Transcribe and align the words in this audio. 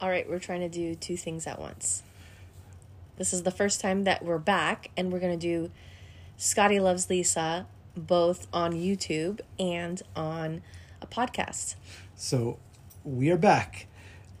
All 0.00 0.10
right, 0.10 0.28
we're 0.28 0.38
trying 0.38 0.60
to 0.60 0.68
do 0.68 0.94
two 0.94 1.16
things 1.16 1.46
at 1.46 1.58
once. 1.58 2.02
This 3.16 3.32
is 3.32 3.44
the 3.44 3.50
first 3.50 3.80
time 3.80 4.04
that 4.04 4.22
we're 4.24 4.38
back, 4.38 4.90
and 4.96 5.10
we're 5.10 5.20
going 5.20 5.38
to 5.38 5.46
do 5.46 5.70
Scotty 6.36 6.78
Loves 6.80 7.08
Lisa 7.08 7.66
both 7.96 8.46
on 8.52 8.72
YouTube 8.74 9.40
and 9.58 10.02
on 10.14 10.60
a 11.00 11.06
podcast. 11.06 11.76
So 12.14 12.58
we 13.04 13.30
are 13.30 13.38
back. 13.38 13.86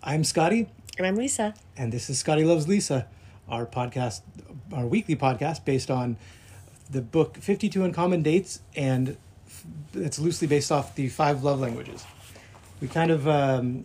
I'm 0.02 0.24
Scotty, 0.24 0.68
And 0.98 1.06
I'm 1.06 1.16
Lisa. 1.16 1.54
and 1.74 1.90
this 1.90 2.10
is 2.10 2.18
Scotty 2.18 2.44
Loves 2.44 2.68
Lisa, 2.68 3.06
our 3.48 3.64
podcast, 3.64 4.20
our 4.74 4.86
weekly 4.86 5.16
podcast 5.16 5.64
based 5.64 5.90
on 5.90 6.18
the 6.90 7.02
book 7.02 7.36
52 7.38 7.84
Uncommon 7.84 8.22
Dates, 8.22 8.60
and 8.74 9.16
it's 9.94 10.18
loosely 10.18 10.46
based 10.46 10.70
off 10.70 10.94
the 10.94 11.08
five 11.08 11.42
love 11.42 11.60
languages. 11.60 12.04
We 12.80 12.88
kind 12.88 13.10
of 13.10 13.26
um, 13.26 13.84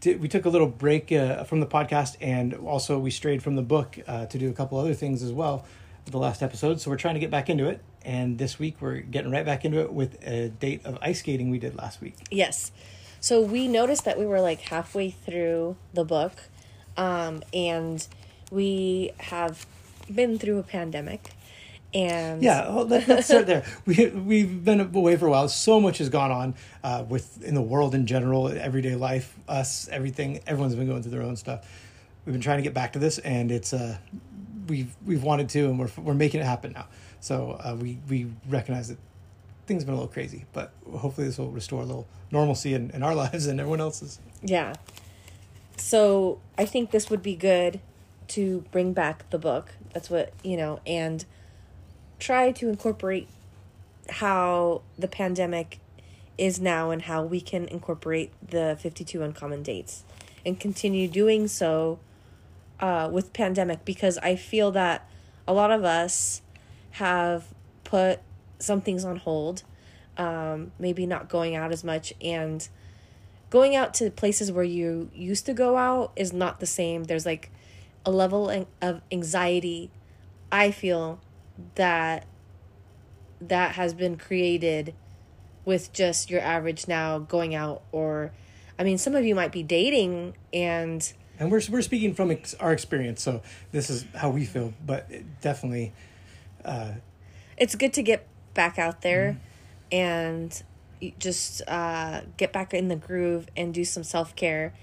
did, 0.00 0.20
we 0.20 0.28
took 0.28 0.44
a 0.44 0.48
little 0.48 0.66
break 0.66 1.12
uh, 1.12 1.44
from 1.44 1.60
the 1.60 1.66
podcast, 1.66 2.16
and 2.20 2.54
also 2.54 2.98
we 2.98 3.10
strayed 3.10 3.42
from 3.42 3.56
the 3.56 3.62
book 3.62 3.98
uh, 4.06 4.26
to 4.26 4.38
do 4.38 4.50
a 4.50 4.52
couple 4.52 4.78
other 4.78 4.94
things 4.94 5.22
as 5.22 5.32
well. 5.32 5.64
The 6.06 6.18
last 6.18 6.42
episode, 6.42 6.80
so 6.80 6.90
we're 6.90 6.96
trying 6.96 7.14
to 7.14 7.20
get 7.20 7.30
back 7.30 7.48
into 7.48 7.68
it. 7.68 7.80
And 8.04 8.38
this 8.38 8.58
week 8.58 8.76
we're 8.80 9.00
getting 9.00 9.30
right 9.30 9.44
back 9.44 9.64
into 9.64 9.80
it 9.80 9.92
with 9.92 10.26
a 10.26 10.48
date 10.48 10.84
of 10.84 10.98
ice 11.02 11.20
skating 11.20 11.50
we 11.50 11.58
did 11.58 11.76
last 11.76 12.00
week. 12.00 12.16
Yes. 12.30 12.72
So 13.20 13.40
we 13.40 13.68
noticed 13.68 14.06
that 14.06 14.18
we 14.18 14.24
were 14.24 14.40
like 14.40 14.60
halfway 14.60 15.10
through 15.10 15.76
the 15.92 16.04
book, 16.04 16.32
um, 16.96 17.42
and 17.52 18.04
we 18.50 19.12
have 19.18 19.66
been 20.12 20.38
through 20.38 20.58
a 20.58 20.62
pandemic. 20.62 21.30
And 21.92 22.42
Yeah, 22.42 22.68
well, 22.68 22.86
let, 22.86 23.08
us 23.08 23.26
start 23.26 23.46
there. 23.46 23.64
We 23.86 24.06
we've 24.08 24.64
been 24.64 24.80
away 24.80 25.16
for 25.16 25.26
a 25.26 25.30
while. 25.30 25.48
So 25.48 25.80
much 25.80 25.98
has 25.98 26.08
gone 26.08 26.30
on 26.30 26.54
uh, 26.84 27.04
with 27.08 27.42
in 27.42 27.54
the 27.54 27.62
world 27.62 27.94
in 27.94 28.06
general, 28.06 28.48
everyday 28.48 28.94
life, 28.94 29.36
us, 29.48 29.88
everything. 29.88 30.40
Everyone's 30.46 30.76
been 30.76 30.86
going 30.86 31.02
through 31.02 31.12
their 31.12 31.22
own 31.22 31.36
stuff. 31.36 31.68
We've 32.24 32.32
been 32.32 32.42
trying 32.42 32.58
to 32.58 32.62
get 32.62 32.74
back 32.74 32.92
to 32.92 32.98
this, 32.98 33.18
and 33.18 33.50
it's 33.50 33.72
uh, 33.72 33.98
we've 34.68 34.94
we've 35.04 35.22
wanted 35.22 35.48
to, 35.50 35.66
and 35.66 35.78
we're 35.78 35.90
we're 35.98 36.14
making 36.14 36.40
it 36.40 36.44
happen 36.44 36.72
now. 36.72 36.86
So 37.20 37.58
uh, 37.60 37.76
we 37.78 37.98
we 38.08 38.30
recognize 38.48 38.88
that 38.88 38.98
things 39.66 39.82
have 39.82 39.86
been 39.86 39.94
a 39.94 39.98
little 39.98 40.12
crazy, 40.12 40.46
but 40.52 40.72
hopefully 40.98 41.28
this 41.28 41.38
will 41.38 41.50
restore 41.50 41.82
a 41.82 41.84
little 41.84 42.08
normalcy 42.32 42.74
in, 42.74 42.90
in 42.90 43.02
our 43.02 43.14
lives 43.24 43.46
and 43.46 43.60
everyone 43.60 43.80
else's. 43.80 44.18
Yeah. 44.42 44.74
So 45.76 46.40
I 46.58 46.66
think 46.66 46.90
this 46.90 47.08
would 47.08 47.22
be 47.22 47.36
good 47.36 47.80
to 48.28 48.64
bring 48.70 48.92
back 48.92 49.30
the 49.30 49.38
book. 49.38 49.72
That's 49.92 50.10
what, 50.10 50.32
you 50.42 50.56
know, 50.56 50.80
and 50.86 51.24
try 52.20 52.52
to 52.52 52.68
incorporate 52.68 53.28
how 54.08 54.82
the 54.98 55.08
pandemic 55.08 55.80
is 56.38 56.60
now 56.60 56.90
and 56.90 57.02
how 57.02 57.22
we 57.22 57.40
can 57.40 57.66
incorporate 57.68 58.32
the 58.46 58.76
52 58.80 59.22
uncommon 59.22 59.62
dates 59.62 60.04
and 60.44 60.58
continue 60.58 61.08
doing 61.08 61.48
so 61.48 61.98
uh, 62.80 63.08
with 63.12 63.32
pandemic 63.32 63.84
because 63.84 64.18
I 64.18 64.36
feel 64.36 64.70
that 64.72 65.08
a 65.46 65.52
lot 65.52 65.70
of 65.70 65.84
us 65.84 66.42
have 66.92 67.44
put 67.84 68.20
some 68.58 68.80
things 68.80 69.04
on 69.04 69.16
hold, 69.16 69.62
um, 70.16 70.72
maybe 70.78 71.06
not 71.06 71.28
going 71.28 71.54
out 71.54 71.72
as 71.72 71.84
much 71.84 72.12
and 72.20 72.66
going 73.50 73.74
out 73.74 73.92
to 73.94 74.10
places 74.10 74.50
where 74.50 74.64
you 74.64 75.10
used 75.14 75.44
to 75.46 75.52
go 75.52 75.76
out 75.76 76.12
is 76.16 76.32
not 76.32 76.60
the 76.60 76.66
same. 76.66 77.04
There's 77.04 77.26
like 77.26 77.50
a 78.06 78.10
level 78.10 78.66
of 78.80 79.02
anxiety 79.12 79.90
I 80.50 80.70
feel 80.70 81.20
that 81.74 82.26
that 83.40 83.72
has 83.72 83.94
been 83.94 84.16
created 84.16 84.94
with 85.64 85.92
just 85.92 86.30
your 86.30 86.40
average 86.40 86.88
now 86.88 87.18
going 87.18 87.54
out 87.54 87.82
or 87.92 88.32
I 88.78 88.84
mean 88.84 88.98
some 88.98 89.14
of 89.14 89.24
you 89.24 89.34
might 89.34 89.52
be 89.52 89.62
dating 89.62 90.34
and 90.52 91.12
And 91.38 91.50
we're 91.50 91.62
we're 91.70 91.82
speaking 91.82 92.14
from 92.14 92.30
ex- 92.30 92.54
our 92.54 92.72
experience, 92.72 93.22
so 93.22 93.42
this 93.72 93.88
is 93.90 94.04
how 94.14 94.30
we 94.30 94.44
feel. 94.44 94.74
But 94.84 95.06
it 95.10 95.40
definitely, 95.40 95.92
uh 96.64 96.92
it's 97.56 97.74
good 97.74 97.92
to 97.94 98.02
get 98.02 98.26
back 98.54 98.78
out 98.78 99.02
there 99.02 99.38
and 99.92 100.62
just 101.18 101.62
uh, 101.68 102.22
get 102.36 102.52
back 102.52 102.74
in 102.74 102.88
the 102.88 102.96
groove 102.96 103.46
and 103.56 103.72
do 103.72 103.84
some 103.84 104.02
self 104.02 104.34
care 104.36 104.74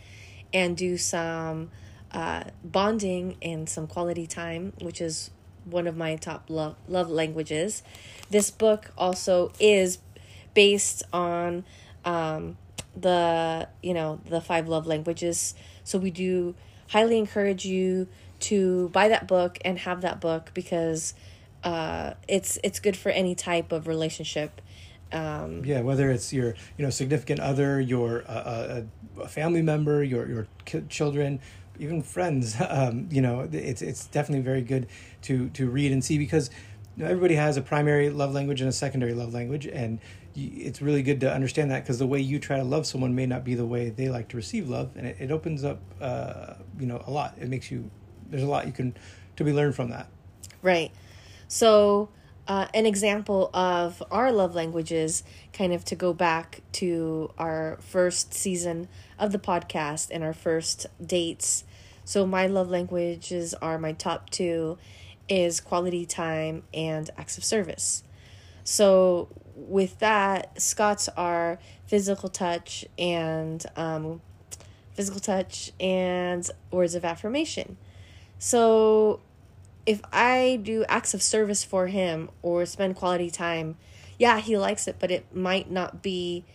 and 0.54 0.78
do 0.78 0.98
some 0.98 1.70
uh, 2.12 2.46
bonding 2.64 3.38
and 3.42 3.70
some 3.70 3.88
quality 3.88 4.28
time, 4.28 4.74
which 4.82 5.02
is 5.02 5.32
one 5.70 5.88
of 5.88 5.96
my 5.96 6.16
top 6.16 6.46
love, 6.50 6.76
love 6.88 7.10
languages. 7.10 7.84
This 8.30 8.52
book 8.52 8.92
also 8.98 9.52
is 9.60 10.00
based 10.54 11.04
on 11.14 11.66
um, 12.06 12.58
the 12.96 13.68
you 13.84 13.94
know 13.94 14.20
the 14.28 14.42
five 14.42 14.68
love 14.68 14.88
languages 14.88 15.54
so 15.84 16.00
we 16.00 16.10
do 16.10 16.56
highly 16.90 17.20
encourage 17.20 17.64
you 17.64 18.08
to 18.40 18.90
buy 18.90 19.08
that 19.08 19.28
book 19.28 19.60
and 19.64 19.78
have 19.80 20.02
that 20.02 20.20
book 20.20 20.50
because 20.56 21.14
uh, 21.64 22.14
it's 22.28 22.58
it's 22.64 22.80
good 22.80 22.98
for 22.98 23.10
any 23.10 23.36
type 23.36 23.72
of 23.72 23.88
relationship 23.88 24.62
um, 25.12 25.64
Yeah, 25.64 25.82
whether 25.82 26.12
it's 26.12 26.34
your 26.34 26.56
you 26.78 26.84
know 26.84 26.90
significant 26.90 27.40
other, 27.40 27.80
your 27.80 28.24
uh, 28.28 28.32
uh, 28.32 28.82
a 29.22 29.28
family 29.28 29.62
member, 29.62 30.04
your 30.04 30.28
your 30.28 30.48
children, 30.90 31.40
even 31.80 32.02
friends. 32.02 32.56
Um, 32.70 33.08
you 33.10 33.22
know, 33.22 33.48
it's 33.52 33.82
it's 33.82 34.08
definitely 34.08 34.44
very 34.44 34.62
good 34.62 34.88
to 35.24 35.50
to 35.50 35.70
read 35.70 35.92
and 35.92 36.04
see 36.04 36.18
because 36.18 36.50
you 36.96 37.04
know, 37.04 37.10
everybody 37.10 37.36
has 37.36 37.58
a 37.58 37.62
primary 37.62 38.10
love 38.10 38.34
language 38.34 38.62
and 38.62 38.70
a 38.70 38.74
secondary 38.74 39.14
love 39.14 39.34
language, 39.34 39.66
and 39.66 40.00
it's 40.36 40.82
really 40.82 41.02
good 41.02 41.20
to 41.22 41.34
understand 41.34 41.72
that 41.72 41.84
because 41.84 41.98
the 41.98 42.06
way 42.06 42.20
you 42.20 42.40
try 42.40 42.58
to 42.58 42.64
love 42.64 42.86
someone 42.86 43.16
may 43.16 43.26
not 43.26 43.44
be 43.44 43.56
the 43.56 43.66
way 43.66 43.90
they 43.90 44.10
like 44.10 44.28
to 44.30 44.38
receive 44.38 44.70
love, 44.70 44.92
and 44.96 45.08
it, 45.08 45.18
it 45.20 45.32
opens 45.32 45.64
up 45.64 45.80
uh, 46.02 46.56
you 46.80 46.86
know 46.86 47.02
a 47.08 47.12
lot. 47.12 47.36
It 47.40 47.50
makes 47.50 47.72
you 47.72 47.90
there's 48.30 48.44
a 48.44 48.48
lot 48.48 48.66
you 48.66 48.74
can 48.74 48.96
to 49.38 49.44
be 49.44 49.54
learned 49.54 49.76
from 49.76 49.90
that. 49.90 50.08
Right. 50.62 50.92
So, 51.48 52.10
uh, 52.48 52.68
an 52.74 52.86
example 52.86 53.50
of 53.54 54.04
our 54.12 54.32
love 54.32 54.56
languages, 54.56 55.24
kind 55.54 55.74
of 55.74 55.86
to 55.86 55.96
go 55.96 56.14
back 56.14 56.62
to 56.74 57.32
our 57.38 57.78
first 57.82 58.34
season 58.34 58.88
of 59.18 59.32
the 59.32 59.40
podcast 59.40 60.10
and 60.12 60.24
our 60.24 60.34
first 60.34 60.88
dates. 61.04 61.64
So, 62.08 62.26
my 62.26 62.48
love 62.48 62.70
languages 62.70 63.54
are 63.56 63.78
my 63.78 63.92
top 63.92 64.30
two 64.30 64.78
is 65.28 65.60
quality 65.60 66.06
time 66.06 66.64
and 66.74 67.10
acts 67.18 67.38
of 67.38 67.44
service. 67.44 68.02
So, 68.64 69.28
with 69.58 70.00
that, 70.00 70.62
Scott's 70.62 71.10
are 71.18 71.60
physical 71.86 72.30
touch 72.30 72.86
and 72.98 73.66
um, 73.76 74.22
physical 74.94 75.20
touch 75.20 75.74
and 75.82 76.50
words 76.72 76.96
of 76.96 77.04
affirmation. 77.04 77.76
So, 78.40 79.20
if 79.86 80.00
I 80.14 80.62
do 80.64 80.86
acts 80.88 81.14
of 81.14 81.22
service 81.22 81.66
for 81.66 81.88
him 81.88 82.30
or 82.42 82.66
spend 82.66 82.96
quality 82.96 83.30
time, 83.30 83.76
yeah, 84.18 84.40
he 84.40 84.58
likes 84.58 84.88
it, 84.88 84.96
but 84.98 85.12
it 85.12 85.36
might 85.36 85.70
not 85.70 86.02
be 86.02 86.46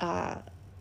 uh, 0.00 0.34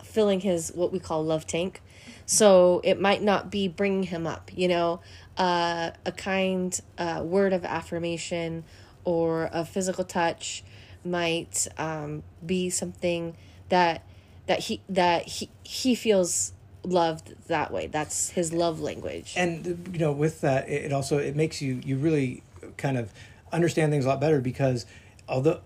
filling 0.04 0.42
his 0.42 0.74
what 0.76 0.92
we 0.92 1.00
call 1.00 1.24
love 1.24 1.48
tank. 1.48 1.82
So 2.26 2.82
it 2.84 3.00
might 3.00 3.22
not 3.22 3.50
be 3.52 3.68
bringing 3.68 4.04
him 4.04 4.28
up, 4.28 4.52
you 4.54 4.68
know, 4.68 5.02
uh, 5.38 5.92
a 6.06 6.12
kind 6.12 6.80
uh, 6.98 7.22
word 7.24 7.54
of 7.54 7.64
affirmation 7.66 8.64
or 9.04 9.50
a 9.54 9.64
physical 9.64 10.04
touch 10.04 10.64
might 11.06 11.68
um, 11.78 12.24
be 12.46 12.70
something 12.70 13.36
that 13.70 14.04
that 14.48 14.60
he 14.62 14.82
that 14.90 15.28
he 15.28 15.50
he 15.64 15.96
feels 15.96 16.54
loved 16.84 17.36
that 17.48 17.72
way. 17.72 17.88
That's 17.88 18.30
his 18.30 18.54
love 18.54 18.80
language. 18.80 19.34
and 19.38 19.90
you 19.94 20.00
know 20.00 20.12
with 20.12 20.42
that 20.42 20.68
it 20.70 20.92
also 20.92 21.18
it 21.18 21.36
makes 21.36 21.62
you 21.62 21.82
you 21.86 21.98
really 21.98 22.44
kind 22.78 22.98
of 22.98 23.14
understand 23.52 23.92
things 23.92 24.06
a 24.06 24.08
lot 24.10 24.20
better 24.20 24.42
because 24.42 24.86
although 25.28 25.62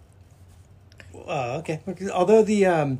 uh, 1.27 1.57
okay 1.59 1.81
although 2.13 2.43
the 2.43 2.65
um 2.65 2.99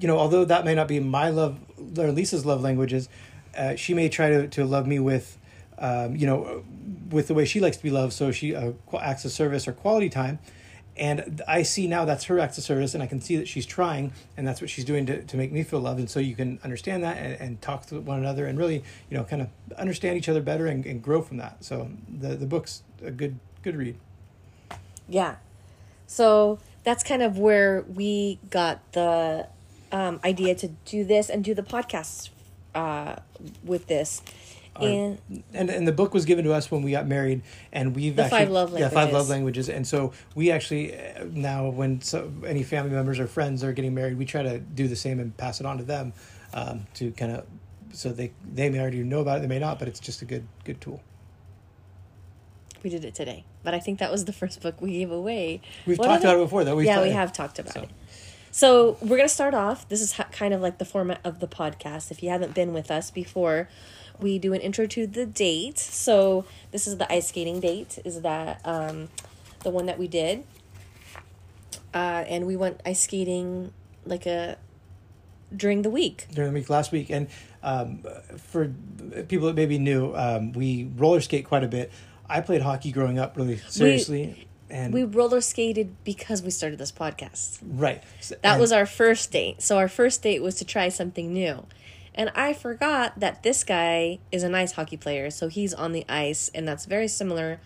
you 0.00 0.08
know 0.08 0.18
although 0.18 0.44
that 0.44 0.64
may 0.64 0.74
not 0.74 0.88
be 0.88 0.98
my 1.00 1.28
love 1.28 1.58
or 1.98 2.12
lisa's 2.12 2.44
love 2.46 2.62
languages 2.62 3.08
uh, 3.56 3.76
she 3.76 3.94
may 3.94 4.08
try 4.08 4.30
to, 4.30 4.48
to 4.48 4.64
love 4.64 4.86
me 4.86 4.98
with 4.98 5.38
um, 5.78 6.16
you 6.16 6.26
know 6.26 6.64
with 7.10 7.28
the 7.28 7.34
way 7.34 7.44
she 7.44 7.60
likes 7.60 7.76
to 7.76 7.82
be 7.82 7.90
loved 7.90 8.12
so 8.12 8.32
she 8.32 8.54
uh, 8.54 8.72
acts 8.98 9.24
of 9.24 9.32
service 9.32 9.68
or 9.68 9.72
quality 9.72 10.08
time. 10.08 10.38
And 10.94 11.40
i 11.48 11.62
see 11.62 11.86
now 11.86 12.04
that's 12.04 12.24
her 12.24 12.38
acts 12.38 12.58
of 12.58 12.64
service 12.64 12.92
and 12.92 13.02
i 13.02 13.06
can 13.06 13.18
see 13.18 13.36
that 13.36 13.48
she's 13.48 13.64
trying 13.64 14.12
and 14.36 14.46
that's 14.46 14.60
what 14.60 14.68
she's 14.68 14.84
doing 14.84 15.06
to, 15.06 15.22
to 15.22 15.36
make 15.38 15.50
me 15.50 15.62
feel 15.62 15.80
loved. 15.80 15.98
And 15.98 16.10
so 16.10 16.20
you 16.20 16.36
can 16.36 16.58
understand 16.62 17.02
that 17.02 17.16
and, 17.16 17.40
and 17.40 17.62
talk 17.62 17.86
to 17.86 18.00
one 18.00 18.18
another 18.18 18.46
and 18.46 18.58
really 18.58 18.84
you 19.10 19.16
know 19.16 19.24
kind 19.24 19.42
of 19.42 19.48
understand 19.78 20.16
each 20.18 20.28
other 20.28 20.42
better 20.42 20.66
and, 20.66 20.84
and 20.84 21.02
grow 21.02 21.22
from 21.22 21.38
that. 21.38 21.64
So 21.64 21.90
the, 22.08 22.36
the 22.36 22.46
book's 22.46 22.82
a 23.02 23.10
good 23.10 23.38
good 23.62 23.76
read. 23.76 23.96
Yeah. 25.08 25.36
So 26.06 26.58
that's 26.84 27.02
kind 27.02 27.22
of 27.22 27.38
where 27.38 27.82
we 27.88 28.38
got 28.50 28.92
the 28.92 29.48
um, 29.92 30.20
idea 30.24 30.54
to 30.56 30.68
do 30.84 31.04
this 31.04 31.28
and 31.30 31.44
do 31.44 31.54
the 31.54 31.62
podcast 31.62 32.30
uh, 32.74 33.16
with 33.64 33.86
this 33.86 34.22
our- 34.74 34.88
And- 34.88 35.18
and 35.52 35.68
and 35.68 35.86
the 35.86 35.92
book 35.92 36.14
was 36.14 36.24
given 36.24 36.44
to 36.46 36.52
us 36.54 36.70
when 36.70 36.82
we 36.82 36.92
got 36.92 37.06
married, 37.06 37.42
and 37.72 37.94
we've 37.94 38.18
actually 38.18 38.38
five 38.38 38.50
love 38.50 38.72
languages. 38.72 38.94
yeah 38.94 39.00
five 39.04 39.12
love 39.12 39.28
languages, 39.28 39.68
and 39.68 39.86
so 39.86 40.12
we 40.34 40.50
actually 40.50 40.94
uh, 40.98 41.24
now 41.30 41.68
when 41.68 42.00
so, 42.00 42.32
any 42.46 42.62
family 42.62 42.90
members 42.92 43.20
or 43.20 43.26
friends 43.26 43.62
are 43.62 43.72
getting 43.74 43.94
married, 43.94 44.16
we 44.16 44.24
try 44.24 44.42
to 44.42 44.58
do 44.58 44.88
the 44.88 44.96
same 44.96 45.20
and 45.20 45.36
pass 45.36 45.60
it 45.60 45.66
on 45.66 45.76
to 45.76 45.84
them 45.84 46.14
um, 46.54 46.86
to 46.94 47.10
kind 47.12 47.32
of 47.32 47.44
so 47.92 48.12
they 48.12 48.32
they 48.50 48.70
may 48.70 48.80
already 48.80 49.02
know 49.02 49.20
about 49.20 49.38
it, 49.38 49.40
they 49.42 49.46
may 49.46 49.58
not, 49.58 49.78
but 49.78 49.88
it's 49.88 50.00
just 50.00 50.22
a 50.22 50.24
good 50.24 50.46
good 50.64 50.80
tool. 50.80 51.02
we 52.82 52.88
did 52.90 53.04
it 53.04 53.14
today. 53.14 53.44
But 53.62 53.74
I 53.74 53.78
think 53.78 53.98
that 54.00 54.10
was 54.10 54.24
the 54.24 54.32
first 54.32 54.60
book 54.60 54.80
we 54.80 54.92
gave 54.92 55.10
away. 55.10 55.60
We've 55.86 55.98
What 55.98 56.06
talked 56.06 56.24
about 56.24 56.36
it 56.36 56.42
before, 56.44 56.64
though. 56.64 56.74
We've 56.76 56.86
yeah, 56.86 57.02
we 57.02 57.10
have 57.10 57.32
talked 57.32 57.58
about 57.58 57.74
So. 57.74 57.82
it. 57.82 57.90
So 58.54 58.98
we're 59.00 59.16
gonna 59.16 59.28
start 59.30 59.54
off. 59.54 59.88
This 59.88 60.02
is 60.02 60.12
ha- 60.12 60.28
kind 60.30 60.52
of 60.52 60.60
like 60.60 60.76
the 60.76 60.84
format 60.84 61.20
of 61.24 61.40
the 61.40 61.48
podcast. 61.48 62.10
If 62.10 62.22
you 62.22 62.28
haven't 62.28 62.54
been 62.54 62.74
with 62.74 62.90
us 62.90 63.10
before, 63.10 63.68
we 64.20 64.38
do 64.38 64.52
an 64.52 64.60
intro 64.60 64.86
to 64.86 65.06
the 65.06 65.24
date. 65.24 65.78
So 65.78 66.44
this 66.70 66.86
is 66.86 66.98
the 66.98 67.10
ice 67.10 67.28
skating 67.28 67.60
date. 67.60 67.98
Is 68.04 68.20
that 68.20 68.60
um, 68.66 69.08
the 69.62 69.70
one 69.70 69.86
that 69.86 69.98
we 69.98 70.06
did? 70.06 70.44
Uh, 71.94 72.24
and 72.28 72.46
we 72.46 72.54
went 72.54 72.80
ice 72.84 73.00
skating 73.00 73.72
like 74.04 74.26
a 74.26 74.58
during 75.56 75.80
the 75.80 75.90
week. 75.90 76.26
during 76.32 76.52
the 76.52 76.60
week 76.60 76.68
last 76.68 76.92
week. 76.92 77.08
And 77.08 77.28
um, 77.62 78.04
for 78.36 78.70
people 79.28 79.46
that 79.46 79.56
maybe 79.56 79.78
knew, 79.78 80.14
um, 80.14 80.52
we 80.52 80.90
roller 80.96 81.22
skate 81.22 81.46
quite 81.46 81.64
a 81.64 81.68
bit. 81.68 81.90
I 82.28 82.42
played 82.42 82.60
hockey 82.60 82.92
growing 82.92 83.18
up 83.18 83.36
really 83.36 83.56
seriously. 83.68 84.46
And 84.72 84.92
We 84.92 85.04
roller 85.04 85.40
skated 85.40 85.94
because 86.04 86.42
we 86.42 86.50
started 86.50 86.78
this 86.78 86.90
podcast. 86.90 87.58
right. 87.62 88.02
So- 88.20 88.34
That 88.42 88.58
was 88.58 88.72
our 88.72 88.86
first 88.86 89.30
date. 89.30 89.62
So 89.62 89.76
our 89.78 89.88
first 89.88 90.22
date 90.22 90.42
was 90.42 90.56
to 90.56 90.64
try 90.64 90.88
something 90.88 91.32
new. 91.32 91.66
And 92.14 92.30
I 92.34 92.52
forgot 92.52 93.20
that 93.20 93.42
this 93.42 93.62
guy 93.64 94.18
is 94.30 94.42
an 94.42 94.54
ice 94.54 94.72
hockey 94.72 94.96
player, 94.98 95.30
so 95.30 95.48
he's 95.48 95.72
on 95.72 95.92
the 95.92 96.04
ice, 96.08 96.50
and 96.54 96.66
that's 96.68 96.84
very 96.86 97.08
similar 97.08 97.58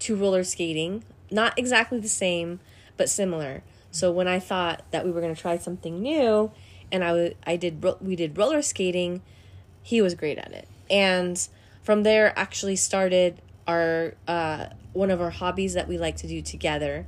to 0.00 0.14
roller 0.14 0.44
skating. 0.44 1.02
Not 1.30 1.58
exactly 1.58 1.98
the 1.98 2.08
same, 2.08 2.60
but 2.96 3.08
similar. 3.10 3.62
So 3.90 4.12
when 4.12 4.28
I 4.28 4.38
thought 4.38 4.84
that 4.92 5.04
we 5.04 5.10
were 5.10 5.20
going 5.20 5.34
to 5.34 5.40
try 5.40 5.58
something 5.58 6.00
new, 6.00 6.52
and 6.92 7.02
I 7.02 7.08
w- 7.08 7.34
I 7.46 7.56
did 7.56 7.82
ro- 7.82 7.98
we 8.00 8.14
did 8.14 8.38
roller 8.38 8.62
skating, 8.62 9.20
he 9.82 10.00
was 10.00 10.14
great 10.14 10.38
at 10.38 10.52
it. 10.52 10.68
And 10.90 11.36
from 11.82 12.02
there 12.04 12.32
actually 12.38 12.76
started 12.76 13.40
our 13.68 14.14
uh, 14.26 14.66
one 14.94 15.10
of 15.10 15.20
our 15.20 15.30
hobbies 15.30 15.74
that 15.74 15.86
we 15.86 15.98
like 15.98 16.16
to 16.16 16.26
do 16.26 16.42
together. 16.42 17.06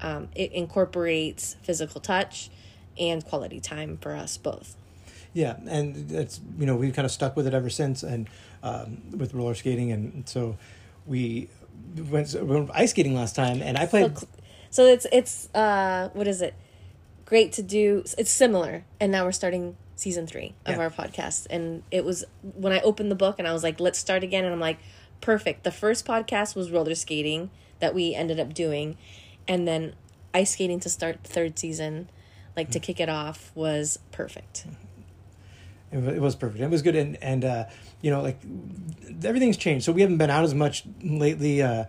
Um, 0.00 0.28
it 0.34 0.52
incorporates 0.52 1.56
physical 1.62 2.00
touch 2.00 2.50
and 2.98 3.24
quality 3.24 3.60
time 3.60 3.98
for 3.98 4.14
us 4.14 4.36
both. 4.36 4.76
Yeah, 5.34 5.56
and 5.68 6.08
that's 6.08 6.40
you 6.58 6.64
know 6.64 6.76
we've 6.76 6.94
kind 6.94 7.04
of 7.04 7.12
stuck 7.12 7.36
with 7.36 7.46
it 7.46 7.52
ever 7.52 7.68
since, 7.68 8.02
and 8.02 8.28
um, 8.62 9.02
with 9.10 9.34
roller 9.34 9.54
skating, 9.54 9.92
and 9.92 10.26
so 10.28 10.56
we 11.04 11.48
went, 11.96 12.32
we 12.34 12.42
went 12.42 12.70
ice 12.72 12.90
skating 12.90 13.14
last 13.14 13.36
time, 13.36 13.60
and 13.60 13.76
I 13.76 13.86
played. 13.86 14.16
So, 14.16 14.26
so 14.70 14.84
it's 14.86 15.06
it's 15.12 15.54
uh 15.54 16.10
what 16.14 16.26
is 16.28 16.40
it? 16.40 16.54
Great 17.26 17.52
to 17.54 17.62
do. 17.62 18.04
It's 18.16 18.30
similar, 18.30 18.84
and 19.00 19.10
now 19.12 19.24
we're 19.24 19.32
starting 19.32 19.76
season 19.96 20.26
three 20.26 20.54
of 20.64 20.76
Yeah. 20.76 20.82
our 20.82 20.90
podcast. 20.90 21.46
And 21.50 21.82
it 21.90 22.04
was 22.04 22.24
when 22.42 22.72
I 22.72 22.80
opened 22.80 23.10
the 23.10 23.16
book 23.16 23.36
and 23.38 23.48
I 23.48 23.52
was 23.52 23.62
like, 23.62 23.80
let's 23.80 23.98
start 23.98 24.22
again. 24.22 24.44
And 24.44 24.52
I'm 24.52 24.60
like, 24.60 24.78
perfect. 25.26 25.64
The 25.64 25.72
first 25.72 26.06
podcast 26.06 26.54
was 26.54 26.70
roller 26.70 26.94
skating 26.94 27.50
that 27.80 27.96
we 27.96 28.14
ended 28.14 28.38
up 28.38 28.54
doing, 28.54 28.96
and 29.48 29.66
then 29.66 29.94
ice 30.32 30.52
skating 30.52 30.78
to 30.78 30.88
start 30.88 31.24
the 31.24 31.28
third 31.28 31.58
season, 31.58 32.08
like 32.56 32.70
to 32.70 32.78
kick 32.78 33.00
it 33.00 33.08
off, 33.08 33.50
was 33.56 33.98
perfect. 34.12 34.66
It 35.90 36.20
was 36.20 36.36
perfect. 36.36 36.60
It 36.60 36.70
was 36.70 36.82
good, 36.82 36.94
and 36.94 37.20
and 37.20 37.44
uh, 37.44 37.64
you 38.02 38.12
know 38.12 38.22
like 38.22 38.38
everything's 39.24 39.56
changed. 39.56 39.84
So 39.84 39.90
we 39.90 40.00
haven't 40.00 40.18
been 40.18 40.30
out 40.30 40.44
as 40.44 40.54
much 40.54 40.84
lately. 41.02 41.60
Uh, 41.60 41.86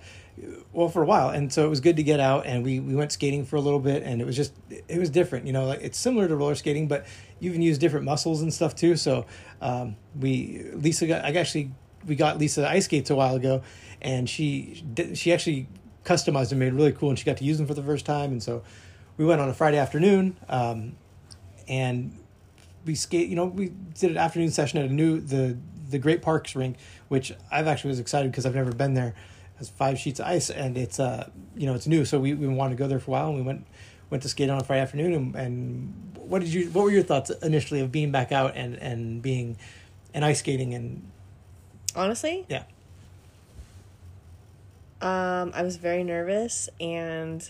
well, 0.73 0.89
for 0.89 1.03
a 1.03 1.05
while, 1.05 1.29
and 1.29 1.53
so 1.53 1.63
it 1.63 1.69
was 1.69 1.79
good 1.79 1.97
to 1.97 2.03
get 2.03 2.19
out, 2.19 2.47
and 2.47 2.63
we 2.63 2.79
we 2.79 2.95
went 2.95 3.11
skating 3.11 3.45
for 3.45 3.55
a 3.55 3.61
little 3.61 3.79
bit, 3.79 4.01
and 4.01 4.19
it 4.19 4.25
was 4.25 4.35
just 4.35 4.53
it 4.69 4.97
was 4.97 5.11
different. 5.11 5.45
You 5.45 5.53
know, 5.53 5.65
like 5.65 5.81
it's 5.83 5.97
similar 5.99 6.27
to 6.27 6.35
roller 6.35 6.55
skating, 6.55 6.87
but 6.87 7.05
you 7.39 7.51
can 7.51 7.61
use 7.61 7.77
different 7.77 8.05
muscles 8.05 8.41
and 8.41 8.51
stuff 8.51 8.73
too. 8.75 8.95
So 8.95 9.27
um, 9.61 9.95
we 10.19 10.65
Lisa 10.73 11.05
got 11.05 11.23
I 11.23 11.31
actually 11.33 11.71
we 12.07 12.15
got 12.15 12.37
Lisa 12.37 12.67
ice 12.67 12.85
skates 12.85 13.09
a 13.09 13.15
while 13.15 13.35
ago, 13.35 13.61
and 14.01 14.29
she 14.29 14.83
she 15.13 15.33
actually 15.33 15.67
customized 16.03 16.49
them, 16.49 16.59
made 16.59 16.73
really 16.73 16.93
cool, 16.93 17.09
and 17.09 17.19
she 17.19 17.25
got 17.25 17.37
to 17.37 17.43
use 17.43 17.57
them 17.57 17.67
for 17.67 17.73
the 17.73 17.83
first 17.83 18.05
time. 18.05 18.31
And 18.31 18.41
so 18.41 18.63
we 19.17 19.25
went 19.25 19.41
on 19.41 19.49
a 19.49 19.53
Friday 19.53 19.77
afternoon, 19.77 20.37
um, 20.47 20.95
and 21.67 22.17
we 22.85 22.95
skate. 22.95 23.29
You 23.29 23.35
know, 23.35 23.45
we 23.45 23.73
did 23.99 24.11
an 24.11 24.17
afternoon 24.17 24.49
session 24.49 24.79
at 24.79 24.89
a 24.89 24.93
new 24.93 25.19
the 25.19 25.57
the 25.89 25.99
Great 25.99 26.21
Parks 26.21 26.55
rink, 26.55 26.77
which 27.09 27.33
I've 27.51 27.67
actually 27.67 27.89
was 27.89 27.99
excited 27.99 28.31
because 28.31 28.45
I've 28.45 28.55
never 28.55 28.71
been 28.71 28.93
there. 28.93 29.09
It 29.09 29.57
has 29.57 29.69
five 29.69 29.99
sheets 29.99 30.19
of 30.19 30.27
ice, 30.27 30.49
and 30.49 30.77
it's 30.77 30.99
uh 30.99 31.29
you 31.55 31.67
know 31.67 31.75
it's 31.75 31.87
new, 31.87 32.05
so 32.05 32.19
we, 32.19 32.33
we 32.33 32.47
wanted 32.47 32.77
to 32.77 32.79
go 32.79 32.87
there 32.87 32.99
for 32.99 33.11
a 33.11 33.13
while, 33.13 33.27
and 33.27 33.35
we 33.35 33.43
went 33.43 33.67
went 34.09 34.23
to 34.23 34.29
skate 34.29 34.49
on 34.49 34.59
a 34.59 34.63
Friday 34.63 34.81
afternoon. 34.81 35.13
And, 35.13 35.35
and 35.35 36.17
what 36.27 36.41
did 36.41 36.53
you 36.53 36.69
what 36.69 36.85
were 36.85 36.91
your 36.91 37.03
thoughts 37.03 37.29
initially 37.41 37.81
of 37.81 37.91
being 37.91 38.11
back 38.11 38.31
out 38.31 38.55
and 38.55 38.75
and 38.75 39.21
being 39.21 39.57
and 40.13 40.23
ice 40.23 40.39
skating 40.39 40.73
and 40.73 41.09
Honestly, 41.97 42.45
yeah 42.47 42.63
Um, 45.01 45.51
I 45.53 45.63
was 45.63 45.77
very 45.77 46.03
nervous 46.03 46.69
and 46.79 47.49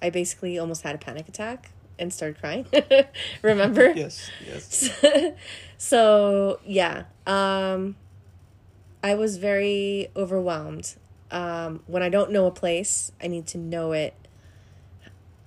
I 0.00 0.10
basically 0.10 0.58
almost 0.58 0.82
had 0.82 0.94
a 0.94 0.98
panic 0.98 1.28
attack 1.28 1.72
and 1.98 2.12
started 2.12 2.38
crying. 2.40 2.66
Remember? 3.42 3.90
yes 3.96 4.30
yes 4.46 4.90
so, 5.78 6.60
yeah. 6.64 7.04
Um, 7.26 7.96
I 9.02 9.14
was 9.14 9.36
very 9.36 10.08
overwhelmed. 10.14 10.94
Um, 11.30 11.82
when 11.86 12.02
I 12.02 12.08
don't 12.08 12.30
know 12.30 12.46
a 12.46 12.50
place, 12.50 13.10
I 13.22 13.26
need 13.26 13.46
to 13.48 13.58
know 13.58 13.92
it. 13.92 14.14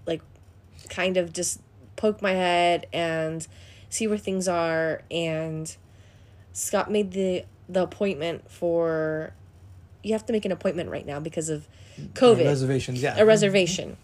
Like, 0.06 0.22
kind 0.90 1.18
of 1.18 1.32
just 1.32 1.62
poke 1.96 2.22
my 2.22 2.32
head 2.34 2.88
and 2.92 3.48
see 3.90 4.08
where 4.08 4.18
things 4.18 4.48
are. 4.48 5.04
And 5.12 5.76
Scott 6.54 6.92
made 6.92 7.12
the 7.12 7.46
the 7.70 7.84
appointment 7.84 8.50
for. 8.52 9.34
You 10.02 10.14
have 10.14 10.26
to 10.26 10.34
make 10.34 10.46
an 10.46 10.52
appointment 10.52 10.90
right 10.90 11.06
now 11.06 11.20
because 11.20 11.50
of 11.50 11.68
COVID 12.14 12.46
reservations 12.46 13.02
yeah 13.02 13.18
a 13.18 13.26
reservation. 13.26 13.98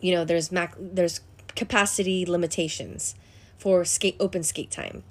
You 0.00 0.14
know, 0.14 0.24
there's 0.24 0.52
mac 0.52 0.74
there's 0.78 1.20
capacity 1.54 2.24
limitations 2.24 3.14
for 3.58 3.84
skate 3.84 4.16
open 4.20 4.42
skate 4.42 4.70
time. 4.70 5.02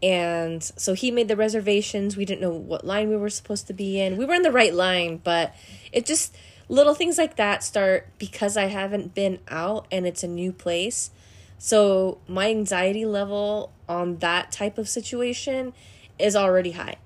And 0.00 0.62
so 0.62 0.94
he 0.94 1.10
made 1.10 1.26
the 1.26 1.36
reservations. 1.36 2.16
We 2.16 2.24
didn't 2.24 2.40
know 2.40 2.52
what 2.52 2.86
line 2.86 3.08
we 3.08 3.16
were 3.16 3.30
supposed 3.30 3.66
to 3.66 3.72
be 3.72 4.00
in. 4.00 4.16
We 4.16 4.24
were 4.24 4.34
in 4.34 4.42
the 4.42 4.52
right 4.52 4.72
line, 4.72 5.20
but 5.24 5.54
it 5.92 6.06
just 6.06 6.36
little 6.68 6.94
things 6.94 7.18
like 7.18 7.36
that 7.36 7.64
start 7.64 8.08
because 8.18 8.56
I 8.56 8.66
haven't 8.66 9.14
been 9.14 9.40
out 9.48 9.86
and 9.90 10.06
it's 10.06 10.22
a 10.22 10.28
new 10.28 10.52
place. 10.52 11.10
So 11.58 12.18
my 12.28 12.50
anxiety 12.50 13.04
level 13.04 13.72
on 13.88 14.18
that 14.18 14.52
type 14.52 14.78
of 14.78 14.88
situation 14.88 15.72
is 16.18 16.36
already 16.36 16.72
high. 16.72 16.96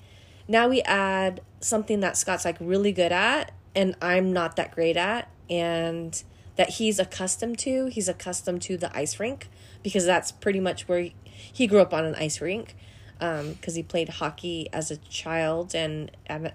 Now 0.48 0.68
we 0.68 0.82
add 0.82 1.40
something 1.60 2.00
that 2.00 2.16
Scott's 2.16 2.44
like 2.44 2.56
really 2.60 2.92
good 2.92 3.12
at 3.12 3.52
and 3.74 3.94
I'm 4.02 4.32
not 4.32 4.56
that 4.56 4.72
great 4.72 4.96
at 4.96 5.28
and 5.48 6.22
that 6.56 6.70
he's 6.70 6.98
accustomed 6.98 7.58
to. 7.60 7.86
He's 7.86 8.08
accustomed 8.08 8.62
to 8.62 8.76
the 8.76 8.94
ice 8.96 9.18
rink 9.18 9.48
because 9.82 10.04
that's 10.04 10.32
pretty 10.32 10.60
much 10.60 10.88
where 10.88 11.10
he, 11.34 11.66
grew 11.66 11.80
up 11.80 11.94
on 11.94 12.04
an 12.04 12.14
ice 12.16 12.40
rink 12.40 12.76
because 13.18 13.74
he 13.74 13.82
played 13.82 14.08
hockey 14.08 14.68
as 14.72 14.90
a 14.90 14.96
child 14.96 15.74
and 15.74 16.10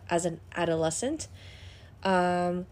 as 0.09 0.25
an 0.25 0.39
adolescent. 0.55 1.27
Um, 2.03 2.65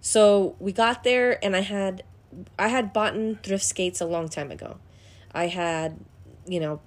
so 0.00 0.56
we 0.58 0.72
got 0.72 1.04
there 1.04 1.42
and 1.44 1.54
I 1.54 1.60
had 1.60 2.02
I 2.58 2.68
had 2.68 2.92
bought 2.92 3.14
thrift 3.42 3.64
skates 3.64 4.00
a 4.00 4.06
long 4.06 4.28
time 4.28 4.50
ago. 4.50 4.78
I 5.32 5.46
had, 5.46 5.98
you 6.46 6.60
know, 6.60 6.80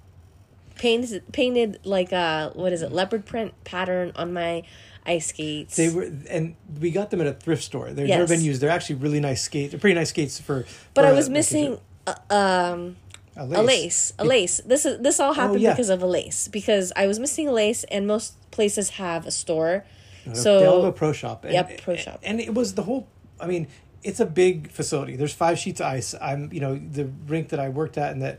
painted 0.76 1.22
painted 1.32 1.78
like 1.84 2.12
a 2.12 2.50
what 2.54 2.72
is 2.72 2.82
it 2.82 2.92
leopard 2.92 3.24
print 3.26 3.52
pattern 3.64 4.12
on 4.16 4.32
my 4.32 4.62
ice 5.04 5.26
skates. 5.28 5.76
they 5.76 5.88
were 5.88 6.10
and 6.30 6.54
we 6.80 6.90
got 6.90 7.10
them 7.10 7.20
at 7.20 7.26
a 7.26 7.32
thrift 7.34 7.62
store 7.62 7.90
they've 7.92 8.06
Yes. 8.08 8.18
never 8.18 8.28
been 8.28 8.44
used 8.44 8.60
they're 8.60 8.70
actually 8.70 8.96
really 8.96 9.20
nice 9.20 9.42
skates 9.42 9.72
they're 9.72 9.80
pretty 9.80 9.94
nice 9.94 10.10
skates 10.10 10.38
for 10.40 10.64
but 10.94 11.02
for 11.02 11.06
I 11.08 11.10
a- 11.10 11.14
was 11.14 11.28
a- 11.28 11.30
missing 11.30 11.78
uh, 12.06 12.14
um 12.30 12.96
a 13.36 13.44
a 13.44 13.62
lace 13.62 14.12
a 14.18 14.24
lace 14.24 14.60
this 14.64 14.84
is 14.86 15.00
this 15.00 15.18
all 15.18 15.32
happened 15.34 15.58
Oh, 15.58 15.62
yeah. 15.62 15.72
because 15.72 15.88
of 15.90 16.02
a 16.02 16.06
lace 16.06 16.48
because 16.48 16.92
i 16.96 17.06
was 17.06 17.18
missing 17.18 17.48
a 17.48 17.52
lace 17.52 17.82
and 17.84 18.06
most 18.06 18.34
places 18.50 18.90
have 18.90 19.26
a 19.26 19.30
store 19.30 19.84
they 20.26 20.34
so 20.34 20.64
all 20.70 20.84
have 20.84 20.88
a 20.90 20.92
pro 20.92 21.12
shop. 21.12 21.42
And, 21.44 21.52
Yep, 21.52 21.80
pro 21.82 21.96
shop. 21.96 22.20
And 22.22 22.40
it 22.40 22.54
was 22.54 22.74
the 22.74 22.84
whole. 22.84 23.08
I 23.40 23.48
mean, 23.48 23.66
it's 24.04 24.20
a 24.20 24.24
big 24.24 24.70
facility. 24.70 25.16
There's 25.16 25.32
five 25.34 25.58
sheets 25.58 25.80
of 25.80 25.86
ice. 25.88 26.14
I'm, 26.20 26.48
you 26.52 26.60
know, 26.60 26.76
the 26.76 27.06
rink 27.26 27.48
that 27.48 27.58
I 27.58 27.70
worked 27.70 27.98
at 27.98 28.12
and 28.12 28.22
that 28.22 28.38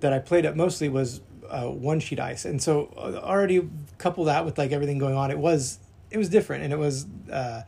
that 0.00 0.14
I 0.14 0.18
played 0.18 0.46
at 0.46 0.56
mostly 0.56 0.88
was 0.88 1.20
uh, 1.50 1.66
one 1.68 2.00
sheet 2.00 2.20
ice, 2.20 2.44
and 2.44 2.62
so 2.62 2.92
uh, 2.96 3.20
already 3.22 3.68
couple 3.98 4.24
that 4.24 4.44
with 4.44 4.56
like 4.58 4.72
everything 4.72 4.98
going 4.98 5.16
on, 5.16 5.30
it 5.30 5.38
was 5.38 5.78
it 6.10 6.18
was 6.18 6.28
different, 6.28 6.64
and 6.64 6.72
it 6.72 6.78
was 6.78 7.06
uh, 7.30 7.62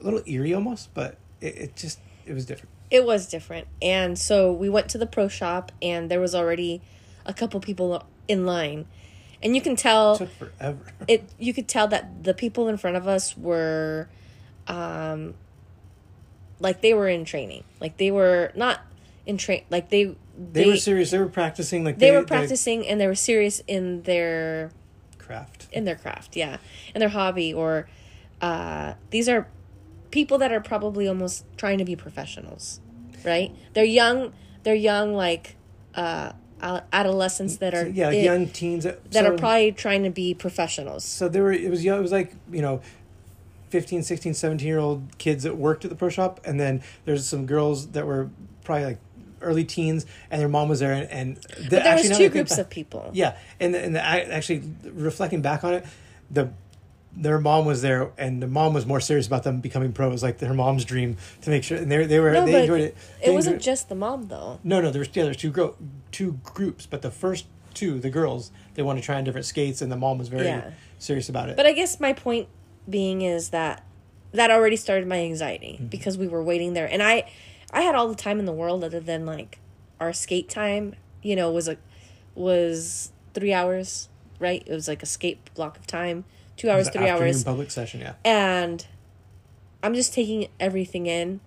a 0.00 0.04
little 0.04 0.22
eerie 0.26 0.54
almost, 0.54 0.94
but 0.94 1.16
it, 1.40 1.56
it 1.56 1.76
just 1.76 1.98
it 2.24 2.32
was 2.32 2.44
different. 2.46 2.70
it 2.90 3.04
was 3.04 3.26
different 3.28 3.66
and 3.82 4.16
so 4.18 4.52
we 4.52 4.68
went 4.68 4.88
to 4.88 4.98
the 4.98 5.06
pro 5.06 5.26
shop 5.28 5.72
and 5.82 6.08
there 6.10 6.20
was 6.20 6.34
already 6.34 6.80
a 7.24 7.34
couple 7.34 7.58
people 7.60 8.04
in 8.28 8.46
line 8.46 8.86
and 9.42 9.54
you 9.56 9.60
can 9.60 9.74
tell 9.76 10.14
It 10.14 10.18
took 10.18 10.30
forever. 10.38 10.78
it 11.08 11.28
you 11.38 11.52
could 11.52 11.66
tell 11.68 11.88
that 11.88 12.24
the 12.24 12.32
people 12.34 12.68
in 12.68 12.76
front 12.76 12.96
of 12.96 13.06
us 13.08 13.36
were 13.36 14.08
um 14.68 15.34
like 16.60 16.80
they 16.80 16.94
were 16.94 17.08
in 17.08 17.24
training 17.24 17.64
like 17.80 17.96
they 17.96 18.10
were 18.10 18.52
not 18.54 18.80
in 19.26 19.36
train 19.36 19.64
like 19.70 19.90
they 19.90 20.14
they, 20.38 20.66
were 20.66 20.76
serious. 20.76 21.10
They 21.10 21.18
were 21.18 21.28
practicing 21.28 21.84
like 21.84 21.98
they 21.98 22.10
were 22.10 22.24
practicing 22.24 22.86
and 22.86 23.00
they 23.00 23.06
were 23.06 23.14
serious 23.14 23.62
in 23.66 24.02
their 24.02 24.70
craft. 25.18 25.66
in 25.72 25.84
their 25.84 25.96
craft 25.96 26.36
yeah 26.36 26.58
in 26.94 27.00
their 27.00 27.08
hobby 27.08 27.52
or 27.52 27.88
uh 28.40 28.94
these 29.10 29.28
are 29.28 29.48
people 30.12 30.38
that 30.38 30.52
are 30.52 30.60
probably 30.60 31.08
almost 31.08 31.44
trying 31.56 31.78
to 31.78 31.84
be 31.84 31.96
professionals 31.96 32.80
right 33.24 33.50
they're 33.74 33.84
young 33.84 34.32
they're 34.62 34.74
young 34.74 35.14
like 35.14 35.56
uh 35.96 36.30
adolescents 36.92 37.56
that 37.58 37.74
are 37.74 37.88
yeah, 37.88 38.06
like 38.06 38.16
i- 38.16 38.20
young 38.20 38.46
teens 38.48 38.84
that, 38.84 39.04
that 39.10 39.24
so, 39.24 39.34
are 39.34 39.36
probably 39.36 39.72
trying 39.72 40.02
to 40.04 40.10
be 40.10 40.32
professionals 40.32 41.04
So 41.04 41.28
there 41.28 41.42
were. 41.42 41.52
It 41.52 41.70
was 41.70 41.84
young. 41.84 41.98
It 41.98 42.02
was 42.02 42.12
like 42.12 42.34
you 42.50 42.62
know. 42.62 42.80
15 43.70 44.04
16 44.04 44.32
17 44.32 44.66
year 44.66 44.78
old 44.78 45.18
kids 45.18 45.42
that 45.42 45.56
worked 45.56 45.84
at 45.84 45.90
the 45.90 45.96
pro 45.96 46.08
shop 46.08 46.40
and 46.44 46.58
then 46.58 46.80
there's 47.04 47.26
some 47.26 47.46
girls 47.46 47.88
that 47.88 48.06
were 48.06 48.30
probably 48.62 48.84
like 48.86 48.98
early 49.46 49.64
teens 49.64 50.04
and 50.30 50.40
their 50.40 50.48
mom 50.48 50.68
was 50.68 50.80
there 50.80 50.92
and, 50.92 51.08
and 51.10 51.36
the, 51.36 51.68
there 51.70 51.80
actually, 51.86 51.86
was 51.86 52.02
two 52.02 52.08
that 52.08 52.14
I 52.14 52.18
think 52.18 52.32
groups 52.32 52.50
back- 52.50 52.58
of 52.60 52.70
people 52.70 53.10
Yeah, 53.14 53.36
and 53.60 53.72
the, 53.74 53.80
and 53.84 53.94
the, 53.96 54.04
I- 54.04 54.20
actually 54.38 54.62
reflecting 54.92 55.40
back 55.42 55.64
on 55.64 55.74
it, 55.74 55.86
the 56.30 56.50
their 57.18 57.40
mom 57.40 57.64
was 57.64 57.80
there, 57.80 58.10
and 58.18 58.42
the 58.42 58.46
mom 58.46 58.74
was 58.74 58.84
more 58.84 59.00
serious 59.00 59.26
about 59.26 59.42
them 59.42 59.60
becoming 59.60 59.90
pros, 59.94 60.22
like 60.22 60.38
her 60.40 60.52
mom's 60.52 60.84
dream 60.84 61.16
to 61.40 61.48
make 61.48 61.64
sure. 61.64 61.78
And 61.78 61.90
they 61.90 62.04
they 62.04 62.20
were 62.20 62.30
no, 62.32 62.44
they 62.44 62.60
enjoyed 62.60 62.82
it. 62.82 62.96
it 63.22 63.30
wasn't 63.32 63.54
enjoyed- 63.54 63.64
just 63.64 63.88
the 63.88 63.94
mom 63.94 64.28
though 64.28 64.60
no, 64.62 64.82
no. 64.82 64.90
There 64.90 64.98
was 65.00 65.08
yeah, 65.14 65.24
there's 65.24 65.38
two 65.38 65.50
girl 65.50 65.76
two 66.12 66.38
groups, 66.44 66.84
but 66.84 67.00
the 67.00 67.10
first 67.10 67.46
two, 67.72 67.98
the 68.00 68.10
girls, 68.10 68.50
they 68.74 68.82
want 68.82 68.98
to 68.98 69.02
try 69.04 69.16
on 69.16 69.24
different 69.24 69.46
skates, 69.46 69.80
and 69.80 69.90
the 69.90 69.96
mom 69.96 70.18
was 70.18 70.28
very 70.28 70.44
Yeah. 70.44 70.72
serious 70.98 71.30
about 71.30 71.48
it. 71.48 71.56
But 71.56 71.64
I 71.64 71.72
guess 71.72 71.98
my 72.00 72.12
point 72.12 72.48
being 72.88 73.22
is 73.22 73.48
that 73.50 73.82
that 74.32 74.50
already 74.50 74.76
started 74.76 75.08
my 75.08 75.20
anxiety 75.20 75.74
Mm-hmm. 75.76 75.86
because 75.86 76.18
we 76.18 76.28
were 76.28 76.42
waiting 76.42 76.74
there, 76.74 76.86
and 76.86 77.02
I, 77.02 77.30
I 77.72 77.82
had 77.82 77.94
all 77.94 78.08
the 78.08 78.14
time 78.14 78.38
in 78.38 78.44
the 78.44 78.52
world 78.52 78.84
other 78.84 79.00
than 79.00 79.26
like 79.26 79.58
our 80.00 80.12
skate 80.12 80.48
time. 80.48 80.94
You 81.22 81.36
know, 81.36 81.50
was 81.50 81.68
a 81.68 81.76
was 82.34 83.12
three 83.34 83.52
hours, 83.52 84.08
right? 84.38 84.62
It 84.66 84.72
was 84.72 84.88
like 84.88 85.02
a 85.02 85.06
skate 85.06 85.52
block 85.54 85.76
of 85.76 85.86
time, 85.86 86.24
two 86.56 86.70
hours, 86.70 86.88
three 86.88 87.06
afternoon 87.06 87.28
hours, 87.34 87.44
public 87.44 87.70
session. 87.70 88.00
Yeah, 88.00 88.14
and 88.24 88.86
I'm 89.82 89.94
just 89.94 90.12
taking 90.12 90.48
everything 90.60 91.06
in. 91.06 91.40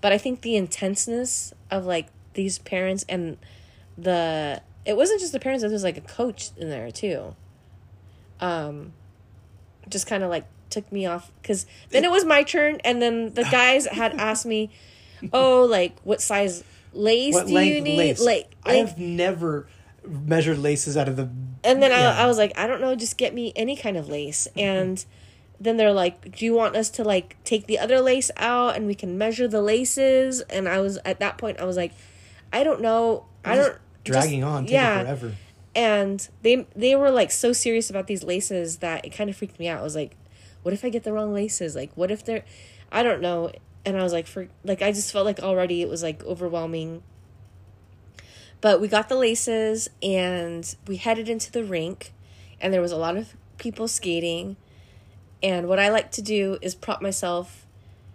But 0.00 0.12
I 0.12 0.18
think 0.18 0.40
the 0.40 0.56
intenseness 0.56 1.52
of 1.70 1.84
like 1.84 2.08
these 2.34 2.58
parents 2.58 3.04
and 3.08 3.36
the 3.98 4.62
it 4.84 4.96
wasn't 4.96 5.20
just 5.20 5.32
the 5.32 5.40
parents, 5.40 5.62
there 5.62 5.70
was 5.70 5.84
like 5.84 5.98
a 5.98 6.02
coach 6.02 6.50
in 6.56 6.70
there 6.70 6.90
too. 6.90 7.34
Um 8.40 8.92
just 9.88 10.06
kind 10.06 10.22
of 10.22 10.30
like 10.30 10.46
took 10.70 10.90
me 10.92 11.04
off 11.04 11.32
cuz 11.42 11.66
then 11.90 12.04
it 12.04 12.10
was 12.10 12.24
my 12.24 12.42
turn 12.44 12.76
and 12.84 13.02
then 13.02 13.34
the 13.34 13.42
guys 13.44 13.86
had 13.86 14.14
asked 14.14 14.46
me, 14.46 14.70
"Oh, 15.32 15.64
like 15.64 15.96
what 16.02 16.20
size 16.20 16.64
lace 16.92 17.34
what 17.34 17.46
do 17.46 17.52
you 17.52 17.80
need?" 17.80 17.98
lace? 17.98 18.20
Like 18.24 18.54
I've 18.64 18.98
never 18.98 19.66
measured 20.06 20.58
laces 20.58 20.96
out 20.96 21.08
of 21.08 21.16
the. 21.16 21.28
and 21.62 21.82
then 21.82 21.90
yeah. 21.90 22.16
I, 22.18 22.24
I 22.24 22.26
was 22.26 22.38
like, 22.38 22.58
I 22.58 22.66
don't 22.66 22.80
know, 22.80 22.94
just 22.94 23.16
get 23.18 23.34
me 23.34 23.52
any 23.54 23.76
kind 23.76 23.96
of 23.96 24.08
lace. 24.08 24.48
Mm-hmm. 24.50 24.60
And 24.60 25.04
then 25.60 25.76
they're 25.76 25.92
like, 25.92 26.36
Do 26.36 26.44
you 26.44 26.54
want 26.54 26.74
us 26.74 26.88
to 26.90 27.04
like 27.04 27.36
take 27.44 27.66
the 27.66 27.78
other 27.78 28.00
lace 28.00 28.30
out 28.36 28.76
and 28.76 28.86
we 28.86 28.94
can 28.94 29.18
measure 29.18 29.46
the 29.46 29.60
laces? 29.60 30.40
And 30.42 30.68
I 30.68 30.80
was 30.80 30.98
at 31.04 31.20
that 31.20 31.36
point, 31.38 31.60
I 31.60 31.64
was 31.64 31.76
like, 31.76 31.92
I 32.52 32.64
don't 32.64 32.80
know. 32.80 33.26
I 33.44 33.56
Just 33.56 33.68
don't 33.68 33.78
dragging 34.04 34.40
just- 34.40 34.50
on, 34.50 34.66
taking 34.66 35.04
forever. 35.04 35.34
And 35.72 36.28
they 36.42 36.66
they 36.74 36.96
were 36.96 37.10
like 37.12 37.30
so 37.30 37.52
serious 37.52 37.90
about 37.90 38.08
these 38.08 38.24
laces 38.24 38.78
that 38.78 39.04
it 39.04 39.10
kind 39.10 39.30
of 39.30 39.36
freaked 39.36 39.60
me 39.60 39.68
out. 39.68 39.78
I 39.78 39.82
was 39.82 39.94
like, 39.94 40.16
what 40.62 40.74
if 40.74 40.84
I 40.84 40.88
get 40.88 41.04
the 41.04 41.12
wrong 41.12 41.32
laces? 41.32 41.76
Like, 41.76 41.92
what 41.94 42.10
if 42.10 42.24
they're, 42.24 42.44
I 42.90 43.02
don't 43.02 43.20
know. 43.20 43.52
And 43.84 43.96
I 43.96 44.02
was 44.02 44.12
like, 44.12 44.26
for 44.26 44.48
like, 44.64 44.82
I 44.82 44.92
just 44.92 45.12
felt 45.12 45.24
like 45.24 45.40
already 45.40 45.82
it 45.82 45.88
was 45.88 46.02
like 46.02 46.22
overwhelming. 46.24 47.02
But 48.60 48.80
we 48.80 48.88
got 48.88 49.08
the 49.08 49.16
laces 49.16 49.88
and 50.02 50.74
we 50.86 50.96
headed 50.96 51.28
into 51.28 51.50
the 51.50 51.64
rink, 51.64 52.12
and 52.60 52.74
there 52.74 52.82
was 52.82 52.92
a 52.92 52.96
lot 52.96 53.16
of 53.16 53.34
people 53.56 53.88
skating. 53.88 54.56
And 55.42 55.66
what 55.66 55.78
I 55.78 55.88
like 55.88 56.10
to 56.12 56.22
do 56.22 56.58
is 56.60 56.74
prop 56.74 57.00
myself, 57.00 57.66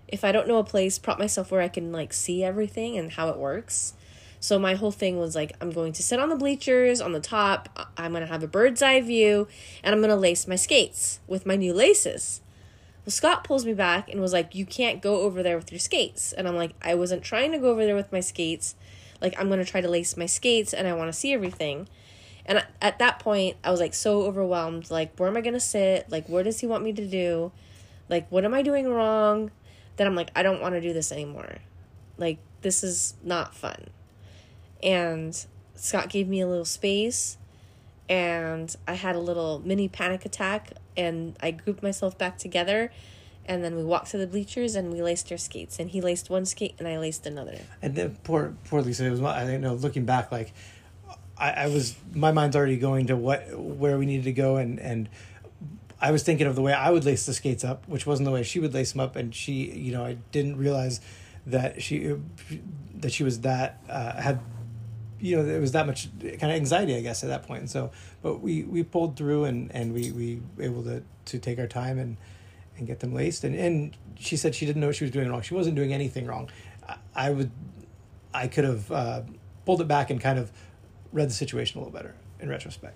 if 0.07 0.23
I 0.23 0.31
don't 0.31 0.47
know 0.47 0.57
a 0.57 0.63
place, 0.63 0.99
prop 0.99 1.17
myself 1.17 1.51
where 1.51 1.61
I 1.61 1.67
can 1.67 1.91
like 1.91 2.13
see 2.13 2.43
everything 2.43 2.95
and 2.95 3.11
how 3.11 3.29
it 3.29 3.37
works. 3.37 3.95
So 4.39 4.59
my 4.59 4.75
whole 4.75 4.91
thing 4.91 5.17
was 5.17 5.35
like, 5.35 5.53
I'm 5.59 5.71
going 5.71 5.93
to 5.93 6.03
sit 6.03 6.19
on 6.19 6.29
the 6.29 6.35
bleachers 6.35 7.01
on 7.01 7.13
the 7.13 7.19
top. 7.19 7.91
I'm 7.97 8.11
going 8.11 8.21
to 8.21 8.27
have 8.27 8.43
a 8.43 8.47
bird's 8.47 8.83
eye 8.83 9.01
view, 9.01 9.47
and 9.83 9.95
I'm 9.95 10.01
going 10.01 10.11
to 10.11 10.15
lace 10.15 10.47
my 10.47 10.55
skates 10.55 11.19
with 11.25 11.47
my 11.47 11.55
new 11.55 11.73
laces. 11.73 12.41
Well, 13.05 13.11
Scott 13.11 13.43
pulls 13.43 13.65
me 13.65 13.73
back 13.73 14.09
and 14.09 14.19
was 14.19 14.33
like, 14.33 14.55
You 14.55 14.65
can't 14.65 15.01
go 15.01 15.21
over 15.21 15.43
there 15.43 15.57
with 15.57 15.71
your 15.71 15.79
skates. 15.79 16.33
And 16.33 16.47
I'm 16.47 16.55
like, 16.55 16.71
I 16.81 16.95
wasn't 16.95 17.23
trying 17.23 17.51
to 17.51 17.59
go 17.59 17.69
over 17.69 17.85
there 17.85 17.95
with 17.95 18.11
my 18.11 18.19
skates. 18.19 18.75
Like, 19.21 19.39
I'm 19.39 19.47
going 19.47 19.63
to 19.63 19.65
try 19.65 19.81
to 19.81 19.87
lace 19.89 20.17
my 20.17 20.25
skates 20.25 20.73
and 20.73 20.87
I 20.87 20.93
want 20.93 21.09
to 21.09 21.13
see 21.13 21.31
everything. 21.33 21.87
And 22.45 22.59
at- 22.59 22.71
at 22.81 22.99
that 22.99 23.19
point, 23.19 23.57
I 23.63 23.71
was 23.71 23.79
like 23.79 23.93
so 23.93 24.23
overwhelmed. 24.23 24.89
Like, 24.89 25.17
where 25.19 25.29
am 25.29 25.37
I 25.37 25.41
going 25.41 25.53
to 25.53 25.59
sit? 25.59 26.09
Like, 26.09 26.27
what 26.27 26.45
does 26.45 26.59
he 26.59 26.67
want 26.67 26.83
me 26.83 26.93
to 26.93 27.07
do? 27.07 27.51
Like, 28.09 28.29
what 28.31 28.43
am 28.43 28.53
I 28.53 28.61
doing 28.61 28.89
wrong? 28.89 29.51
That 29.97 30.07
I'm 30.07 30.15
like, 30.15 30.31
I 30.35 30.43
don't 30.43 30.61
want 30.61 30.75
to 30.75 30.81
do 30.81 30.91
this 30.91 31.11
anymore. 31.11 31.57
Like, 32.17 32.39
this 32.61 32.83
is 32.83 33.15
not 33.23 33.55
fun. 33.55 33.87
And 34.83 35.45
Scott 35.75 36.09
gave 36.09 36.27
me 36.27 36.41
a 36.41 36.47
little 36.47 36.65
space 36.65 37.37
and 38.09 38.75
I 38.87 38.93
had 38.93 39.15
a 39.15 39.19
little 39.19 39.61
mini 39.63 39.87
panic 39.87 40.25
attack 40.25 40.73
and 40.97 41.35
I 41.41 41.51
grouped 41.51 41.83
myself 41.83 42.17
back 42.17 42.37
together 42.37 42.91
and 43.45 43.63
then 43.63 43.75
we 43.75 43.83
walked 43.83 44.11
to 44.11 44.17
the 44.17 44.27
bleachers 44.27 44.75
and 44.75 44.91
we 44.91 45.01
laced 45.01 45.31
our 45.31 45.37
skates 45.37 45.79
and 45.79 45.89
he 45.89 46.01
laced 46.01 46.29
one 46.29 46.45
skate 46.45 46.75
and 46.79 46.87
I 46.87 46.97
laced 46.97 47.25
another. 47.27 47.59
And 47.81 47.95
then 47.95 48.17
poor, 48.23 48.55
poor 48.69 48.81
Lisa. 48.81 49.05
It 49.05 49.11
was. 49.11 49.21
I 49.21 49.45
think. 49.45 49.61
No, 49.61 49.75
looking 49.75 50.05
back, 50.05 50.31
like 50.31 50.53
I, 51.37 51.51
I 51.51 51.67
was. 51.67 51.95
My 52.13 52.31
mind's 52.31 52.55
already 52.55 52.77
going 52.77 53.07
to 53.07 53.15
what 53.15 53.57
where 53.57 53.97
we 53.97 54.05
needed 54.05 54.25
to 54.25 54.33
go, 54.33 54.57
and 54.57 54.79
and 54.79 55.09
I 56.01 56.11
was 56.11 56.23
thinking 56.23 56.47
of 56.47 56.55
the 56.55 56.61
way 56.61 56.73
I 56.73 56.89
would 56.89 57.05
lace 57.05 57.25
the 57.25 57.33
skates 57.33 57.63
up, 57.63 57.87
which 57.87 58.05
wasn't 58.05 58.25
the 58.25 58.31
way 58.31 58.43
she 58.43 58.59
would 58.59 58.73
lace 58.73 58.91
them 58.91 59.01
up, 59.01 59.15
and 59.15 59.33
she, 59.33 59.71
you 59.71 59.91
know, 59.91 60.03
I 60.03 60.17
didn't 60.31 60.57
realize 60.57 61.01
that 61.45 61.81
she 61.81 62.15
that 62.95 63.11
she 63.11 63.23
was 63.23 63.41
that 63.41 63.81
uh, 63.89 64.19
had 64.19 64.39
you 65.19 65.35
know 65.35 65.43
there 65.43 65.61
was 65.61 65.71
that 65.71 65.87
much 65.87 66.09
kind 66.19 66.43
of 66.43 66.51
anxiety 66.51 66.95
i 66.95 67.01
guess 67.01 67.23
at 67.23 67.29
that 67.29 67.43
point. 67.43 67.61
And 67.61 67.69
so 67.69 67.91
but 68.21 68.41
we 68.41 68.63
we 68.63 68.83
pulled 68.83 69.15
through 69.17 69.45
and 69.45 69.71
and 69.73 69.93
we 69.93 70.11
we 70.11 70.41
were 70.57 70.63
able 70.63 70.83
to 70.83 71.03
to 71.25 71.39
take 71.39 71.59
our 71.59 71.67
time 71.67 71.97
and 71.97 72.17
and 72.77 72.87
get 72.87 72.99
them 72.99 73.13
laced. 73.13 73.43
And 73.43 73.55
and 73.55 73.97
she 74.17 74.37
said 74.37 74.55
she 74.55 74.65
didn't 74.65 74.81
know 74.81 74.91
she 74.91 75.03
was 75.03 75.11
doing 75.11 75.29
wrong. 75.29 75.41
She 75.41 75.53
wasn't 75.53 75.75
doing 75.75 75.93
anything 75.93 76.25
wrong. 76.25 76.49
I, 76.87 76.97
I 77.15 77.29
would 77.29 77.51
i 78.33 78.47
could 78.47 78.65
have 78.65 78.91
uh, 78.91 79.21
pulled 79.65 79.81
it 79.81 79.87
back 79.87 80.09
and 80.09 80.19
kind 80.19 80.37
of 80.37 80.51
read 81.13 81.29
the 81.29 81.33
situation 81.33 81.79
a 81.79 81.83
little 81.83 81.93
better 81.93 82.13
in 82.39 82.49
retrospect. 82.49 82.95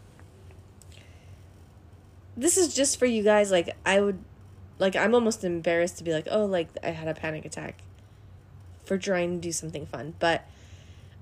This 2.36 2.58
is 2.58 2.76
just 2.76 3.00
for 3.00 3.06
you 3.06 3.24
guys. 3.24 3.52
Like 3.52 3.76
I 3.86 4.02
would 4.02 4.20
like 4.78 4.96
I'm 4.96 5.16
almost 5.16 5.44
embarrassed 5.44 5.98
to 5.98 6.04
be 6.04 6.14
like, 6.14 6.28
"Oh, 6.30 6.46
like 6.46 6.70
I 6.84 6.90
had 6.90 7.08
a 7.08 7.14
panic 7.14 7.46
attack." 7.46 7.82
For 8.86 8.98
trying 8.98 9.36
to 9.36 9.38
do 9.40 9.52
something 9.52 9.86
fun, 9.86 10.16
but 10.18 10.50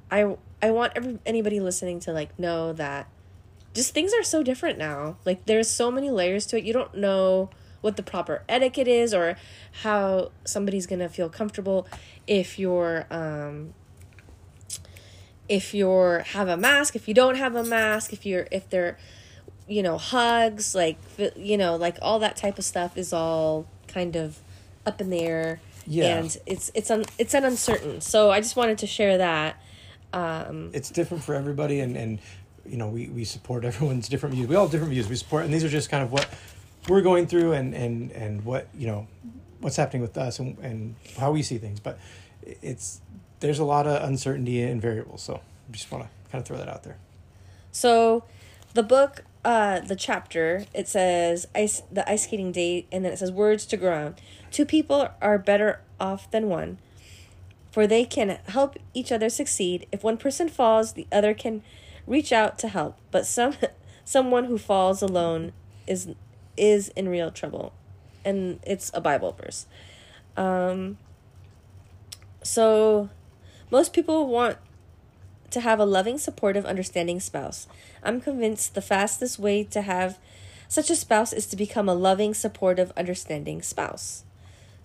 I 0.10 0.36
I 0.62 0.72
want 0.72 0.94
every, 0.96 1.20
anybody 1.26 1.60
listening 1.60 2.00
to 2.02 2.14
like 2.14 2.38
know 2.40 2.74
that 2.74 3.08
just 3.74 3.94
things 3.94 4.14
are 4.14 4.24
so 4.24 4.44
different 4.44 4.78
now. 4.78 5.18
Like 5.26 5.46
there's 5.46 5.70
so 5.70 5.92
many 5.92 6.10
layers 6.10 6.46
to 6.48 6.58
it. 6.58 6.64
You 6.64 6.74
don't 6.74 6.96
know 6.96 7.50
what 7.82 7.96
the 7.96 8.04
proper 8.04 8.44
etiquette 8.50 8.88
is 8.88 9.14
or 9.14 9.38
how 9.84 10.32
somebody's 10.46 10.88
going 10.88 11.00
to 11.00 11.10
feel 11.10 11.30
comfortable 11.30 11.88
if 12.26 12.58
you're 12.58 13.06
um 13.12 13.74
if 15.48 15.74
you're 15.74 16.20
have 16.20 16.48
a 16.48 16.58
mask, 16.58 16.96
if 16.96 17.08
you 17.08 17.14
don't 17.14 17.36
have 17.36 17.56
a 17.56 17.64
mask, 17.64 18.12
if 18.12 18.26
you're 18.26 18.48
if 18.52 18.70
they're 18.70 18.98
you 19.68 19.84
know, 19.84 19.98
hugs, 19.98 20.74
like 20.74 20.98
you 21.36 21.58
know, 21.58 21.76
like 21.76 21.98
all 22.02 22.20
that 22.20 22.36
type 22.36 22.58
of 22.58 22.66
stuff 22.66 22.98
is 22.98 23.12
all 23.14 23.68
kind 23.88 24.16
of 24.16 24.40
up 24.86 25.02
in 25.02 25.10
the 25.10 25.20
air. 25.20 25.60
Yeah. 25.86 26.18
And 26.18 26.38
it's 26.46 26.72
it's 26.74 26.90
un, 26.90 27.06
it's 27.18 27.34
an 27.34 27.44
uncertain. 27.44 28.02
So 28.02 28.32
I 28.32 28.40
just 28.40 28.56
wanted 28.56 28.78
to 28.80 28.88
share 28.88 29.18
that. 29.18 29.62
Um 30.14 30.72
it's 30.74 30.90
different 30.90 31.24
for 31.24 31.36
everybody 31.36 31.80
and 31.80 31.96
and 31.96 32.20
you 32.66 32.78
know 32.78 32.88
we 32.88 33.08
we 33.10 33.24
support 33.24 33.66
everyone's 33.66 34.10
different 34.10 34.36
views. 34.36 34.48
We 34.48 34.56
all 34.56 34.66
have 34.66 34.72
different 34.72 34.94
views. 34.94 35.08
We 35.08 35.16
support 35.16 35.46
and 35.46 35.54
these 35.54 35.64
are 35.64 35.70
just 35.70 35.90
kind 35.90 36.04
of 36.04 36.12
what 36.12 36.28
we're 36.88 37.02
going 37.02 37.28
through 37.28 37.54
and 37.54 37.74
and 37.74 38.12
and 38.12 38.46
what 38.46 38.68
you 38.78 38.88
know 38.88 39.08
what's 39.60 39.76
happening 39.76 40.02
with 40.02 40.18
us 40.18 40.40
and 40.40 40.58
and 40.60 40.96
how 41.18 41.32
we 41.32 41.42
see 41.42 41.58
things. 41.58 41.80
But 41.80 42.00
it's 42.44 43.02
there's 43.40 43.60
a 43.60 43.66
lot 43.66 43.88
of 43.88 44.04
uncertainty 44.04 44.62
and 44.62 44.82
variables. 44.82 45.22
So 45.22 45.36
I 45.36 45.72
just 45.72 45.92
want 45.92 46.06
to 46.06 46.10
kind 46.32 46.42
of 46.42 46.48
throw 46.48 46.58
that 46.58 46.68
out 46.68 46.84
there. 46.84 46.98
So, 47.72 48.24
the 48.74 48.84
book, 48.84 49.24
uh, 49.46 49.82
the 49.82 49.96
chapter, 49.96 50.66
it 50.74 50.88
says 50.88 51.48
ice, 51.54 51.84
the 51.92 52.10
ice 52.10 52.24
skating 52.24 52.52
date, 52.52 52.88
and 52.92 53.06
then 53.06 53.14
it 53.14 53.20
says 53.20 53.32
words 53.32 53.66
to 53.68 53.78
grow 53.78 54.06
on. 54.06 54.16
Two 54.52 54.66
people 54.66 55.10
are 55.22 55.38
better 55.38 55.82
off 56.00 56.30
than 56.32 56.50
one, 56.50 56.80
for 57.78 57.86
they 57.86 58.06
can 58.06 58.40
help 58.48 58.76
each 58.96 59.12
other 59.12 59.30
succeed. 59.30 59.86
If 59.92 60.04
one 60.04 60.18
person 60.18 60.50
falls, 60.50 60.94
the 60.94 61.06
other 61.12 61.36
can 61.36 61.62
reach 62.08 62.34
out 62.34 62.58
to 62.58 62.70
help. 62.70 62.98
But 63.12 63.28
some, 63.28 63.54
someone 64.04 64.46
who 64.46 64.58
falls 64.58 65.04
alone 65.04 65.54
is 65.86 66.08
is 66.58 66.88
in 66.96 67.08
real 67.08 67.30
trouble. 67.30 67.74
And 68.26 68.60
it's 68.64 68.90
a 68.96 69.00
Bible 69.00 69.32
verse. 69.40 69.68
Um 70.36 70.98
so 72.42 73.12
most 73.70 73.94
people 73.94 74.26
want 74.26 74.58
to 75.52 75.62
have 75.62 75.80
a 75.80 75.86
loving, 75.86 76.18
supportive, 76.18 76.66
understanding 76.66 77.20
spouse. 77.20 77.68
I'm 78.02 78.22
convinced 78.22 78.74
the 78.74 78.82
fastest 78.82 79.38
way 79.38 79.64
to 79.66 79.84
have 79.84 80.18
such 80.68 80.90
a 80.90 80.96
spouse 80.96 81.32
is 81.32 81.46
to 81.46 81.56
become 81.56 81.88
a 81.88 81.94
loving, 81.94 82.34
supportive, 82.34 82.92
understanding 82.98 83.62
spouse. 83.62 84.24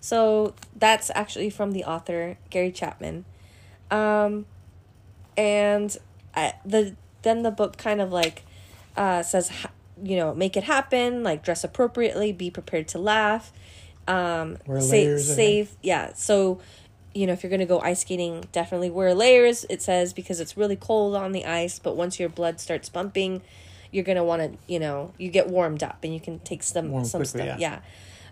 So 0.03 0.53
that's 0.75 1.09
actually 1.15 1.49
from 1.49 1.71
the 1.71 1.85
author 1.85 2.37
Gary 2.49 2.73
Chapman. 2.73 3.23
Um, 3.89 4.45
and 5.37 5.95
I, 6.35 6.55
the 6.65 6.97
then 7.21 7.43
the 7.43 7.51
book 7.51 7.77
kind 7.77 8.01
of 8.01 8.11
like 8.11 8.43
uh, 8.97 9.23
says 9.23 9.49
you 10.03 10.17
know 10.17 10.35
make 10.35 10.57
it 10.57 10.65
happen 10.65 11.23
like 11.23 11.41
dress 11.41 11.63
appropriately 11.63 12.33
be 12.33 12.51
prepared 12.51 12.89
to 12.89 12.99
laugh 12.99 13.53
um 14.07 14.57
Wear 14.65 14.81
save 14.81 15.07
layers, 15.07 15.35
save 15.35 15.77
yeah 15.81 16.11
so 16.13 16.59
you 17.13 17.25
know 17.25 17.31
if 17.31 17.41
you're 17.41 17.49
gonna 17.51 17.65
go 17.65 17.79
ice 17.79 18.01
skating 18.01 18.43
definitely 18.51 18.89
wear 18.89 19.13
layers 19.13 19.65
it 19.69 19.81
says 19.81 20.11
because 20.11 20.41
it's 20.41 20.57
really 20.57 20.75
cold 20.75 21.15
on 21.15 21.31
the 21.31 21.45
ice 21.45 21.79
but 21.79 21.95
once 21.95 22.19
your 22.19 22.27
blood 22.27 22.59
starts 22.59 22.89
pumping 22.89 23.41
you're 23.91 24.03
gonna 24.03 24.23
want 24.23 24.41
to 24.41 24.57
you 24.67 24.79
know 24.79 25.13
you 25.17 25.29
get 25.29 25.47
warmed 25.47 25.83
up 25.83 25.99
and 26.03 26.13
you 26.13 26.19
can 26.19 26.39
take 26.39 26.63
some 26.63 26.89
Warm 26.89 27.05
some 27.05 27.21
quickly, 27.21 27.43
stuff 27.43 27.59
yeah. 27.59 27.75
yeah 27.75 27.79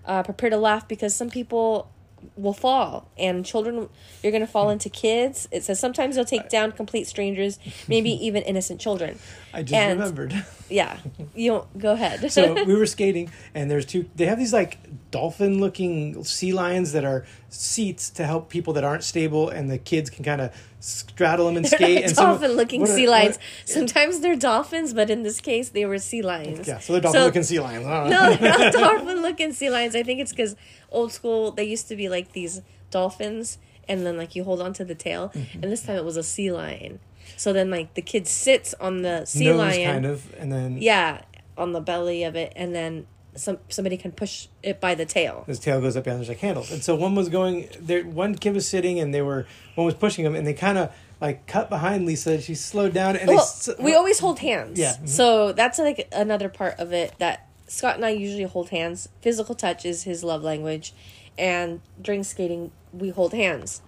uh, 0.05 0.24
prepare 0.24 0.50
to 0.50 0.58
laugh 0.58 0.88
because 0.88 1.15
some 1.15 1.29
people 1.29 1.91
will 2.36 2.53
fall 2.53 3.10
and 3.17 3.43
children 3.43 3.89
you're 4.22 4.31
going 4.31 4.46
to 4.46 4.48
fall 4.48 4.70
into 4.70 4.89
kids. 4.89 5.48
It 5.51 5.63
says 5.63 5.79
sometimes 5.79 6.15
they'll 6.15 6.24
take 6.25 6.50
down 6.50 6.72
complete 6.72 7.08
strangers 7.08 7.58
maybe 7.88 8.12
even 8.25 8.43
innocent 8.43 8.79
children. 8.79 9.17
I 9.53 9.63
just 9.63 9.74
And- 9.74 10.00
remembered. 10.00 10.46
yeah 10.70 10.98
you 11.36 11.50
don't, 11.51 11.79
go 11.79 11.93
ahead. 11.93 12.31
So 12.31 12.63
we 12.63 12.75
were 12.75 12.86
skating 12.86 13.31
and 13.55 13.72
there's 13.72 13.86
two 13.88 14.08
they 14.15 14.27
have 14.27 14.38
these 14.38 14.53
like 14.53 14.77
dolphin 15.10 15.60
looking 15.60 16.24
sea 16.24 16.53
lions 16.53 16.91
that 16.91 17.03
are 17.05 17.25
seats 17.50 18.12
to 18.12 18.25
help 18.25 18.50
people 18.50 18.74
that 18.74 18.84
aren't 18.84 19.03
stable 19.03 19.50
and 19.50 19.70
the 19.70 19.79
kids 19.79 20.10
can 20.12 20.24
kind 20.24 20.41
of 20.41 20.53
straddle 20.81 21.45
them 21.45 21.55
and 21.57 21.65
they're 21.71 21.77
skate 21.79 22.03
and 22.03 22.15
some- 22.15 22.25
dolphin 22.31 22.51
looking 22.53 22.81
what 22.81 22.89
are- 22.89 22.95
sea 22.95 23.07
lions. 23.07 23.39
Sometimes 23.65 24.19
they're 24.19 24.35
dolphins 24.35 24.93
but 24.93 25.09
in 25.09 25.23
this 25.23 25.39
case 25.39 25.69
they 25.69 25.85
were 25.85 25.97
sea 26.00 26.21
lions. 26.21 26.67
Yeah 26.67 26.79
so 26.79 26.93
they're 26.93 27.01
dolphin 27.01 27.23
looking 27.23 27.43
sea 27.43 27.59
lions. 27.59 27.85
No 27.85 28.33
not 28.35 28.73
dolphin 28.81 29.21
looking 29.21 29.53
sea 29.53 29.69
lions. 29.69 29.95
I 29.95 30.03
think 30.03 30.19
it's 30.19 30.31
because 30.31 30.55
old 30.91 31.11
school 31.13 31.51
they 31.51 31.63
used 31.63 31.88
to 31.88 31.95
be 31.95 32.09
like 32.09 32.33
these 32.33 32.61
dolphins 32.89 33.57
and 33.88 34.05
then 34.05 34.17
like 34.17 34.35
you 34.35 34.43
hold 34.43 34.61
on 34.61 34.73
to 34.73 34.83
the 34.85 34.95
tail 34.95 35.29
Mm-hmm. 35.35 35.63
and 35.63 35.71
this 35.71 35.83
time 35.83 35.95
it 35.97 36.03
was 36.05 36.17
a 36.17 36.23
sea 36.23 36.51
lion. 36.51 37.00
So 37.38 37.53
then 37.53 37.69
like 37.69 37.93
the 37.93 38.01
kid 38.01 38.27
sits 38.27 38.73
on 38.79 39.03
the 39.03 39.25
sea 39.25 39.45
Nose 39.45 39.57
lion 39.57 39.91
kind 39.93 40.05
of 40.05 40.33
and 40.39 40.51
then 40.51 40.77
yeah 40.81 41.21
on 41.57 41.73
the 41.73 41.81
belly 41.81 42.23
of 42.23 42.35
it 42.35 42.51
and 42.55 42.73
then 42.73 43.05
some 43.35 43.57
somebody 43.69 43.97
can 43.97 44.11
push 44.11 44.47
it 44.61 44.79
by 44.81 44.93
the 44.95 45.05
tail. 45.05 45.43
His 45.47 45.59
tail 45.59 45.79
goes 45.81 45.95
up 45.95 46.05
and 46.07 46.17
there's 46.17 46.27
like 46.29 46.39
handles 46.39 46.71
and 46.71 46.83
so 46.83 46.95
one 46.95 47.15
was 47.15 47.29
going 47.29 47.69
there 47.79 48.03
one 48.03 48.35
kid 48.35 48.53
was 48.53 48.67
sitting 48.67 49.00
and 49.00 49.13
they 49.13 49.21
were 49.21 49.45
one 49.75 49.85
was 49.85 49.93
pushing 49.95 50.25
him 50.25 50.35
and 50.35 50.45
they 50.45 50.53
kind 50.53 50.77
of 50.77 50.93
like 51.21 51.47
cut 51.47 51.69
behind 51.69 52.05
lisa. 52.05 52.41
She 52.41 52.55
slowed 52.55 52.93
down 52.93 53.15
and 53.15 53.27
well, 53.29 53.39
s- 53.39 53.69
we 53.79 53.93
always 53.95 54.19
hold 54.19 54.39
hands. 54.39 54.77
Yeah. 54.79 54.95
Mhm. 54.95 55.07
so 55.09 55.51
that's 55.53 55.79
like 55.79 56.07
another 56.11 56.50
part 56.50 56.77
of 56.79 56.91
it 56.93 57.13
that 57.19 57.47
scott 57.67 57.95
and 57.95 58.03
i 58.05 58.09
usually 58.09 58.43
hold 58.43 58.69
hands. 58.69 59.07
Physical 59.21 59.55
touch 59.55 59.85
is 59.85 60.03
his 60.03 60.23
love 60.23 60.43
language. 60.43 60.93
And 61.38 61.79
during 62.01 62.23
skating 62.23 62.71
we 62.91 63.09
hold 63.09 63.33
hands. 63.33 63.81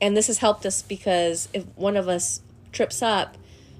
And 0.00 0.16
this 0.16 0.26
has 0.28 0.38
helped 0.38 0.64
us 0.64 0.80
because 0.82 1.48
if 1.52 1.64
one 1.76 1.96
of 1.96 2.08
us 2.08 2.40
trips 2.72 3.02
up 3.02 3.36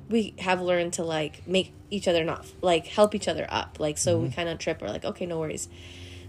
we 0.09 0.35
have 0.39 0.61
learned 0.61 0.93
to 0.95 1.03
like 1.03 1.47
make 1.47 1.73
each 1.91 2.09
other 2.09 2.25
not 2.25 2.47
like 2.63 2.87
help 2.87 3.15
each 3.15 3.29
other 3.29 3.47
up. 3.49 3.79
Like 3.79 3.99
so 3.99 4.19
we 4.19 4.29
mm-hmm. 4.29 4.37
kind 4.37 4.49
of 4.49 4.59
trip. 4.59 4.81
We're 4.81 4.89
like 4.89 5.05
okay 5.05 5.27
no 5.27 5.39
worries. 5.39 5.69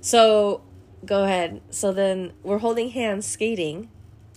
So 0.02 0.62
go 1.06 1.24
ahead. 1.24 1.62
So 1.70 1.92
then 1.92 2.34
we're 2.44 2.60
holding 2.60 2.90
hands 2.90 3.26
skating. 3.26 3.90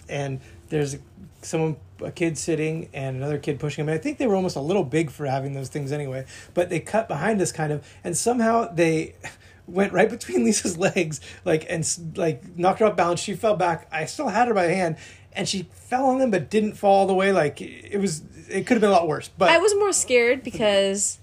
And 0.09 0.41
there's 0.69 0.97
someone 1.43 1.77
a 2.03 2.11
kid 2.11 2.39
sitting 2.39 2.89
and 2.93 3.17
another 3.17 3.39
kid 3.39 3.59
pushing 3.59 3.83
him. 3.83 3.89
And 3.89 3.99
i 3.99 4.03
think 4.03 4.19
they 4.19 4.27
were 4.27 4.35
almost 4.35 4.57
a 4.57 4.61
little 4.61 4.85
big 4.85 5.11
for 5.11 5.27
having 5.27 5.53
those 5.53 5.69
things 5.69 5.93
anyway 5.93 6.25
but 6.55 6.71
they 6.71 6.81
cut 6.81 7.09
behind 7.09 7.41
us 7.41 7.53
kind 7.53 7.73
of 7.73 7.87
and 8.05 8.17
somehow 8.17 8.73
they 8.73 9.15
went 9.67 9.93
right 9.93 10.11
between 10.11 10.45
lisa's 10.45 10.79
legs 10.79 11.21
like 11.45 11.67
and 11.69 11.87
like 12.17 12.57
knocked 12.57 12.81
her 12.81 12.87
off 12.87 12.97
balance. 12.97 13.21
She 13.21 13.35
fell 13.35 13.57
back. 13.57 13.89
I 13.93 14.05
still 14.07 14.29
had 14.29 14.49
her 14.49 14.55
by 14.55 14.65
hand 14.65 14.97
and 15.33 15.49
she 15.49 15.69
fell 15.73 16.07
on 16.07 16.19
them 16.19 16.31
but 16.31 16.51
didn't 16.51 16.75
fall 16.75 17.01
all 17.01 17.07
the 17.07 17.15
way. 17.15 17.33
Like 17.33 17.61
it 17.61 17.99
was 18.01 18.23
it 18.51 18.67
could 18.67 18.75
have 18.75 18.81
been 18.81 18.91
a 18.91 18.93
lot 18.93 19.09
worse 19.09 19.31
but 19.39 19.51
I 19.51 19.59
was 19.59 19.75
more 19.75 19.93
scared 19.93 20.43
because 20.43 21.19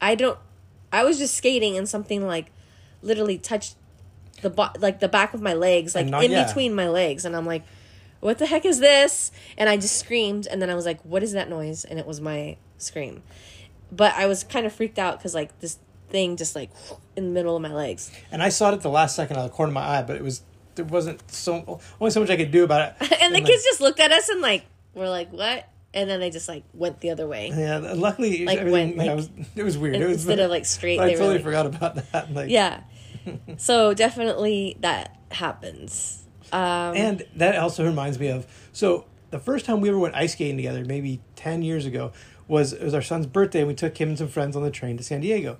I 0.00 0.14
don't. 0.14 0.38
I 0.92 1.04
was 1.04 1.18
just 1.18 1.36
skating 1.36 1.76
and 1.76 1.88
something 1.88 2.26
like 2.26 2.50
literally 3.02 3.38
touched 3.38 3.76
the 4.42 4.50
bo- 4.50 4.70
like 4.78 5.00
the 5.00 5.08
back 5.08 5.34
of 5.34 5.42
my 5.42 5.54
legs, 5.54 5.94
like 5.94 6.06
not- 6.06 6.24
in 6.24 6.30
yeah. 6.30 6.46
between 6.46 6.74
my 6.74 6.88
legs, 6.88 7.24
and 7.24 7.36
I'm 7.36 7.46
like, 7.46 7.62
"What 8.20 8.38
the 8.38 8.46
heck 8.46 8.64
is 8.64 8.80
this?" 8.80 9.30
And 9.58 9.68
I 9.68 9.76
just 9.76 9.98
screamed, 9.98 10.46
and 10.46 10.60
then 10.60 10.70
I 10.70 10.74
was 10.74 10.86
like, 10.86 11.00
"What 11.04 11.22
is 11.22 11.32
that 11.32 11.48
noise?" 11.48 11.84
And 11.84 11.98
it 11.98 12.06
was 12.06 12.20
my 12.20 12.56
scream. 12.78 13.22
But 13.92 14.14
I 14.14 14.26
was 14.26 14.44
kind 14.44 14.66
of 14.66 14.72
freaked 14.72 14.98
out 14.98 15.18
because 15.18 15.34
like 15.34 15.58
this 15.60 15.78
thing 16.08 16.36
just 16.36 16.56
like 16.56 16.70
in 17.14 17.26
the 17.26 17.30
middle 17.30 17.54
of 17.54 17.62
my 17.62 17.72
legs, 17.72 18.10
and 18.32 18.42
i 18.42 18.48
saw 18.48 18.70
it 18.70 18.72
at 18.72 18.80
the 18.80 18.90
last 18.90 19.14
second 19.14 19.36
out 19.36 19.44
of 19.44 19.50
the 19.52 19.56
corner 19.56 19.70
of 19.70 19.74
my 19.74 19.98
eye 19.98 20.02
but 20.02 20.16
it 20.16 20.24
was 20.24 20.42
there 20.74 20.84
wasn't 20.84 21.22
so 21.30 21.78
only 22.00 22.10
so 22.10 22.18
much 22.18 22.28
i 22.30 22.36
could 22.36 22.50
do 22.50 22.64
about 22.64 22.80
it 23.00 23.12
and 23.22 23.32
the 23.32 23.38
like, 23.38 23.46
kids 23.46 23.62
just 23.62 23.80
looked 23.80 24.00
at 24.00 24.10
us 24.10 24.28
and 24.28 24.40
like 24.40 24.64
were 24.92 25.08
like, 25.08 25.32
"What?" 25.32 25.68
And 25.92 26.08
then 26.08 26.20
they 26.20 26.30
just 26.30 26.48
like 26.48 26.62
went 26.72 27.00
the 27.00 27.10
other 27.10 27.26
way. 27.26 27.52
yeah 27.54 27.78
luckily 27.78 28.44
Like 28.44 28.60
when, 28.64 28.90
yeah, 28.90 28.96
like- 28.96 29.10
it 29.10 29.16
was 29.16 29.30
it 29.56 29.62
was 29.64 29.76
weird 29.78 29.96
it 29.96 30.06
was 30.06 30.18
instead 30.18 30.38
of 30.40 30.50
like 30.50 30.64
straight, 30.64 31.00
I 31.00 31.06
they 31.06 31.12
were 31.14 31.18
totally 31.18 31.34
like, 31.36 31.44
forgot 31.44 31.66
about 31.66 32.12
that. 32.12 32.32
Like, 32.32 32.50
Yeah. 32.50 32.82
so 33.58 33.92
definitely 33.94 34.76
that 34.80 35.18
happens. 35.32 36.24
Um, 36.52 36.96
And 36.96 37.22
that 37.36 37.56
also 37.56 37.84
reminds 37.84 38.18
me 38.18 38.28
of 38.28 38.46
so 38.72 39.04
the 39.30 39.38
first 39.38 39.64
time 39.64 39.80
we 39.80 39.88
ever 39.88 39.98
went 39.98 40.14
ice 40.14 40.32
skating 40.32 40.56
together, 40.56 40.84
maybe 40.84 41.20
ten 41.36 41.62
years 41.62 41.86
ago, 41.86 42.12
was 42.48 42.72
it 42.72 42.82
was 42.82 42.94
our 42.94 43.02
son's 43.02 43.26
birthday, 43.26 43.60
and 43.60 43.68
we 43.68 43.74
took 43.74 43.96
him 44.00 44.08
and 44.10 44.18
some 44.18 44.26
friends 44.28 44.56
on 44.56 44.62
the 44.64 44.70
train 44.70 44.96
to 44.96 45.04
San 45.04 45.20
Diego. 45.20 45.56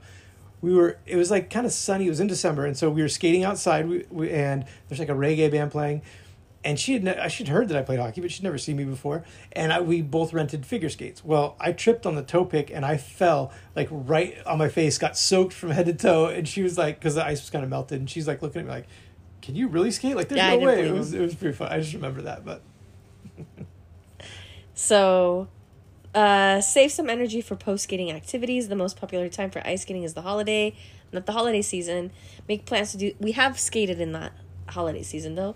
We 0.60 0.74
were 0.74 0.98
it 1.06 1.16
was 1.16 1.30
like 1.30 1.50
kind 1.50 1.64
of 1.66 1.72
sunny. 1.72 2.06
It 2.06 2.10
was 2.10 2.18
in 2.20 2.26
December, 2.26 2.66
and 2.66 2.76
so 2.76 2.90
we 2.90 3.00
were 3.02 3.08
skating 3.08 3.44
outside. 3.44 3.88
We, 3.88 4.04
we 4.10 4.30
and 4.32 4.64
there's 4.88 4.98
like 4.98 5.08
a 5.08 5.12
reggae 5.14 5.50
band 5.50 5.70
playing, 5.70 6.02
and 6.62 6.78
she 6.78 6.92
had 6.92 7.02
ne- 7.04 7.28
she'd 7.28 7.48
heard 7.48 7.68
that 7.68 7.76
I 7.76 7.82
played 7.82 7.98
hockey, 7.98 8.20
but 8.20 8.30
she'd 8.30 8.42
never 8.42 8.58
seen 8.58 8.76
me 8.76 8.84
before. 8.84 9.24
And 9.52 9.72
I, 9.72 9.80
we 9.80 10.02
both 10.02 10.32
rented 10.32 10.66
figure 10.66 10.90
skates. 10.90 11.24
Well, 11.24 11.56
I 11.58 11.72
tripped 11.72 12.04
on 12.04 12.16
the 12.16 12.22
toe 12.22 12.44
pick 12.44 12.70
and 12.70 12.84
I 12.84 12.98
fell 12.98 13.52
like 13.74 13.88
right 13.90 14.36
on 14.46 14.58
my 14.58 14.68
face, 14.68 14.98
got 14.98 15.16
soaked 15.16 15.54
from 15.54 15.70
head 15.70 15.86
to 15.86 15.94
toe. 15.94 16.26
And 16.26 16.46
she 16.46 16.62
was 16.62 16.76
like, 16.76 16.98
because 16.98 17.14
the 17.14 17.24
ice 17.24 17.40
was 17.40 17.50
kind 17.50 17.64
of 17.64 17.70
melted, 17.70 18.00
and 18.00 18.10
she's 18.10 18.28
like 18.28 18.42
looking 18.42 18.60
at 18.60 18.66
me 18.66 18.72
like, 18.72 18.86
"Can 19.40 19.54
you 19.56 19.68
really 19.68 19.90
skate? 19.90 20.16
Like, 20.16 20.28
there's 20.28 20.38
Yeah, 20.38 20.56
no 20.56 20.58
way." 20.58 20.86
It 20.86 20.92
was 20.92 21.14
it 21.14 21.20
was 21.20 21.34
pretty 21.34 21.56
fun. 21.56 21.72
I 21.72 21.78
just 21.78 21.94
remember 21.94 22.22
that, 22.22 22.44
but 22.44 22.62
so 24.74 25.48
uh, 26.14 26.60
save 26.60 26.92
some 26.92 27.08
energy 27.08 27.40
for 27.40 27.56
post 27.56 27.84
skating 27.84 28.10
activities. 28.10 28.68
The 28.68 28.76
most 28.76 28.98
popular 29.00 29.28
time 29.28 29.50
for 29.50 29.66
ice 29.66 29.82
skating 29.82 30.02
is 30.02 30.14
the 30.14 30.22
holiday, 30.22 30.74
not 31.12 31.26
the 31.26 31.32
holiday 31.32 31.62
season. 31.62 32.10
Make 32.48 32.66
plans 32.66 32.92
to 32.92 32.98
do. 32.98 33.14
We 33.18 33.32
have 33.32 33.58
skated 33.58 34.00
in 34.00 34.12
that 34.12 34.32
holiday 34.68 35.02
season 35.02 35.34
though. 35.36 35.54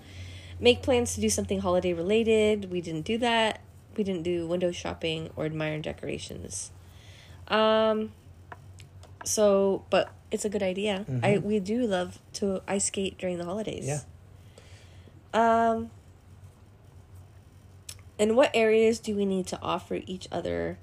Make 0.65 0.81
plans 0.81 1.15
to 1.15 1.21
do 1.21 1.29
something 1.29 1.61
holiday 1.61 1.93
related. 1.93 2.71
We 2.71 2.81
didn't 2.81 3.03
do 3.03 3.19
that. 3.19 3.61
We 3.99 4.03
didn't 4.03 4.23
do 4.23 4.49
window 4.49 4.73
shopping 4.73 5.29
or 5.37 5.45
admire 5.45 5.79
decorations. 5.79 6.73
Um. 7.49 8.13
So, 9.27 9.85
but 9.91 10.11
it's 10.31 10.47
a 10.47 10.49
good 10.49 10.63
idea. 10.63 11.05
I 11.23 11.37
we 11.37 11.61
do 11.61 11.87
love 11.87 12.19
to 12.35 12.63
ice 12.67 12.87
skate 12.87 13.19
during 13.19 13.37
the 13.37 13.45
holidays. 13.45 13.87
Yeah. 13.87 14.01
Um. 15.35 15.91
In 18.19 18.35
what 18.35 18.51
areas 18.55 19.01
do 19.01 19.15
we 19.15 19.27
need 19.27 19.47
to 19.49 19.61
offer 19.61 20.01
each 20.07 20.29
other 20.33 20.79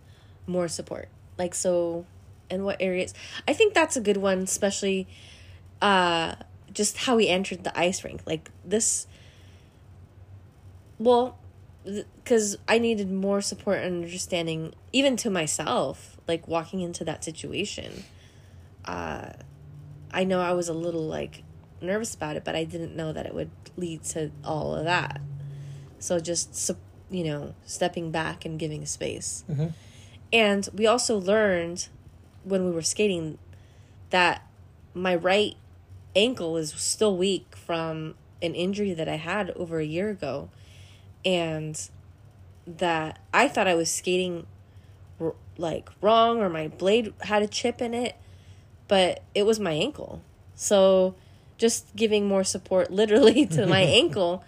more 0.45 0.67
support? 0.67 1.09
Like 1.39 1.55
so, 1.55 2.05
in 2.51 2.63
what 2.63 2.77
areas? 2.79 3.15
I 3.47 3.53
think 3.53 3.73
that's 3.73 3.97
a 3.97 4.01
good 4.01 4.17
one, 4.17 4.43
especially 4.43 5.07
uh 5.81 6.35
just 6.71 6.97
how 6.97 7.15
we 7.15 7.27
entered 7.27 7.63
the 7.63 7.77
ice 7.77 8.03
rink. 8.03 8.21
Like 8.27 8.51
this 8.63 9.07
well, 11.03 11.37
because 11.83 12.57
I 12.67 12.77
needed 12.77 13.11
more 13.11 13.41
support 13.41 13.79
and 13.79 14.03
understanding, 14.03 14.73
even 14.93 15.15
to 15.17 15.29
myself, 15.29 16.17
like 16.27 16.47
walking 16.47 16.81
into 16.81 17.03
that 17.05 17.23
situation. 17.23 18.03
Uh, 18.85 19.31
I 20.11 20.23
know 20.23 20.41
I 20.41 20.53
was 20.53 20.69
a 20.69 20.73
little 20.73 21.07
like 21.07 21.43
nervous 21.81 22.13
about 22.13 22.35
it, 22.35 22.43
but 22.43 22.55
I 22.55 22.63
didn't 22.63 22.95
know 22.95 23.11
that 23.13 23.25
it 23.25 23.33
would 23.33 23.49
lead 23.77 24.03
to 24.03 24.31
all 24.43 24.75
of 24.75 24.85
that. 24.85 25.21
So 25.99 26.19
just 26.19 26.71
you 27.09 27.23
know, 27.25 27.53
stepping 27.65 28.11
back 28.11 28.45
and 28.45 28.57
giving 28.57 28.85
space. 28.85 29.43
Mhm. 29.49 29.73
And 30.31 30.69
we 30.73 30.87
also 30.87 31.17
learned 31.17 31.89
when 32.43 32.63
we 32.65 32.71
were 32.71 32.81
skating 32.81 33.37
that 34.11 34.47
my 34.93 35.15
right 35.15 35.55
ankle 36.15 36.57
is 36.57 36.73
still 36.73 37.17
weak 37.17 37.55
from 37.55 38.15
an 38.41 38.55
injury 38.55 38.93
that 38.93 39.07
I 39.07 39.15
had 39.15 39.51
over 39.51 39.79
a 39.79 39.85
year 39.85 40.09
ago. 40.09 40.49
And 41.25 41.79
that 42.67 43.19
I 43.33 43.47
thought 43.47 43.67
I 43.67 43.75
was 43.75 43.89
skating 43.91 44.45
r- 45.19 45.35
like 45.57 45.89
wrong 46.01 46.39
or 46.39 46.49
my 46.49 46.67
blade 46.67 47.13
had 47.21 47.41
a 47.41 47.47
chip 47.47 47.81
in 47.81 47.93
it, 47.93 48.15
but 48.87 49.23
it 49.33 49.43
was 49.43 49.59
my 49.59 49.71
ankle. 49.71 50.21
So 50.55 51.15
just 51.57 51.95
giving 51.95 52.27
more 52.27 52.43
support 52.43 52.91
literally 53.01 53.45
to 53.47 53.65
my 53.67 53.81
ankle. 53.81 54.43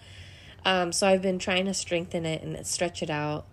Um, 0.64 0.92
so 0.92 1.06
I've 1.06 1.22
been 1.22 1.38
trying 1.38 1.66
to 1.66 1.74
strengthen 1.74 2.24
it 2.24 2.42
and 2.42 2.66
stretch 2.66 3.02
it 3.02 3.10
out. 3.10 3.46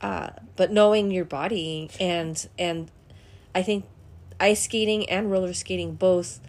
Uh, 0.00 0.30
but 0.56 0.70
knowing 0.70 1.10
your 1.10 1.24
body 1.24 1.88
and 1.98 2.46
and 2.58 2.90
I 3.54 3.62
think 3.62 3.86
ice 4.38 4.62
skating 4.62 5.08
and 5.08 5.30
roller 5.30 5.54
skating 5.54 5.94
both 5.94 6.40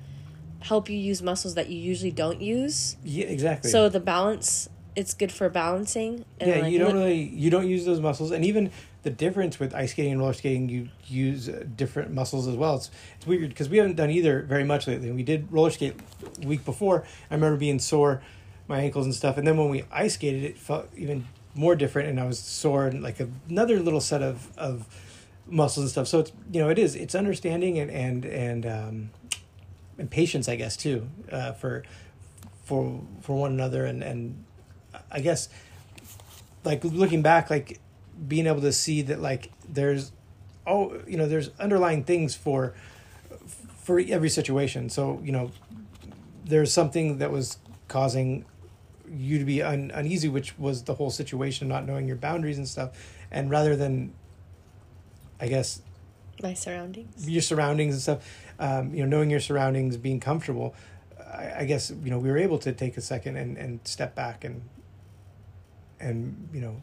help 0.62 0.90
you 0.90 0.98
use 0.98 1.22
muscles 1.22 1.56
that 1.56 1.70
you 1.70 1.78
usually 1.78 2.12
don't 2.12 2.42
use. 2.42 2.98
Yeah, 3.04 3.26
exactly. 3.26 3.70
So 3.70 3.88
the 3.88 4.00
balance, 4.00 4.68
it's 4.96 5.14
good 5.14 5.32
for 5.32 5.50
balancing. 5.50 6.26
And 6.40 6.50
yeah, 6.50 6.60
like 6.62 6.72
you 6.72 6.80
don't 6.80 6.94
really 6.94 7.22
you 7.22 7.50
don't 7.50 7.68
use 7.68 7.86
those 7.86 8.00
muscles, 8.00 8.32
and 8.32 8.46
even 8.46 8.72
the 9.04 9.10
difference 9.10 9.60
with 9.60 9.76
ice 9.76 9.92
skating 9.92 10.14
and 10.14 10.22
roller 10.22 10.34
skating, 10.34 10.70
you 10.70 10.90
use 11.06 11.48
uh, 11.50 11.64
different 11.76 12.12
muscles 12.12 12.48
as 12.48 12.56
well. 12.56 12.78
It's 12.78 12.90
it's 13.18 13.28
weird 13.28 13.50
because 13.50 13.70
we 13.70 13.78
haven't 13.78 13.96
done 13.96 14.10
either 14.10 14.42
very 14.42 14.64
much 14.64 14.88
lately. 14.88 15.12
We 15.12 15.24
did 15.24 15.52
roller 15.52 15.70
skate 15.70 15.96
week 16.44 16.66
before. 16.66 17.04
I 17.30 17.36
remember 17.36 17.58
being 17.58 17.80
sore, 17.80 18.22
my 18.68 18.80
ankles 18.80 19.06
and 19.06 19.14
stuff, 19.14 19.38
and 19.38 19.46
then 19.46 19.58
when 19.58 19.70
we 19.70 19.84
ice 19.92 20.14
skated, 20.16 20.44
it 20.44 20.58
felt 20.58 20.90
even 20.96 21.28
more 21.54 21.76
different, 21.76 22.10
and 22.10 22.20
I 22.20 22.26
was 22.26 22.40
sore 22.40 22.88
and 22.88 23.04
like 23.04 23.18
another 23.50 23.80
little 23.80 24.02
set 24.02 24.22
of 24.22 24.50
of 24.58 24.88
muscles 25.48 25.84
and 25.84 25.92
stuff. 25.92 26.08
So 26.08 26.20
it's 26.20 26.32
you 26.52 26.62
know 26.62 26.70
it 26.70 26.80
is 26.80 26.96
it's 26.96 27.16
understanding 27.16 27.78
and 27.80 27.92
and 27.92 28.26
and 28.26 28.66
um, 28.66 29.10
and 29.98 30.10
patience, 30.10 30.48
I 30.50 30.56
guess 30.56 30.76
too, 30.76 31.08
uh, 31.32 31.54
for 31.54 31.84
for 32.64 33.02
for 33.22 33.38
one 33.38 33.52
another, 33.52 33.86
and 33.86 34.04
and 34.04 34.44
I 35.12 35.20
guess 35.20 35.50
like 36.64 36.84
looking 36.84 37.22
back, 37.22 37.50
like 37.50 37.80
being 38.28 38.48
able 38.48 38.62
to 38.62 38.72
see 38.72 39.02
that 39.04 39.22
like 39.22 39.52
there's 39.68 40.12
oh 40.66 41.00
you 41.08 41.18
know 41.18 41.28
there's 41.28 41.50
underlying 41.60 42.04
things 42.04 42.36
for 42.36 42.74
for 43.84 44.00
every 44.00 44.30
situation. 44.30 44.90
So 44.90 45.22
you 45.24 45.32
know 45.32 45.52
there's 46.44 46.72
something 46.72 47.20
that 47.20 47.32
was 47.32 47.58
causing 47.88 48.46
you 49.08 49.38
to 49.40 49.46
be 49.46 49.62
un- 49.62 49.92
uneasy, 49.94 50.28
which 50.28 50.58
was 50.58 50.84
the 50.84 50.96
whole 50.96 51.12
situation, 51.12 51.68
not 51.68 51.86
knowing 51.86 52.08
your 52.08 52.18
boundaries 52.18 52.58
and 52.58 52.68
stuff, 52.68 52.92
and 53.32 53.50
rather 53.50 53.76
than 53.76 54.14
I 55.40 55.48
guess 55.48 55.82
my 56.42 56.54
surroundings. 56.54 57.30
your 57.30 57.42
surroundings 57.42 57.94
and 57.94 58.02
stuff, 58.02 58.46
um, 58.60 58.94
you 58.94 59.02
know, 59.02 59.18
knowing 59.18 59.30
your 59.30 59.40
surroundings, 59.40 59.98
being 59.98 60.20
comfortable, 60.20 60.76
I, 61.20 61.60
I 61.60 61.66
guess 61.66 61.92
you 62.04 62.10
know 62.10 62.20
we 62.20 62.30
were 62.30 62.38
able 62.38 62.58
to 62.60 62.72
take 62.72 62.98
a 62.98 63.02
second 63.02 63.38
and, 63.38 63.58
and 63.58 63.80
step 63.84 64.16
back 64.16 64.44
and 64.44 64.62
and 66.06 66.48
you 66.54 66.62
know 66.62 66.76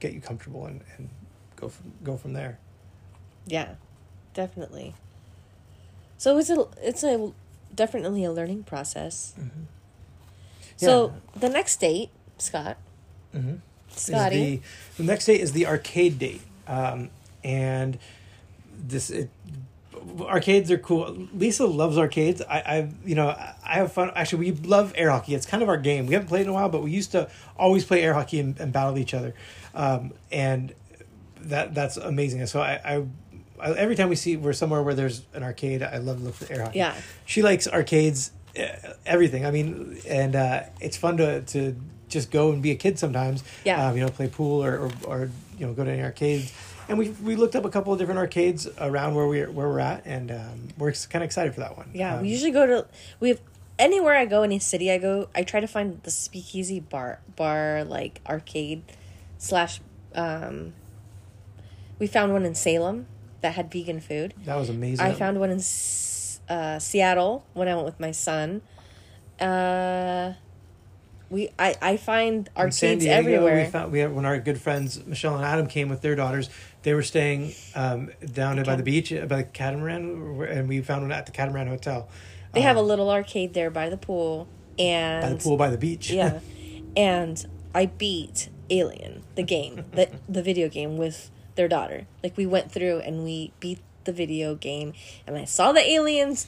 get 0.00 0.12
you 0.12 0.20
comfortable 0.20 0.66
and, 0.66 0.80
and 0.96 1.08
go 1.56 1.68
from 1.68 1.92
go 2.04 2.16
from 2.16 2.32
there. 2.32 2.58
Yeah, 3.46 3.74
definitely. 4.34 4.94
So 6.18 6.36
it's 6.38 6.50
a 6.50 6.66
it's 6.82 7.04
a 7.04 7.32
definitely 7.74 8.24
a 8.24 8.32
learning 8.32 8.64
process. 8.64 9.34
So 10.76 11.12
the 11.34 11.48
next 11.48 11.80
date, 11.80 12.10
Scott, 12.38 12.76
Mm-hmm. 13.34 13.56
Scotty, 13.90 14.56
the, 14.96 15.02
the 15.02 15.02
next 15.02 15.26
date 15.26 15.40
is 15.40 15.52
the 15.52 15.66
arcade 15.66 16.18
date, 16.18 16.40
um, 16.66 17.10
and 17.44 17.98
this 18.86 19.10
it, 19.10 19.28
arcades 20.20 20.70
are 20.70 20.78
cool. 20.78 21.28
Lisa 21.34 21.66
loves 21.66 21.98
arcades. 21.98 22.42
I, 22.42 22.58
I, 22.58 22.90
you 23.04 23.14
know, 23.14 23.28
I 23.28 23.74
have 23.74 23.92
fun. 23.92 24.10
Actually, 24.14 24.50
we 24.50 24.58
love 24.68 24.92
air 24.96 25.10
hockey. 25.10 25.34
It's 25.34 25.46
kind 25.46 25.62
of 25.62 25.68
our 25.68 25.76
game. 25.76 26.06
We 26.06 26.14
haven't 26.14 26.28
played 26.28 26.42
in 26.42 26.48
a 26.48 26.52
while, 26.52 26.68
but 26.68 26.82
we 26.82 26.90
used 26.90 27.12
to 27.12 27.28
always 27.56 27.84
play 27.84 28.02
air 28.02 28.14
hockey 28.14 28.40
and, 28.40 28.58
and 28.60 28.72
battle 28.72 28.98
each 28.98 29.14
other, 29.14 29.34
um, 29.74 30.12
and 30.30 30.74
that 31.40 31.74
that's 31.74 31.96
amazing. 31.96 32.44
So 32.46 32.60
I, 32.60 32.80
I, 32.84 33.04
I, 33.60 33.72
every 33.72 33.96
time 33.96 34.08
we 34.08 34.16
see 34.16 34.36
we're 34.36 34.52
somewhere 34.52 34.82
where 34.82 34.94
there's 34.94 35.22
an 35.34 35.42
arcade, 35.42 35.82
I 35.82 35.98
love 35.98 36.18
to 36.18 36.24
look 36.24 36.34
for 36.34 36.52
air 36.52 36.64
hockey. 36.64 36.78
Yeah. 36.78 36.94
she 37.24 37.42
likes 37.42 37.66
arcades, 37.68 38.32
uh, 38.58 38.94
everything. 39.06 39.46
I 39.46 39.50
mean, 39.50 40.00
and 40.06 40.36
uh, 40.36 40.62
it's 40.80 40.96
fun 40.96 41.16
to 41.18 41.42
to 41.42 41.76
just 42.08 42.30
go 42.30 42.52
and 42.52 42.62
be 42.62 42.70
a 42.70 42.76
kid 42.76 42.98
sometimes. 42.98 43.44
Yeah. 43.64 43.86
um, 43.86 43.96
you 43.96 44.02
know, 44.04 44.10
play 44.10 44.28
pool 44.28 44.64
or, 44.64 44.78
or 44.78 44.90
or 45.04 45.30
you 45.58 45.66
know 45.66 45.72
go 45.72 45.84
to 45.84 45.90
any 45.90 46.02
arcades. 46.02 46.52
And 46.88 46.98
we 46.98 47.10
we 47.10 47.36
looked 47.36 47.54
up 47.54 47.64
a 47.64 47.70
couple 47.70 47.92
of 47.92 47.98
different 47.98 48.18
arcades 48.18 48.66
around 48.78 49.14
where 49.14 49.26
we 49.26 49.42
where 49.42 49.68
we're 49.68 49.80
at, 49.80 50.06
and 50.06 50.30
um, 50.30 50.68
we're 50.78 50.92
kind 50.92 51.22
of 51.22 51.26
excited 51.26 51.52
for 51.54 51.60
that 51.60 51.76
one. 51.76 51.90
yeah, 51.92 52.14
Um, 52.16 52.22
we 52.22 52.28
usually 52.30 52.50
go 52.50 52.66
to 52.66 52.86
we 53.20 53.28
have 53.30 53.40
anywhere 53.78 54.14
I 54.16 54.24
go, 54.24 54.42
any 54.42 54.58
city 54.58 54.90
I 54.90 54.98
go, 54.98 55.28
I 55.34 55.42
try 55.42 55.60
to 55.60 55.66
find 55.68 56.02
the 56.02 56.10
speakeasy 56.10 56.80
bar 56.80 57.20
bar 57.36 57.84
like 57.84 58.20
arcade 58.26 58.82
slash. 59.38 59.80
um 60.14 60.72
We 61.98 62.06
found 62.06 62.32
one 62.32 62.44
in 62.46 62.54
Salem 62.54 63.06
that 63.42 63.54
had 63.54 63.70
vegan 63.70 64.00
food. 64.00 64.34
that 64.44 64.56
was 64.56 64.68
amazing. 64.70 65.04
I 65.04 65.12
found 65.12 65.38
one 65.40 65.50
in 65.50 65.60
uh, 66.48 66.78
Seattle 66.78 67.44
when 67.52 67.68
I 67.68 67.74
went 67.74 67.86
with 67.86 68.00
my 68.00 68.12
son. 68.12 68.62
Uh, 69.40 70.32
we 71.30 71.50
I 71.58 71.74
I 71.82 71.96
find 71.96 72.48
In 72.56 72.72
San 72.72 72.88
arcades 72.92 73.04
Diego, 73.04 73.18
everywhere. 73.18 73.64
We 73.64 73.70
found 73.70 73.92
we 73.92 73.98
had 74.00 74.12
when 74.14 74.24
our 74.24 74.38
good 74.40 74.60
friends 74.60 75.04
Michelle 75.06 75.36
and 75.36 75.44
Adam 75.44 75.66
came 75.66 75.88
with 75.88 76.00
their 76.00 76.16
daughters. 76.16 76.48
They 76.82 76.94
were 76.94 77.02
staying 77.02 77.54
um, 77.74 78.10
down 78.32 78.62
by 78.62 78.76
the 78.76 78.82
beach 78.82 79.12
uh, 79.12 79.26
by 79.26 79.38
the 79.38 79.44
catamaran, 79.44 80.42
and 80.48 80.68
we 80.68 80.80
found 80.80 81.02
one 81.02 81.12
at 81.12 81.26
the 81.26 81.32
catamaran 81.32 81.68
hotel. 81.68 82.08
they 82.52 82.60
have 82.60 82.76
a 82.76 82.80
um, 82.80 82.86
little 82.86 83.10
arcade 83.10 83.54
there 83.54 83.70
by 83.70 83.88
the 83.88 83.96
pool, 83.96 84.48
and 84.78 85.22
by 85.22 85.28
the 85.30 85.42
pool 85.42 85.56
by 85.56 85.70
the 85.70 85.78
beach. 85.78 86.10
yeah, 86.10 86.40
and 86.96 87.46
I 87.74 87.86
beat 87.86 88.48
Alien, 88.70 89.22
the 89.34 89.42
game, 89.42 89.84
the 89.92 90.08
the 90.28 90.42
video 90.42 90.68
game 90.68 90.96
with 90.96 91.30
their 91.56 91.68
daughter. 91.68 92.06
Like 92.22 92.36
we 92.36 92.46
went 92.46 92.70
through 92.70 93.00
and 93.00 93.24
we 93.24 93.52
beat 93.60 93.80
the 94.04 94.12
video 94.12 94.54
game, 94.54 94.92
and 95.26 95.36
I 95.36 95.44
saw 95.44 95.72
the 95.72 95.86
aliens 95.86 96.46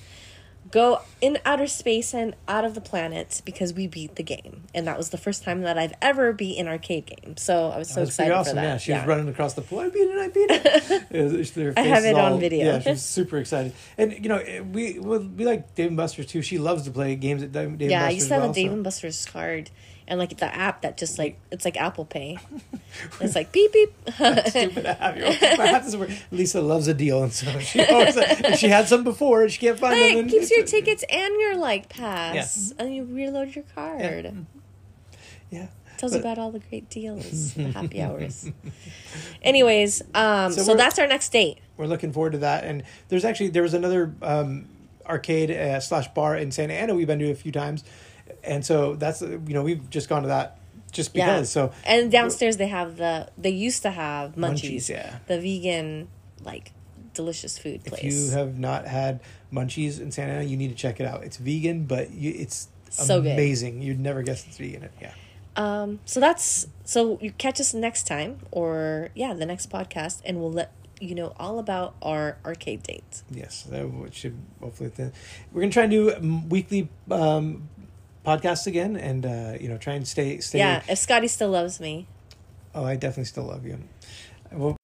go 0.71 1.01
in 1.21 1.39
outer 1.45 1.67
space 1.67 2.15
and 2.15 2.35
out 2.49 2.65
of 2.65 2.75
the 2.75 2.81
planet 2.81 3.43
because 3.45 3.73
we 3.75 3.87
beat 3.87 4.17
the 4.17 4.23
game, 4.23 4.65
and 4.75 4.87
that 4.87 4.97
was 4.97 5.11
the 5.11 5.19
first 5.19 5.43
time 5.45 5.63
that 5.63 5.77
I've 5.79 5.93
ever 6.01 6.33
beat 6.33 6.59
an 6.59 6.69
arcade 6.69 7.07
game. 7.07 7.37
So 7.37 7.69
I 7.71 7.79
was 7.79 7.89
so 7.89 7.97
That 7.97 8.01
was 8.01 8.09
excited 8.11 8.33
awesome. 8.33 8.51
for 8.53 8.55
that. 8.57 8.63
Yeah, 8.63 8.77
she 8.79 8.93
was 8.93 9.07
running 9.07 9.29
across 9.29 9.55
the 9.55 9.63
pool. 9.63 9.81
I 9.81 9.89
beat 9.89 9.99
it. 10.01 10.19
I 10.19 10.29
beat 10.29 10.51
it. 10.51 11.75
I 11.79 11.83
have 11.83 12.05
it 12.05 12.15
on 12.17 12.41
video. 12.41 12.67
Yeah, 12.67 12.81
she's 12.81 13.03
super 13.03 13.39
excited. 13.39 13.73
And 13.99 14.13
you 14.13 14.29
know, 14.29 14.39
eh, 14.39 14.61
we 14.61 14.99
we, 14.99 15.19
we 15.19 15.45
like 15.45 15.75
Dave 15.75 15.89
and 15.89 15.97
Buster's 15.97 16.27
too. 16.27 16.43
She 16.43 16.59
loves 16.59 16.85
to 16.85 16.91
play 16.91 17.17
games 17.17 17.43
at 17.43 17.53
Dave, 17.53 17.77
Dave 17.79 17.91
yeah, 17.91 18.05
I 18.05 18.11
and 18.11 18.11
Buster's. 18.11 18.15
used 18.17 18.29
to 18.29 18.35
have 18.35 18.43
well, 18.45 18.51
a 18.51 18.55
Dave 18.55 18.69
so- 18.69 18.75
and 18.75 18.85
Buster's 18.85 19.27
card 19.27 19.71
and 20.11 20.19
like 20.19 20.37
the 20.37 20.55
app 20.55 20.83
that 20.83 20.99
just 20.99 21.19
like 21.19 21.39
it's 21.51 21.65
like 21.65 21.79
Apple 21.79 22.05
Pay. 22.05 22.37
it's 23.21 23.35
like 23.35 23.53
beep 23.53 23.73
beep. 23.73 23.93
stupid 24.47 24.85
app. 24.85 25.17
Like, 25.17 25.59
my 25.59 25.69
app 25.69 25.83
doesn't 25.85 25.99
work. 26.01 26.11
Lisa 26.31 26.61
loves 26.61 26.89
a 26.89 26.93
deal, 26.95 27.23
and 27.23 27.33
so 27.33 27.59
she 27.61 27.83
always 27.87 28.17
and 28.19 28.59
she 28.59 28.69
had 28.69 28.89
some 28.89 29.05
before, 29.05 29.43
and 29.43 29.51
she 29.53 29.59
can't 29.59 29.79
find 29.79 29.95
them. 29.95 30.27
it 30.27 30.31
keeps 30.31 30.51
your 30.51 30.65
tickets 30.65 31.05
and 31.09 31.41
your 31.41 31.57
like 31.57 31.89
pass, 31.89 32.75
and 32.79 32.95
you 32.95 33.05
reload 33.05 33.55
your 33.55 33.65
card. 33.75 34.45
Yeah. 35.49 35.69
Tells 35.97 36.13
But- 36.13 36.21
about 36.21 36.39
all 36.39 36.51
the 36.51 36.61
great 36.61 36.89
deals, 36.91 37.55
the 37.55 37.71
happy 37.73 38.01
hours. 38.03 38.51
Anyways, 39.43 40.03
um, 40.15 40.53
So 40.53 40.63
so, 40.63 40.75
that's 40.75 40.99
our 40.99 41.07
next 41.07 41.31
date. 41.31 41.59
we're 41.77 41.87
looking 41.87 42.13
forward 42.13 42.33
to 42.33 42.39
that. 42.39 42.65
And 42.65 42.83
there's 43.09 43.25
actually 43.25 43.49
there 43.51 43.63
was 43.63 43.75
another 43.75 44.15
um, 44.23 44.67
arcade 45.07 45.51
uh, 45.51 45.79
slash 45.81 46.09
bar 46.09 46.37
in 46.37 46.53
Santa 46.53 46.75
Ana 46.75 46.95
we've 46.95 47.07
been 47.07 47.19
to 47.19 47.31
a 47.31 47.35
few 47.35 47.53
times, 47.53 47.85
and 48.45 48.65
so 48.65 48.95
that's 48.97 49.23
you 49.23 49.39
know 49.49 49.63
we've 49.63 49.89
just 49.91 50.09
gone 50.09 50.23
to 50.23 50.29
that 50.29 50.59
just 50.93 51.15
Yeah. 51.15 51.27
because. 51.37 51.51
So 51.51 51.73
And 51.85 52.11
downstairs 52.11 52.57
they 52.57 52.69
have 52.69 52.97
the 52.97 53.29
they 53.39 53.51
used 53.51 53.83
to 53.83 53.91
have 53.91 54.35
munchies, 54.37 54.75
Munchies, 54.77 54.89
yeah. 54.91 55.19
the 55.27 55.39
vegan 55.41 56.09
like 56.43 56.73
delicious 57.15 57.59
food 57.59 57.83
if 57.85 57.93
place. 57.93 58.03
you 58.05 58.31
have 58.31 58.59
not 58.59 58.87
had 58.87 59.21
munchies 59.53 60.01
in 60.01 60.11
Santa 60.13 60.33
Ana, 60.33 60.45
you 60.45 60.57
need 60.57 60.69
to 60.69 60.75
check 60.77 61.01
it 61.01 61.07
out. 61.07 61.25
It's 61.25 61.37
vegan, 61.37 61.85
but 61.85 62.11
you, 62.13 62.33
it's 62.35 62.69
So 62.91 63.21
good. 63.21 63.33
amazing. 63.33 63.83
You'd 63.83 64.01
never 64.01 64.23
guess 64.23 64.47
it's 64.47 64.59
vegan. 64.59 64.89
Yeah. 65.01 65.13
Um, 65.57 65.99
so 66.05 66.21
that's 66.21 66.67
so 66.85 67.19
you 67.21 67.33
catch 67.33 67.61
us 67.61 67.75
next 67.75 68.07
time 68.07 68.39
or 68.51 69.11
yeah, 69.15 69.35
the 69.35 69.47
next 69.47 69.69
podcast 69.71 70.23
and 70.25 70.39
we'll 70.41 70.53
let 70.53 70.73
you 71.01 71.15
know 71.15 71.33
all 71.39 71.59
about 71.59 71.95
our 72.03 72.37
arcade 72.45 72.83
dates. 72.85 73.25
Yes, 73.31 73.63
that 73.71 74.11
should 74.13 74.37
hopefully. 74.61 74.91
Th- 74.91 75.11
we're 75.53 75.63
gonna 75.63 75.73
try 75.73 75.85
and 75.85 75.91
do 75.93 76.47
weekly 76.49 76.89
um, 77.11 77.69
podcasts 78.25 78.67
again, 78.67 78.97
and 78.97 79.27
uh, 79.27 79.55
you 79.61 79.69
know, 79.69 79.79
try 79.79 79.95
and 79.95 80.07
stay 80.07 80.39
stay. 80.41 80.59
Yeah, 80.59 80.83
if 80.89 80.99
Scotty 80.99 81.29
still 81.29 81.51
loves 81.51 81.81
me. 81.81 82.07
Oh, 82.75 82.85
I 82.85 82.95
definitely 82.97 83.25
still 83.25 83.45
love 83.45 83.67
you. 83.67 83.79
Well, 84.53 84.77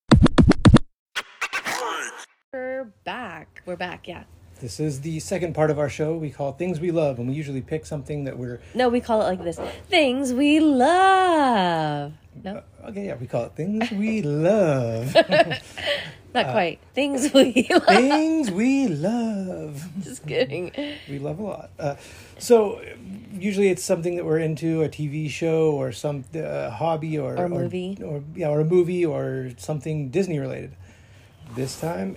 We're 2.52 2.84
back. 3.04 3.62
We're 3.66 3.76
back, 3.76 4.08
yeah. 4.08 4.24
this 4.60 4.80
is 4.80 5.02
the 5.02 5.20
second 5.20 5.54
part 5.54 5.70
of 5.70 5.78
our 5.78 5.88
show. 5.88 6.16
We 6.16 6.30
call 6.30 6.52
things 6.52 6.80
we 6.80 6.90
love, 6.90 7.18
and 7.18 7.28
we 7.28 7.34
usually 7.34 7.60
pick 7.60 7.84
something 7.86 8.24
that 8.24 8.38
we're 8.38 8.60
No, 8.74 8.88
we 8.88 9.00
call 9.00 9.20
it 9.22 9.24
like 9.24 9.44
this. 9.44 9.58
Things 9.88 10.32
we 10.32 10.60
love. 10.60 12.12
No, 12.42 12.62
okay. 12.88 13.06
Yeah, 13.06 13.16
we 13.16 13.26
call 13.26 13.44
it 13.44 13.52
things 13.56 13.90
we 13.90 14.22
love. 14.22 15.14
not 16.34 16.46
quite. 16.52 16.78
Things 16.94 17.32
we 17.32 17.66
love. 17.70 17.84
things 17.86 18.50
we 18.50 18.88
love. 18.88 19.88
Just 20.02 20.26
kidding. 20.26 20.70
We 21.08 21.18
love 21.18 21.38
a 21.38 21.42
lot. 21.42 21.70
Uh, 21.78 21.94
so 22.38 22.82
usually 23.32 23.68
it's 23.68 23.82
something 23.82 24.16
that 24.16 24.24
we're 24.24 24.38
into, 24.38 24.82
a 24.82 24.88
TV 24.88 25.28
show 25.30 25.72
or 25.72 25.92
some 25.92 26.24
uh, 26.34 26.70
hobby 26.70 27.18
or 27.18 27.36
Or 27.38 27.48
movie. 27.48 27.98
or, 28.02 28.22
yeah, 28.34 28.48
or 28.48 28.60
a 28.60 28.64
movie 28.64 29.04
or 29.04 29.50
something 29.56 30.08
Disney 30.10 30.38
related. 30.38 30.74
This 31.54 31.80
time, 31.80 32.16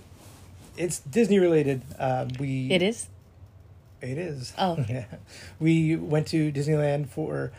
it's 0.78 1.00
Disney 1.00 1.39
related. 1.39 1.84
Um, 1.98 2.30
we 2.39 2.72
It 2.72 2.82
is. 2.82 3.08
It 4.02 4.17
is. 4.17 4.54
Oh. 4.58 4.84
yeah. 4.89 5.06
We 5.60 5.95
went 5.95 6.28
to 6.28 6.52
Disneyland 6.52 7.10
for 7.10 7.52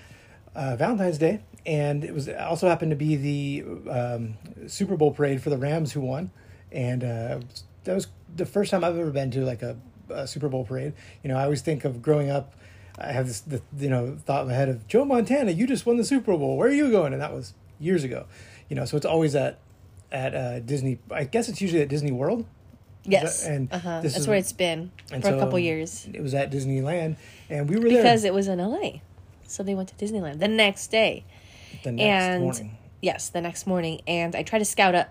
uh, 0.55 0.77
Valentine's 0.77 1.19
Day, 1.19 1.41
and 1.67 2.03
it 2.05 2.15
was 2.15 2.29
also 2.29 2.69
happened 2.69 2.91
to 2.91 2.97
be 2.97 3.17
the 3.17 3.91
um, 3.91 4.35
Super 4.67 4.97
Bowl 4.97 5.13
parade 5.13 5.43
for 5.43 5.51
the 5.51 5.59
Rams 5.59 5.93
who 5.93 6.01
won, 6.01 6.31
and 6.73 7.05
uh, 7.05 7.41
that 7.85 7.95
was 7.95 8.09
the 8.35 8.47
first 8.47 8.71
time 8.71 8.83
I've 8.85 8.99
ever 8.99 9.11
been 9.11 9.31
to 9.33 9.45
like 9.45 9.63
a, 9.63 9.77
a 10.09 10.27
Super 10.27 10.49
Bowl 10.49 10.65
parade. 10.65 10.95
You 11.23 11.29
know, 11.29 11.37
I 11.37 11.45
always 11.45 11.63
think 11.63 11.85
of 11.85 12.03
growing 12.03 12.31
up. 12.31 12.55
I 13.01 13.13
have 13.13 13.27
this, 13.27 13.41
the, 13.41 13.63
you 13.79 13.89
know, 13.89 14.17
thought 14.25 14.43
in 14.43 14.49
my 14.49 14.55
head 14.55 14.69
of 14.69 14.87
Joe 14.87 15.05
Montana. 15.05 15.53
You 15.53 15.67
just 15.67 15.87
won 15.87 15.97
the 15.97 16.05
Super 16.05 16.37
Bowl. 16.37 16.57
Where 16.57 16.69
are 16.69 16.73
you 16.73 16.91
going? 16.91 17.13
And 17.13 17.23
that 17.23 17.33
was 17.33 17.55
years 17.79 18.05
ago. 18.05 18.27
You 18.69 18.77
know, 18.77 18.85
so 18.85 18.97
it's 18.97 19.07
always 19.07 19.35
at 19.35 19.59
at 20.13 20.35
uh, 20.35 20.61
Disney. 20.61 20.99
I 21.11 21.25
guess 21.25 21.49
it's 21.49 21.61
usually 21.61 21.83
at 21.83 21.89
Disney 21.89 22.13
World. 22.13 22.47
Yes. 23.05 23.47
and 23.47 23.73
uh-huh. 23.73 24.01
That's 24.03 24.17
is- 24.17 24.29
where 24.29 24.37
it's 24.37 24.53
been 24.53 24.93
for 25.09 25.15
and 25.15 25.25
a 25.25 25.39
couple 25.39 25.59
years. 25.59 26.07
It 26.13 26.23
was 26.23 26.35
at 26.35 26.51
Disneyland, 26.51 27.17
and 27.49 27.69
we 27.69 27.77
were 27.77 27.89
there. 27.89 28.03
Because 28.03 28.25
it 28.25 28.35
was 28.35 28.49
in 28.49 28.59
LA. 28.59 29.01
So 29.47 29.63
they 29.63 29.75
went 29.75 29.89
to 29.89 29.95
Disneyland 29.95 30.39
the 30.39 30.49
next 30.49 30.89
day. 30.89 31.25
the 31.83 31.93
next 31.93 32.05
and 32.05 32.43
morning. 32.45 32.79
yes, 33.03 33.31
the 33.31 33.41
next 33.41 33.67
morning. 33.67 34.01
And 34.07 34.37
I 34.37 34.43
tried 34.43 34.61
to 34.61 34.65
scout 34.65 34.95
a 34.95 35.09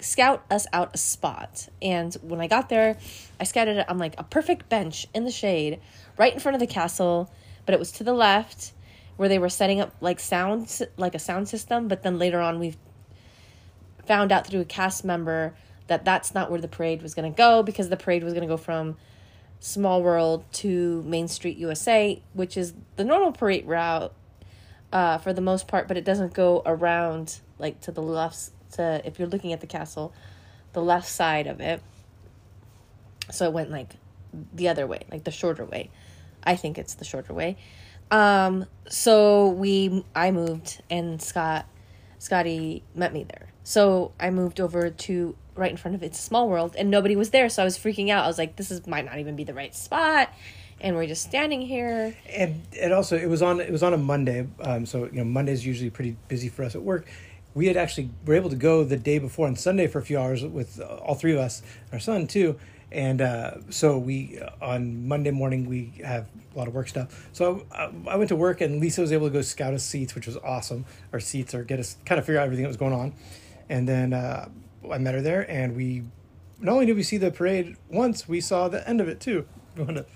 scout 0.00 0.44
us 0.50 0.66
out 0.72 0.94
a 0.94 0.98
spot. 0.98 1.68
And 1.80 2.14
when 2.22 2.40
I 2.40 2.46
got 2.46 2.68
there, 2.68 2.96
I 3.40 3.44
scouted 3.44 3.76
it 3.76 3.88
on 3.88 3.98
like 3.98 4.14
a 4.18 4.24
perfect 4.24 4.68
bench 4.68 5.06
in 5.14 5.24
the 5.24 5.30
shade, 5.30 5.80
right 6.16 6.32
in 6.32 6.40
front 6.40 6.54
of 6.54 6.60
the 6.60 6.66
castle, 6.66 7.30
but 7.66 7.74
it 7.74 7.78
was 7.78 7.92
to 7.92 8.04
the 8.04 8.12
left 8.12 8.72
where 9.16 9.28
they 9.28 9.38
were 9.38 9.48
setting 9.48 9.80
up 9.80 9.94
like 10.00 10.18
sound 10.20 10.80
like 10.96 11.14
a 11.14 11.18
sound 11.18 11.48
system, 11.48 11.88
but 11.88 12.02
then 12.02 12.18
later 12.18 12.40
on 12.40 12.58
we 12.58 12.74
found 14.06 14.32
out 14.32 14.46
through 14.46 14.60
a 14.60 14.64
cast 14.64 15.04
member 15.04 15.54
that 15.86 16.04
that's 16.04 16.34
not 16.34 16.50
where 16.50 16.60
the 16.60 16.68
parade 16.68 17.02
was 17.02 17.14
going 17.14 17.30
to 17.30 17.36
go 17.36 17.62
because 17.62 17.88
the 17.88 17.96
parade 17.96 18.24
was 18.24 18.32
going 18.32 18.42
to 18.42 18.52
go 18.52 18.56
from 18.56 18.96
Small 19.60 20.02
World 20.02 20.44
to 20.54 21.02
Main 21.02 21.28
Street 21.28 21.56
USA, 21.58 22.20
which 22.32 22.56
is 22.56 22.74
the 22.96 23.04
normal 23.04 23.30
parade 23.30 23.66
route 23.66 24.12
uh, 24.92 25.18
for 25.18 25.32
the 25.32 25.40
most 25.40 25.68
part, 25.68 25.86
but 25.86 25.96
it 25.96 26.04
doesn't 26.04 26.34
go 26.34 26.62
around 26.66 27.40
like 27.58 27.80
to 27.82 27.92
the 27.92 28.02
left. 28.02 28.50
To 28.72 29.02
if 29.04 29.18
you're 29.18 29.28
looking 29.28 29.52
at 29.52 29.60
the 29.60 29.66
castle, 29.66 30.12
the 30.72 30.82
left 30.82 31.08
side 31.08 31.46
of 31.46 31.60
it. 31.60 31.82
So 33.30 33.44
it 33.44 33.52
went 33.52 33.70
like 33.70 33.96
the 34.52 34.68
other 34.68 34.86
way, 34.86 35.00
like 35.10 35.24
the 35.24 35.30
shorter 35.30 35.64
way. 35.64 35.90
I 36.44 36.56
think 36.56 36.78
it's 36.78 36.94
the 36.94 37.04
shorter 37.04 37.32
way. 37.32 37.56
Um, 38.10 38.66
so 38.88 39.48
we, 39.48 40.04
I 40.14 40.30
moved, 40.30 40.82
and 40.90 41.20
Scott, 41.20 41.66
Scotty 42.18 42.82
met 42.94 43.12
me 43.12 43.24
there. 43.24 43.48
So 43.64 44.12
I 44.20 44.30
moved 44.30 44.60
over 44.60 44.90
to 44.90 45.36
right 45.54 45.70
in 45.70 45.76
front 45.76 45.94
of 45.94 46.02
It's 46.02 46.18
a 46.18 46.22
Small 46.22 46.48
World, 46.48 46.74
and 46.78 46.90
nobody 46.90 47.16
was 47.16 47.30
there. 47.30 47.48
So 47.48 47.62
I 47.62 47.64
was 47.64 47.78
freaking 47.78 48.10
out. 48.10 48.24
I 48.24 48.26
was 48.26 48.38
like, 48.38 48.56
"This 48.56 48.70
is 48.70 48.86
might 48.86 49.04
not 49.04 49.18
even 49.18 49.36
be 49.36 49.44
the 49.44 49.54
right 49.54 49.74
spot," 49.74 50.30
and 50.80 50.96
we're 50.96 51.06
just 51.06 51.22
standing 51.22 51.62
here. 51.62 52.14
and 52.28 52.62
it 52.72 52.92
also 52.92 53.16
it 53.16 53.28
was 53.28 53.42
on 53.42 53.60
it 53.60 53.70
was 53.70 53.82
on 53.82 53.94
a 53.94 53.98
Monday, 53.98 54.46
um, 54.60 54.84
so 54.84 55.04
you 55.04 55.12
know 55.12 55.24
Monday's 55.24 55.64
usually 55.64 55.90
pretty 55.90 56.16
busy 56.28 56.48
for 56.48 56.64
us 56.64 56.74
at 56.74 56.82
work. 56.82 57.06
We 57.54 57.66
had 57.66 57.76
actually 57.76 58.10
were 58.26 58.34
able 58.34 58.50
to 58.50 58.56
go 58.56 58.82
the 58.82 58.96
day 58.96 59.18
before 59.18 59.46
on 59.46 59.56
Sunday 59.56 59.86
for 59.86 59.98
a 59.98 60.02
few 60.02 60.18
hours 60.18 60.44
with 60.44 60.80
all 60.80 61.14
three 61.14 61.32
of 61.32 61.38
us, 61.38 61.62
our 61.92 61.98
son 61.98 62.26
too, 62.26 62.58
and 62.92 63.20
uh, 63.20 63.52
so 63.70 63.98
we 63.98 64.38
uh, 64.40 64.50
on 64.64 65.08
Monday 65.08 65.30
morning 65.30 65.68
we 65.68 65.94
have 66.04 66.26
a 66.54 66.58
lot 66.58 66.68
of 66.68 66.74
work 66.74 66.88
stuff. 66.88 67.28
So 67.32 67.66
I, 67.72 67.90
I 68.08 68.16
went 68.16 68.28
to 68.28 68.36
work 68.36 68.60
and 68.60 68.80
Lisa 68.80 69.00
was 69.00 69.12
able 69.12 69.26
to 69.28 69.32
go 69.32 69.42
scout 69.42 69.74
us 69.74 69.82
seats, 69.84 70.14
which 70.14 70.26
was 70.26 70.36
awesome, 70.38 70.84
Our 71.12 71.20
seats 71.20 71.54
or 71.54 71.64
get 71.64 71.80
us 71.80 71.96
kind 72.04 72.18
of 72.18 72.24
figure 72.26 72.40
out 72.40 72.44
everything 72.44 72.62
that 72.64 72.68
was 72.68 72.76
going 72.76 72.92
on, 72.92 73.14
and 73.68 73.88
then 73.88 74.12
uh, 74.12 74.48
I 74.90 74.98
met 74.98 75.14
her 75.14 75.20
there 75.22 75.50
and 75.50 75.74
we 75.76 76.04
not 76.60 76.74
only 76.74 76.86
did 76.86 76.96
we 76.96 77.02
see 77.02 77.16
the 77.16 77.30
parade 77.32 77.76
once, 77.90 78.28
we 78.28 78.40
saw 78.40 78.68
the 78.68 78.86
end 78.88 79.00
of 79.00 79.08
it 79.08 79.20
too. 79.20 79.46
You 79.76 79.84
want 79.84 79.96
to 79.96 80.06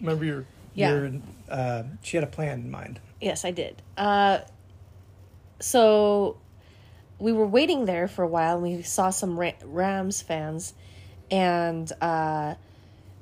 remember 0.00 0.24
your 0.24 0.44
Yeah. 0.74 0.90
your 0.90 1.12
uh, 1.48 1.84
she 2.02 2.16
had 2.16 2.24
a 2.24 2.26
plan 2.26 2.60
in 2.60 2.70
mind. 2.70 3.00
Yes, 3.20 3.44
I 3.44 3.50
did. 3.50 3.82
Uh, 3.96 4.40
so 5.60 6.38
we 7.18 7.32
were 7.32 7.46
waiting 7.46 7.84
there 7.84 8.08
for 8.08 8.22
a 8.22 8.28
while 8.28 8.54
and 8.54 8.62
we 8.62 8.82
saw 8.82 9.10
some 9.10 9.38
Rams 9.38 10.22
fans 10.22 10.74
and 11.30 11.90
uh, 12.00 12.54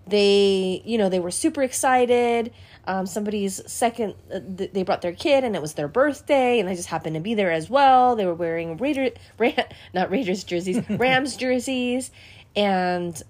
they, 0.06 0.82
you 0.84 0.98
know, 0.98 1.08
they 1.08 1.20
were 1.20 1.30
super 1.30 1.62
excited. 1.62 2.52
Um, 2.86 3.06
somebody's 3.06 3.60
second, 3.70 4.14
uh, 4.32 4.40
th- 4.56 4.72
they 4.72 4.82
brought 4.82 5.02
their 5.02 5.12
kid 5.12 5.44
and 5.44 5.54
it 5.54 5.60
was 5.60 5.74
their 5.74 5.88
birthday 5.88 6.58
and 6.58 6.68
I 6.68 6.74
just 6.74 6.88
happened 6.88 7.14
to 7.14 7.20
be 7.20 7.34
there 7.34 7.52
as 7.52 7.68
well. 7.68 8.16
They 8.16 8.24
were 8.24 8.34
wearing 8.34 8.78
Raider, 8.78 9.10
Ra- 9.38 9.52
not 9.94 10.10
Raiders 10.10 10.44
jerseys, 10.44 10.82
Rams 10.90 11.36
jerseys. 11.36 12.10
And 12.56 13.20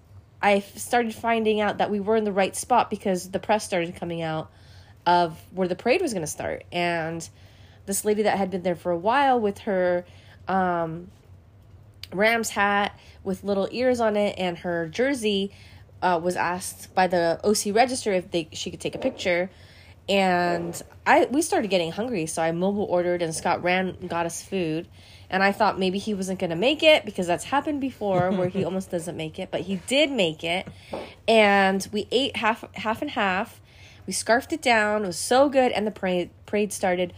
I 0.40 0.56
f- 0.56 0.78
started 0.78 1.14
finding 1.14 1.60
out 1.60 1.78
that 1.78 1.90
we 1.90 1.98
were 1.98 2.16
in 2.16 2.24
the 2.24 2.32
right 2.32 2.54
spot 2.54 2.88
because 2.88 3.30
the 3.30 3.40
press 3.40 3.64
started 3.64 3.96
coming 3.96 4.22
out 4.22 4.50
of 5.04 5.36
where 5.52 5.66
the 5.66 5.74
parade 5.74 6.00
was 6.00 6.12
going 6.12 6.22
to 6.22 6.30
start. 6.30 6.64
And 6.70 7.28
this 7.86 8.04
lady 8.04 8.22
that 8.22 8.38
had 8.38 8.50
been 8.50 8.62
there 8.62 8.76
for 8.76 8.92
a 8.92 8.98
while 8.98 9.40
with 9.40 9.58
her 9.60 10.04
um, 10.46 11.10
Rams 12.12 12.50
hat 12.50 12.98
with 13.24 13.44
little 13.44 13.68
ears 13.70 14.00
on 14.00 14.16
it 14.16 14.34
and 14.38 14.58
her 14.58 14.88
jersey 14.88 15.52
uh, 16.02 16.20
was 16.22 16.36
asked 16.36 16.94
by 16.94 17.06
the 17.06 17.40
OC 17.44 17.74
register 17.74 18.12
if 18.12 18.30
they 18.30 18.48
she 18.52 18.70
could 18.70 18.80
take 18.80 18.94
a 18.94 18.98
picture. 18.98 19.50
And 20.08 20.80
I 21.06 21.26
we 21.26 21.42
started 21.42 21.68
getting 21.68 21.92
hungry, 21.92 22.26
so 22.26 22.40
I 22.42 22.52
mobile 22.52 22.84
ordered 22.84 23.20
and 23.20 23.34
Scott 23.34 23.62
ran 23.62 23.96
and 24.00 24.08
got 24.08 24.26
us 24.26 24.42
food. 24.42 24.88
And 25.30 25.42
I 25.42 25.52
thought 25.52 25.78
maybe 25.78 25.98
he 25.98 26.14
wasn't 26.14 26.38
going 26.38 26.50
to 26.50 26.56
make 26.56 26.82
it 26.82 27.04
because 27.04 27.26
that's 27.26 27.44
happened 27.44 27.82
before 27.82 28.30
where 28.38 28.48
he 28.48 28.64
almost 28.64 28.90
doesn't 28.90 29.16
make 29.16 29.38
it, 29.38 29.50
but 29.50 29.62
he 29.62 29.76
did 29.86 30.10
make 30.10 30.42
it. 30.42 30.66
And 31.26 31.86
we 31.92 32.06
ate 32.10 32.36
half 32.36 32.64
half 32.74 33.02
and 33.02 33.10
half. 33.10 33.60
We 34.06 34.14
scarfed 34.14 34.54
it 34.54 34.62
down. 34.62 35.04
It 35.04 35.08
was 35.08 35.18
so 35.18 35.50
good 35.50 35.72
and 35.72 35.86
the 35.86 35.90
parade 35.90 36.30
parade 36.46 36.72
started 36.72 37.12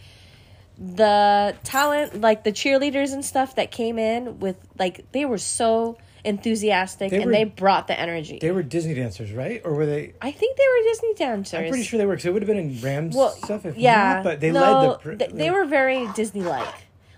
the 0.81 1.55
talent 1.63 2.19
like 2.21 2.43
the 2.43 2.51
cheerleaders 2.51 3.13
and 3.13 3.23
stuff 3.23 3.55
that 3.55 3.69
came 3.69 3.99
in 3.99 4.39
with 4.39 4.55
like 4.79 5.05
they 5.11 5.25
were 5.25 5.37
so 5.37 5.95
enthusiastic 6.25 7.11
They 7.11 7.17
and 7.17 7.25
were- 7.27 7.31
they 7.31 7.43
brought 7.43 7.87
the 7.87 7.99
energy 7.99 8.39
They 8.41 8.51
were 8.51 8.63
Disney 8.63 8.95
dancers, 8.95 9.31
right? 9.31 9.61
Or 9.63 9.73
were 9.75 9.85
they? 9.85 10.13
i 10.21 10.31
think 10.31 10.57
they 10.57 10.63
were 10.67 10.89
disney 10.89 11.13
dancers 11.13 11.53
I'm 11.59 11.69
pretty 11.69 11.83
sure 11.83 11.99
they 11.99 12.05
were 12.07 12.13
because 12.13 12.25
it 12.25 12.33
would 12.33 12.41
have 12.41 12.47
been 12.47 12.57
in 12.57 12.81
Rams 12.81 13.15
well 13.15 13.29
stuff. 13.29 13.65
If 13.65 13.77
yeah 13.77 14.15
not, 14.15 14.23
but 14.23 14.39
they 14.39 14.51
no, 14.51 14.59
led 14.61 14.83
the. 14.89 14.97
pr- 14.97 15.15
they, 15.15 15.27
they 15.27 15.51
were 15.51 15.65
very 15.65 16.07
disney 16.13 16.41
like 16.41 16.73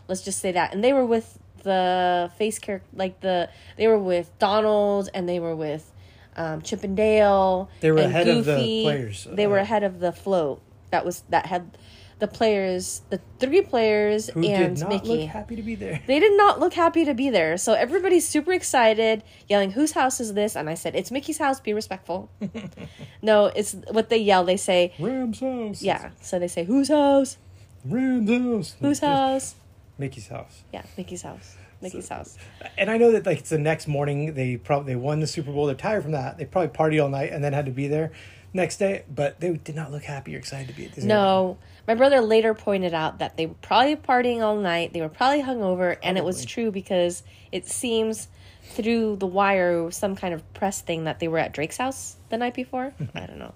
let's 0.10 0.22
just 0.22 0.40
say 0.42 0.52
that 0.52 0.74
and 0.74 0.84
they 0.84 0.92
were 0.92 1.06
with 1.06 1.40
the 1.64 2.30
face 2.38 2.60
character 2.60 2.88
like 2.94 3.22
the 3.22 3.50
they 3.78 3.88
were 3.88 3.98
with 4.00 4.30
donald 4.40 5.08
and 5.14 5.28
they 5.30 5.40
were 5.40 5.56
with 5.56 5.90
um, 6.36 6.62
chip 6.64 6.84
and 6.84 6.98
dale 6.98 7.70
They 7.80 7.92
were 7.92 8.00
ahead 8.00 8.28
of 8.28 8.44
the 8.46 8.84
players, 8.84 9.28
they 9.32 9.48
were 9.48 9.60
uh, 9.60 9.62
ahead 9.62 9.84
of 9.84 10.00
the 10.00 10.12
float 10.12 10.62
that 10.90 11.06
was 11.06 11.24
that 11.30 11.46
had 11.46 11.78
the 12.20 12.28
players 12.28 13.02
the 13.10 13.20
three 13.40 13.62
players 13.62 14.30
who 14.30 14.44
and 14.46 14.78
did 14.78 14.82
not 14.82 14.90
mickey 14.90 15.22
look 15.22 15.30
happy 15.30 15.56
to 15.56 15.62
be 15.62 15.76
there. 15.76 16.02
They 16.08 16.20
did 16.20 16.38
not 16.38 16.60
look 16.60 16.74
happy 16.74 17.06
to 17.06 17.14
be 17.14 17.30
there. 17.30 17.58
So 17.58 17.74
everybody's 17.74 18.28
super 18.28 18.54
excited, 18.54 19.24
yelling, 19.48 19.72
Whose 19.72 19.92
house 19.92 20.20
is 20.20 20.34
this? 20.34 20.56
And 20.56 20.70
I 20.70 20.74
said, 20.74 20.96
It's 20.96 21.12
Mickey's 21.12 21.38
house, 21.38 21.60
be 21.60 21.74
respectful. 21.74 22.30
no, 23.22 23.48
it's 23.48 23.76
what 23.92 24.10
they 24.10 24.18
yell. 24.18 24.44
They 24.44 24.58
say, 24.58 24.94
Rams 25.00 25.40
house. 25.40 25.82
Yeah. 25.82 26.12
So 26.22 26.40
they 26.40 26.48
say, 26.48 26.64
Whose 26.64 26.90
house? 26.90 27.38
Rams 27.86 28.30
house. 28.30 28.76
Whose 28.80 29.00
house? 29.00 29.56
Mickey's 29.98 30.28
house. 30.28 30.64
Yeah, 30.72 30.84
Mickey's 30.98 31.22
house. 31.22 31.58
Mickey's 31.84 32.10
house. 32.10 32.38
And 32.78 32.90
I 32.90 32.98
know 32.98 33.12
that 33.12 33.26
like 33.26 33.40
it's 33.40 33.50
the 33.50 33.60
next 33.60 33.88
morning 33.88 34.34
they 34.34 34.58
probably 34.58 34.94
they 34.94 34.96
won 34.96 35.20
the 35.20 35.28
Super 35.28 35.52
Bowl. 35.52 35.68
They're 35.68 35.76
tired 35.76 36.02
from 36.02 36.14
that. 36.14 36.38
They 36.38 36.46
probably 36.46 36.70
partied 36.70 37.04
all 37.04 37.10
night 37.10 37.32
and 37.32 37.44
then 37.44 37.54
had 37.54 37.66
to 37.66 37.72
be 37.72 37.88
there 37.88 38.12
next 38.54 38.78
day. 38.78 39.04
But 39.14 39.40
they 39.40 39.52
did 39.52 39.76
not 39.76 39.92
look 39.92 40.04
happy 40.04 40.34
or 40.36 40.40
excited 40.40 40.70
to 40.70 40.74
be 40.74 40.86
at 40.86 40.94
Disneyland. 40.94 41.06
No. 41.06 41.58
My 41.88 41.96
brother 41.96 42.22
later 42.22 42.54
pointed 42.54 42.94
out 42.94 43.20
that 43.20 43.36
they 43.36 43.46
were 43.46 43.56
probably 43.56 43.96
partying 43.96 44.42
all 44.42 44.56
night. 44.56 44.94
They 44.94 45.02
were 45.02 45.10
probably 45.10 45.44
hungover, 45.44 45.98
and 46.02 46.18
it 46.18 46.24
was 46.24 46.46
true 46.46 46.72
because 46.72 47.24
it 47.52 47.68
seems 47.68 48.30
through 48.64 49.18
the 49.18 49.28
wire 49.28 49.92
some 49.92 50.16
kind 50.16 50.34
of 50.34 50.54
press 50.54 50.82
thing 50.82 51.04
that 51.04 51.20
they 51.20 51.28
were 51.28 51.38
at 51.38 51.54
Drake's 51.54 51.78
house 51.78 52.16
the 52.30 52.38
night 52.38 52.54
before. 52.54 52.94
I 53.16 53.26
don't 53.26 53.40
know. 53.40 53.54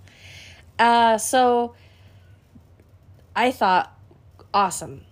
Uh, 0.77 1.17
so 1.17 1.75
I 3.35 3.51
thought, 3.51 3.97
awesome. 4.53 5.05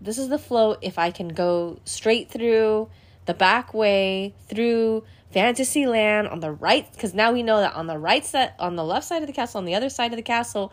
This 0.00 0.18
is 0.18 0.28
the 0.28 0.38
flow. 0.38 0.76
If 0.80 0.98
I 0.98 1.10
can 1.10 1.28
go 1.28 1.78
straight 1.84 2.30
through 2.30 2.88
the 3.26 3.34
back 3.34 3.74
way 3.74 4.34
through 4.48 5.04
Fantasyland 5.30 6.28
on 6.28 6.40
the 6.40 6.50
right, 6.50 6.90
because 6.92 7.12
now 7.12 7.32
we 7.32 7.42
know 7.42 7.60
that 7.60 7.74
on 7.74 7.86
the 7.86 7.98
right 7.98 8.24
side, 8.24 8.52
on 8.58 8.76
the 8.76 8.84
left 8.84 9.06
side 9.06 9.22
of 9.22 9.26
the 9.26 9.32
castle, 9.34 9.58
on 9.58 9.64
the 9.64 9.74
other 9.74 9.90
side 9.90 10.12
of 10.12 10.16
the 10.16 10.22
castle, 10.22 10.72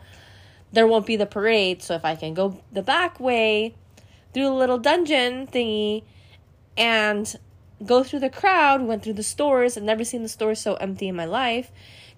there 0.72 0.86
won't 0.86 1.06
be 1.06 1.16
the 1.16 1.26
parade. 1.26 1.82
So 1.82 1.94
if 1.94 2.04
I 2.04 2.16
can 2.16 2.34
go 2.34 2.60
the 2.72 2.82
back 2.82 3.18
way 3.20 3.74
through 4.32 4.44
the 4.44 4.52
little 4.52 4.78
dungeon 4.78 5.46
thingy 5.46 6.04
and 6.76 7.36
go 7.84 8.04
through 8.04 8.20
the 8.20 8.30
crowd, 8.30 8.82
went 8.82 9.02
through 9.02 9.14
the 9.14 9.22
stores, 9.22 9.76
I've 9.76 9.82
never 9.82 10.04
seen 10.04 10.22
the 10.22 10.28
stores 10.28 10.60
so 10.60 10.74
empty 10.74 11.08
in 11.08 11.16
my 11.16 11.24
life. 11.24 11.70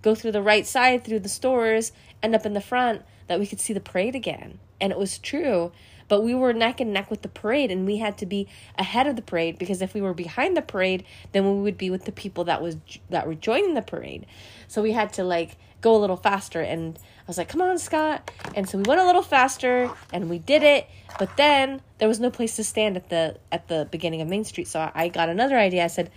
Go 0.02 0.14
through 0.14 0.32
the 0.32 0.42
right 0.42 0.66
side 0.66 1.04
through 1.04 1.20
the 1.20 1.28
stores, 1.28 1.92
end 2.22 2.34
up 2.34 2.44
in 2.44 2.54
the 2.54 2.60
front. 2.60 3.02
that 3.28 3.38
we 3.38 3.46
could 3.46 3.60
see 3.60 3.72
the 3.72 3.80
parade 3.80 4.14
again. 4.14 4.58
And 4.80 4.92
it 4.92 4.98
was 4.98 5.18
true. 5.18 5.72
But 6.12 6.24
we 6.24 6.34
were 6.34 6.52
neck 6.52 6.78
and 6.78 6.92
neck 6.92 7.10
with 7.10 7.22
the 7.22 7.30
parade, 7.30 7.70
and 7.70 7.86
we 7.86 7.96
had 7.96 8.18
to 8.18 8.26
be 8.26 8.46
ahead 8.76 9.06
of 9.06 9.16
the 9.16 9.22
parade 9.22 9.58
because 9.58 9.80
if 9.80 9.94
we 9.94 10.02
were 10.02 10.12
behind 10.12 10.54
the 10.58 10.60
parade, 10.60 11.04
then 11.32 11.42
we 11.50 11.62
would 11.62 11.78
be 11.78 11.88
with 11.88 12.04
the 12.04 12.12
people 12.12 12.44
that 12.44 12.60
was 12.60 12.76
that 13.08 13.26
were 13.26 13.34
joining 13.34 13.72
the 13.72 13.80
parade. 13.80 14.26
So 14.68 14.82
we 14.82 14.92
had 14.92 15.14
to 15.14 15.24
like 15.24 15.56
go 15.80 15.96
a 15.96 15.96
little 15.96 16.18
faster, 16.18 16.60
and 16.60 16.98
I 16.98 17.24
was 17.26 17.38
like, 17.38 17.48
"Come 17.48 17.62
on, 17.62 17.78
Scott!" 17.78 18.30
And 18.54 18.68
so 18.68 18.76
we 18.76 18.84
went 18.86 19.00
a 19.00 19.06
little 19.06 19.22
faster, 19.22 19.90
and 20.12 20.28
we 20.28 20.38
did 20.38 20.62
it. 20.62 20.86
But 21.18 21.34
then 21.38 21.80
there 21.96 22.08
was 22.08 22.20
no 22.20 22.30
place 22.30 22.56
to 22.56 22.64
stand 22.64 22.98
at 22.98 23.08
the 23.08 23.38
at 23.50 23.68
the 23.68 23.88
beginning 23.90 24.20
of 24.20 24.28
Main 24.28 24.44
Street, 24.44 24.68
so 24.68 24.90
I 24.94 25.08
got 25.08 25.30
another 25.30 25.56
idea. 25.56 25.82
I 25.82 25.86
said, 25.86 26.10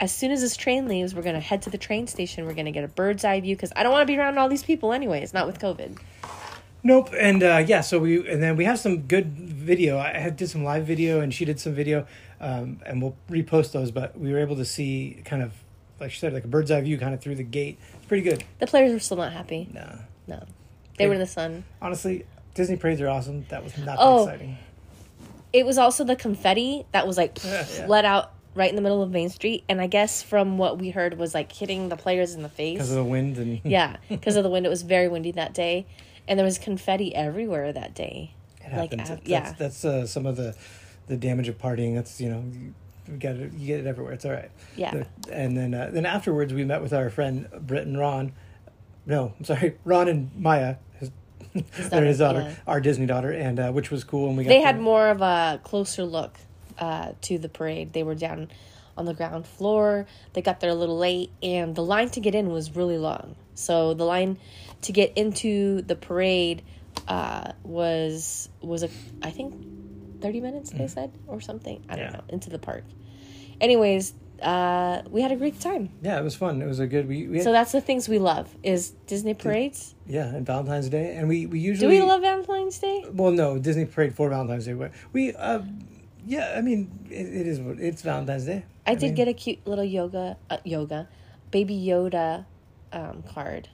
as 0.00 0.10
soon 0.10 0.30
as 0.30 0.40
this 0.40 0.56
train 0.56 0.88
leaves, 0.88 1.14
we're 1.14 1.20
gonna 1.20 1.38
head 1.38 1.60
to 1.62 1.68
the 1.68 1.76
train 1.76 2.06
station. 2.06 2.46
We're 2.46 2.54
gonna 2.54 2.72
get 2.72 2.84
a 2.84 2.88
bird's 2.88 3.26
eye 3.26 3.42
view 3.42 3.56
because 3.56 3.74
I 3.76 3.82
don't 3.82 3.92
want 3.92 4.08
to 4.08 4.10
be 4.10 4.18
around 4.18 4.38
all 4.38 4.48
these 4.48 4.62
people 4.62 4.94
anyways. 4.94 5.34
Not 5.34 5.46
with 5.46 5.58
COVID. 5.58 5.98
Nope. 6.82 7.10
And 7.18 7.42
uh, 7.42 7.64
yeah, 7.66 7.80
so 7.80 7.98
we 7.98 8.28
and 8.30 8.42
then 8.42 8.56
we 8.56 8.64
have 8.64 8.78
some 8.78 9.02
good 9.02 9.32
video. 9.36 9.98
I 9.98 10.18
had 10.18 10.36
did 10.36 10.48
some 10.48 10.64
live 10.64 10.86
video, 10.86 11.20
and 11.20 11.32
she 11.34 11.44
did 11.44 11.58
some 11.60 11.74
video, 11.74 12.06
um, 12.40 12.80
and 12.86 13.02
we'll 13.02 13.16
repost 13.30 13.72
those. 13.72 13.90
But 13.90 14.18
we 14.18 14.32
were 14.32 14.38
able 14.38 14.56
to 14.56 14.64
see 14.64 15.20
kind 15.24 15.42
of 15.42 15.52
like 16.00 16.10
she 16.12 16.18
said, 16.20 16.32
like 16.32 16.44
a 16.44 16.48
bird's 16.48 16.70
eye 16.70 16.80
view, 16.80 16.96
kind 16.98 17.14
of 17.14 17.20
through 17.20 17.34
the 17.34 17.42
gate. 17.42 17.78
It's 17.96 18.06
pretty 18.06 18.22
good. 18.22 18.44
The 18.60 18.66
players 18.68 18.92
were 18.92 19.00
still 19.00 19.16
not 19.16 19.32
happy. 19.32 19.68
No, 19.74 19.98
No, 20.28 20.44
they 20.96 21.06
were 21.08 21.14
in 21.14 21.20
the 21.20 21.26
sun. 21.26 21.64
honestly, 21.82 22.24
Disney 22.54 22.76
parades 22.76 23.00
are 23.00 23.08
awesome. 23.08 23.44
That 23.48 23.64
was 23.64 23.76
not 23.78 23.86
that 23.86 23.96
Oh. 23.98 24.22
exciting. 24.24 24.58
It 25.52 25.66
was 25.66 25.78
also 25.78 26.04
the 26.04 26.14
confetti 26.16 26.84
that 26.92 27.06
was 27.06 27.16
like 27.16 27.38
Yeah, 27.44 27.66
yeah. 27.76 27.86
let 27.88 28.04
out 28.04 28.32
right 28.54 28.70
in 28.70 28.76
the 28.76 28.82
middle 28.82 29.02
of 29.02 29.10
Main 29.10 29.28
Street, 29.30 29.64
and 29.68 29.80
I 29.80 29.88
guess 29.88 30.22
from 30.22 30.58
what 30.58 30.78
we 30.78 30.90
heard 30.90 31.18
was 31.18 31.34
like 31.34 31.50
hitting 31.50 31.88
the 31.88 31.96
players 31.96 32.34
in 32.34 32.42
the 32.42 32.48
face. 32.48 32.74
Because 32.74 32.90
of 32.90 32.96
the 32.96 33.04
wind 33.04 33.36
and 33.38 33.60
yeah, 33.64 33.96
because 34.08 34.36
of 34.36 34.44
the 34.44 34.50
wind. 34.50 34.64
It 34.66 34.68
was 34.68 34.82
very 34.82 35.08
windy 35.08 35.32
that 35.32 35.52
day, 35.54 35.86
and 36.28 36.38
there 36.38 36.44
was 36.46 36.58
confetti 36.58 37.14
everywhere 37.14 37.72
that 37.72 37.94
day. 37.94 38.34
It 38.60 38.72
Like, 38.76 38.90
happens. 38.92 39.10
uh, 39.10 39.14
That's- 39.14 39.28
yeah. 39.28 39.54
that's, 39.58 39.84
uh, 39.84 40.06
some 40.06 40.26
of 40.26 40.36
the 40.36 40.54
the 41.06 41.16
damage 41.16 41.48
of 41.48 41.58
partying. 41.58 41.94
That's 41.94 42.20
you 42.20 42.28
know 42.28 42.44
you, 42.52 42.74
it 43.08 43.52
you 43.54 43.66
get 43.66 43.80
it 43.80 43.86
everywhere. 43.86 44.12
It's 44.12 44.24
all 44.26 44.32
right. 44.32 44.50
Yeah. 44.76 45.04
And 45.32 45.56
then 45.56 45.74
uh, 45.74 45.90
then 45.92 46.04
afterwards 46.06 46.52
we 46.52 46.64
met 46.64 46.82
with 46.82 46.92
our 46.92 47.08
friend 47.10 47.48
Britt 47.60 47.86
and 47.86 47.98
Ron. 47.98 48.32
No, 49.06 49.32
I'm 49.38 49.44
sorry, 49.44 49.76
Ron 49.84 50.08
and 50.08 50.30
Maya. 50.36 50.76
His, 51.00 51.10
daughter, 51.90 52.04
his 52.04 52.18
daughter, 52.18 52.40
yeah. 52.40 52.54
our 52.66 52.78
Disney 52.80 53.06
daughter, 53.06 53.32
and 53.32 53.58
uh, 53.58 53.72
which 53.72 53.90
was 53.90 54.04
cool. 54.04 54.28
And 54.28 54.36
we 54.36 54.44
got 54.44 54.50
They 54.50 54.60
had 54.60 54.78
more 54.78 55.08
of 55.08 55.22
a 55.22 55.58
closer 55.64 56.04
look 56.04 56.36
uh, 56.78 57.12
to 57.22 57.38
the 57.38 57.48
parade. 57.48 57.94
They 57.94 58.02
were 58.02 58.14
down 58.14 58.48
on 58.98 59.06
the 59.06 59.14
ground 59.14 59.46
floor. 59.46 60.06
They 60.34 60.42
got 60.42 60.60
there 60.60 60.70
a 60.70 60.74
little 60.74 60.98
late, 60.98 61.30
and 61.42 61.74
the 61.74 61.82
line 61.82 62.10
to 62.10 62.20
get 62.20 62.34
in 62.34 62.50
was 62.50 62.76
really 62.76 62.98
long. 62.98 63.34
So 63.58 63.94
the 63.94 64.04
line 64.04 64.38
to 64.82 64.92
get 64.92 65.12
into 65.18 65.82
the 65.82 65.96
parade 65.96 66.62
uh, 67.08 67.52
was 67.64 68.48
was 68.62 68.82
a 68.82 68.90
I 69.22 69.30
think 69.30 69.54
thirty 70.20 70.40
minutes. 70.40 70.70
They 70.70 70.86
said 70.86 71.10
or 71.26 71.40
something. 71.40 71.82
I 71.88 71.96
don't 71.96 72.06
Mm. 72.06 72.10
Yeah. 72.12 72.16
know 72.18 72.24
into 72.28 72.50
the 72.50 72.58
park. 72.58 72.84
Anyways, 73.60 74.14
uh, 74.42 75.02
we 75.10 75.20
had 75.20 75.32
a 75.32 75.36
great 75.36 75.58
time. 75.60 75.90
Yeah, 76.02 76.18
it 76.20 76.22
was 76.24 76.36
fun. 76.36 76.62
It 76.62 76.66
was 76.66 76.78
a 76.78 76.86
good. 76.86 77.08
We, 77.08 77.26
we 77.26 77.36
had, 77.38 77.44
So 77.44 77.52
that's 77.52 77.72
the 77.72 77.80
things 77.80 78.08
we 78.08 78.18
love 78.20 78.46
is 78.62 78.90
Disney 79.06 79.34
parades. 79.34 79.94
yeah, 80.06 80.26
and 80.34 80.46
Valentine's 80.46 80.88
Day, 80.88 81.16
and 81.16 81.28
we 81.28 81.46
we 81.46 81.58
usually 81.58 81.96
Do 81.96 82.02
we 82.02 82.08
love 82.08 82.20
Valentine's 82.22 82.78
Day? 82.78 83.04
Well, 83.12 83.32
no, 83.32 83.58
Disney 83.58 83.84
parade 83.86 84.14
for 84.14 84.28
Valentine's 84.30 84.66
Day. 84.66 84.74
but 84.74 84.92
We 85.12 85.34
uh, 85.34 85.62
yeah, 86.26 86.54
I 86.56 86.60
mean 86.60 86.90
it, 87.10 87.26
it 87.40 87.46
is 87.46 87.58
it's 87.80 88.02
Valentine's 88.02 88.46
Day. 88.46 88.64
I 88.86 88.94
did 88.94 89.02
mean, 89.08 89.14
get 89.14 89.28
a 89.28 89.34
cute 89.34 89.66
little 89.66 89.84
yoga, 89.84 90.36
uh, 90.48 90.58
yoga, 90.64 91.08
baby 91.50 91.74
Yoda 91.74 92.46
um, 92.92 93.22
card. 93.22 93.68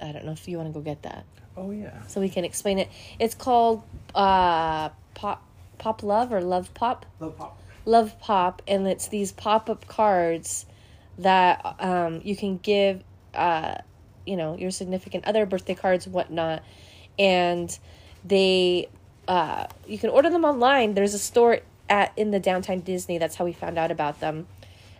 I 0.00 0.12
don't 0.12 0.24
know 0.24 0.32
if 0.32 0.46
you 0.48 0.56
want 0.58 0.68
to 0.68 0.74
go 0.74 0.80
get 0.80 1.02
that, 1.02 1.24
Oh 1.56 1.70
yeah. 1.70 2.02
so 2.06 2.20
we 2.20 2.28
can 2.28 2.44
explain 2.44 2.78
it. 2.78 2.88
It's 3.18 3.34
called 3.34 3.82
uh, 4.14 4.90
Pop 5.14 5.42
Pop 5.78 6.02
Love 6.02 6.32
or 6.32 6.40
Love 6.40 6.74
Pop 6.74 7.06
Love 7.20 7.36
pop. 7.38 7.60
Love 7.84 8.18
Pop, 8.20 8.62
and 8.66 8.86
it's 8.88 9.08
these 9.08 9.30
pop 9.32 9.70
up 9.70 9.86
cards 9.86 10.66
that 11.18 11.76
um, 11.78 12.20
you 12.24 12.34
can 12.34 12.58
give, 12.58 13.04
uh, 13.34 13.76
you 14.26 14.36
know, 14.36 14.56
your 14.56 14.70
significant 14.72 15.24
other, 15.26 15.46
birthday 15.46 15.74
cards, 15.74 16.08
whatnot, 16.08 16.62
and 17.18 17.78
they 18.24 18.88
uh, 19.28 19.66
you 19.86 19.98
can 19.98 20.10
order 20.10 20.30
them 20.30 20.44
online. 20.44 20.94
There's 20.94 21.14
a 21.14 21.18
store 21.18 21.60
at 21.88 22.12
in 22.16 22.30
the 22.30 22.40
downtown 22.40 22.80
Disney. 22.80 23.18
That's 23.18 23.36
how 23.36 23.44
we 23.44 23.52
found 23.52 23.78
out 23.78 23.90
about 23.90 24.20
them, 24.20 24.46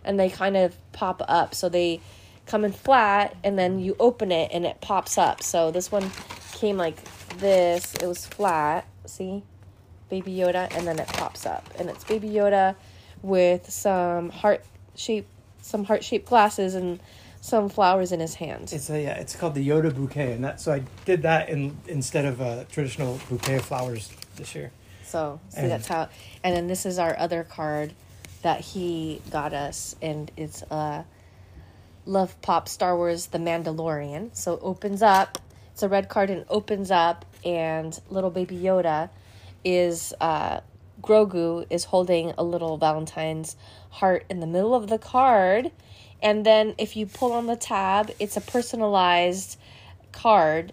and 0.03 0.19
they 0.19 0.29
kind 0.29 0.55
of 0.55 0.77
pop 0.93 1.21
up. 1.27 1.53
So 1.53 1.67
they 1.69 1.99
come 2.45 2.63
in 2.65 2.71
flat, 2.71 3.35
and 3.43 3.57
then 3.57 3.79
you 3.79 3.95
open 3.99 4.31
it, 4.31 4.51
and 4.53 4.65
it 4.65 4.81
pops 4.81 5.17
up. 5.17 5.41
So 5.43 5.71
this 5.71 5.91
one 5.91 6.11
came 6.53 6.77
like 6.77 6.97
this. 7.37 7.93
It 7.95 8.07
was 8.07 8.25
flat. 8.25 8.85
See. 9.05 9.43
Baby 10.07 10.33
Yoda, 10.35 10.71
and 10.77 10.85
then 10.87 10.99
it 10.99 11.07
pops 11.07 11.47
up, 11.47 11.67
and 11.79 11.89
it's 11.89 12.03
Baby 12.03 12.29
Yoda 12.29 12.75
with 13.23 13.69
some 13.71 14.29
heart 14.29 14.63
shape, 14.95 15.25
some 15.63 15.83
heart 15.83 16.03
shaped 16.03 16.27
glasses, 16.27 16.75
and 16.75 16.99
some 17.41 17.69
flowers 17.69 18.11
in 18.11 18.19
his 18.19 18.35
hand. 18.35 18.71
It's 18.71 18.87
a 18.91 19.01
yeah. 19.01 19.15
It's 19.17 19.35
called 19.35 19.55
the 19.55 19.67
Yoda 19.67 19.93
bouquet, 19.93 20.33
and 20.33 20.43
that 20.43 20.61
so 20.61 20.73
I 20.73 20.83
did 21.05 21.23
that 21.23 21.49
in 21.49 21.75
instead 21.87 22.25
of 22.25 22.39
a 22.39 22.65
traditional 22.71 23.19
bouquet 23.29 23.55
of 23.55 23.65
flowers 23.65 24.11
this 24.35 24.53
year. 24.53 24.71
So 25.03 25.39
see, 25.49 25.61
And- 25.61 25.71
that's 25.71 25.87
how. 25.87 26.07
And 26.43 26.55
then 26.55 26.67
this 26.67 26.85
is 26.85 26.99
our 26.99 27.17
other 27.17 27.43
card 27.43 27.93
that 28.43 28.61
he 28.61 29.23
got 29.31 29.53
us, 29.53 29.95
and 30.03 30.29
it's 30.37 30.61
uh, 30.69 31.01
Love 32.05 32.39
Pop 32.41 32.67
Star 32.67 32.95
Wars: 32.95 33.27
The 33.27 33.37
Mandalorian. 33.37 34.35
So 34.35 34.53
it 34.53 34.59
opens 34.61 35.01
up. 35.01 35.39
It's 35.71 35.83
a 35.83 35.89
red 35.89 36.07
card 36.07 36.29
and 36.29 36.45
opens 36.49 36.91
up, 36.91 37.25
and 37.43 37.99
little 38.09 38.29
baby 38.29 38.57
Yoda 38.57 39.09
is 39.63 40.13
uh, 40.21 40.61
Grogu 41.01 41.65
is 41.69 41.85
holding 41.85 42.33
a 42.37 42.43
little 42.43 42.77
Valentine's 42.77 43.55
heart 43.89 44.25
in 44.29 44.39
the 44.39 44.47
middle 44.47 44.73
of 44.73 44.87
the 44.87 44.97
card, 44.97 45.71
and 46.21 46.45
then 46.45 46.75
if 46.77 46.95
you 46.95 47.05
pull 47.05 47.33
on 47.33 47.47
the 47.47 47.55
tab, 47.55 48.11
it's 48.19 48.37
a 48.37 48.41
personalized 48.41 49.59
card 50.11 50.71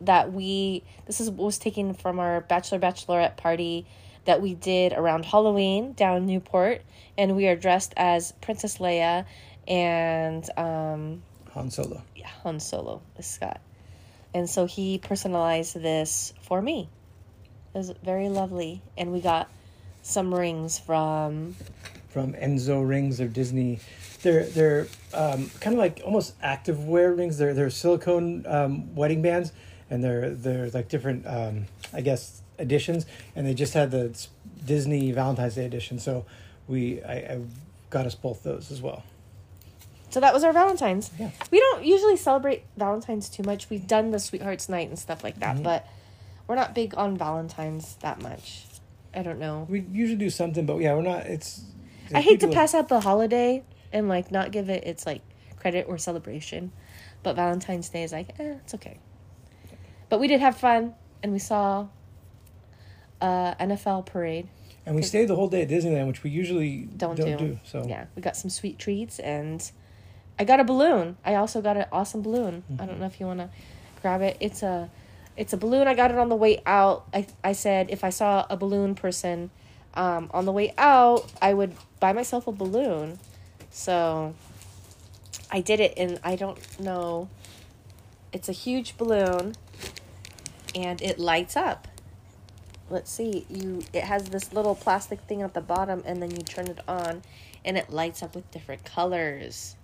that 0.00 0.32
we 0.32 0.82
this 1.06 1.20
is 1.20 1.30
was 1.30 1.58
taken 1.58 1.94
from 1.94 2.18
our 2.18 2.40
bachelor 2.42 2.78
bachelorette 2.78 3.36
party 3.36 3.86
that 4.24 4.40
we 4.40 4.54
did 4.54 4.92
around 4.92 5.24
Halloween 5.24 5.92
down 5.94 6.26
Newport 6.26 6.82
and 7.16 7.36
we 7.36 7.46
are 7.48 7.56
dressed 7.56 7.92
as 7.96 8.32
Princess 8.40 8.78
Leia 8.78 9.24
and 9.68 10.48
um 10.58 11.22
Han 11.52 11.70
Solo. 11.70 12.02
yeah, 12.16 12.28
Han 12.42 12.60
Solo 12.60 13.02
is 13.18 13.26
Scott. 13.26 13.60
And 14.34 14.48
so 14.48 14.64
he 14.64 14.98
personalized 14.98 15.74
this 15.74 16.32
for 16.40 16.62
me. 16.62 16.88
It 17.74 17.78
was 17.78 17.92
very 18.02 18.28
lovely 18.28 18.80
and 18.96 19.12
we 19.12 19.20
got 19.20 19.48
some 20.02 20.34
rings 20.34 20.78
from 20.78 21.54
from 22.08 22.34
Enso 22.34 22.86
rings 22.86 23.20
or 23.20 23.28
Disney. 23.28 23.80
They're 24.22 24.44
they're 24.46 24.86
um, 25.14 25.50
kind 25.60 25.74
of 25.74 25.78
like 25.78 26.02
almost 26.04 26.34
active 26.42 26.84
wear 26.86 27.12
rings. 27.12 27.38
They're 27.38 27.54
they're 27.54 27.70
silicone 27.70 28.44
um, 28.46 28.94
wedding 28.94 29.22
bands, 29.22 29.52
and 29.90 30.04
they're 30.04 30.30
they're 30.30 30.70
like 30.70 30.88
different 30.88 31.26
um, 31.26 31.66
I 31.92 32.02
guess 32.02 32.42
editions. 32.58 33.06
And 33.34 33.46
they 33.46 33.54
just 33.54 33.74
had 33.74 33.90
the 33.90 34.16
Disney 34.64 35.10
Valentine's 35.12 35.54
Day 35.54 35.64
edition, 35.64 35.98
so 35.98 36.24
we 36.68 37.02
I, 37.02 37.14
I 37.14 37.40
got 37.90 38.06
us 38.06 38.14
both 38.14 38.42
those 38.42 38.70
as 38.70 38.80
well. 38.82 39.02
So 40.12 40.20
that 40.20 40.34
was 40.34 40.44
our 40.44 40.52
Valentine's. 40.52 41.10
Yeah. 41.18 41.30
We 41.50 41.58
don't 41.58 41.84
usually 41.86 42.18
celebrate 42.18 42.64
Valentine's 42.76 43.30
too 43.30 43.42
much. 43.44 43.70
We've 43.70 43.86
done 43.86 44.10
the 44.10 44.18
Sweethearts 44.18 44.68
Night 44.68 44.88
and 44.88 44.98
stuff 44.98 45.24
like 45.24 45.40
that, 45.40 45.56
Mhm. 45.56 45.62
but 45.62 45.86
we're 46.46 46.54
not 46.54 46.74
big 46.74 46.94
on 46.98 47.16
Valentine's 47.16 47.96
that 48.02 48.20
much. 48.20 48.66
I 49.14 49.22
don't 49.22 49.38
know. 49.38 49.66
We 49.70 49.80
usually 49.90 50.18
do 50.18 50.28
something, 50.28 50.66
but 50.66 50.76
yeah, 50.80 50.94
we're 50.94 51.00
not. 51.02 51.24
It's. 51.26 51.62
I 52.14 52.20
hate 52.20 52.40
to 52.40 52.48
pass 52.48 52.74
up 52.74 52.88
the 52.88 53.00
holiday 53.00 53.62
and 53.90 54.06
like 54.08 54.30
not 54.30 54.52
give 54.52 54.68
it 54.68 54.84
its 54.84 55.06
like 55.06 55.22
credit 55.56 55.86
or 55.88 55.96
celebration, 55.96 56.72
but 57.22 57.34
Valentine's 57.36 57.88
Day 57.88 58.02
is 58.02 58.12
like, 58.12 58.38
eh, 58.38 58.56
it's 58.62 58.74
okay. 58.74 58.98
But 60.10 60.20
we 60.20 60.28
did 60.28 60.40
have 60.40 60.58
fun, 60.58 60.94
and 61.22 61.32
we 61.32 61.38
saw 61.38 61.86
uh, 63.22 63.54
NFL 63.54 64.04
parade. 64.04 64.48
And 64.84 64.94
we 64.94 65.02
stayed 65.02 65.28
the 65.28 65.36
whole 65.36 65.48
day 65.48 65.62
at 65.62 65.68
Disneyland, 65.68 66.06
which 66.08 66.22
we 66.22 66.28
usually 66.30 66.80
Don't, 66.96 67.16
don't, 67.16 67.38
do. 67.38 67.46
do. 67.46 67.58
So 67.64 67.86
yeah, 67.88 68.06
we 68.14 68.20
got 68.20 68.36
some 68.36 68.50
sweet 68.50 68.78
treats, 68.78 69.18
and 69.20 69.70
I 70.42 70.44
got 70.44 70.58
a 70.58 70.64
balloon. 70.64 71.16
I 71.24 71.36
also 71.36 71.62
got 71.62 71.76
an 71.76 71.86
awesome 71.92 72.20
balloon. 72.20 72.64
I 72.80 72.84
don't 72.84 72.98
know 72.98 73.06
if 73.06 73.20
you 73.20 73.26
want 73.26 73.38
to 73.38 73.48
grab 74.00 74.22
it. 74.22 74.36
It's 74.40 74.64
a 74.64 74.90
it's 75.36 75.52
a 75.52 75.56
balloon. 75.56 75.86
I 75.86 75.94
got 75.94 76.10
it 76.10 76.18
on 76.18 76.30
the 76.30 76.34
way 76.34 76.60
out. 76.66 77.06
I 77.14 77.28
I 77.44 77.52
said 77.52 77.90
if 77.90 78.02
I 78.02 78.10
saw 78.10 78.44
a 78.50 78.56
balloon 78.56 78.96
person 78.96 79.52
um, 79.94 80.32
on 80.34 80.44
the 80.44 80.50
way 80.50 80.74
out, 80.76 81.30
I 81.40 81.54
would 81.54 81.76
buy 82.00 82.12
myself 82.12 82.48
a 82.48 82.52
balloon. 82.52 83.20
So 83.70 84.34
I 85.48 85.60
did 85.60 85.78
it, 85.78 85.94
and 85.96 86.18
I 86.24 86.34
don't 86.34 86.58
know. 86.80 87.28
It's 88.32 88.48
a 88.48 88.52
huge 88.52 88.96
balloon, 88.96 89.54
and 90.74 91.00
it 91.00 91.20
lights 91.20 91.56
up. 91.56 91.86
Let's 92.90 93.12
see. 93.12 93.46
You 93.48 93.84
it 93.92 94.02
has 94.02 94.24
this 94.24 94.52
little 94.52 94.74
plastic 94.74 95.20
thing 95.20 95.42
at 95.42 95.54
the 95.54 95.60
bottom, 95.60 96.02
and 96.04 96.20
then 96.20 96.32
you 96.32 96.38
turn 96.38 96.66
it 96.66 96.80
on, 96.88 97.22
and 97.64 97.78
it 97.78 97.90
lights 97.90 98.24
up 98.24 98.34
with 98.34 98.50
different 98.50 98.84
colors. 98.84 99.76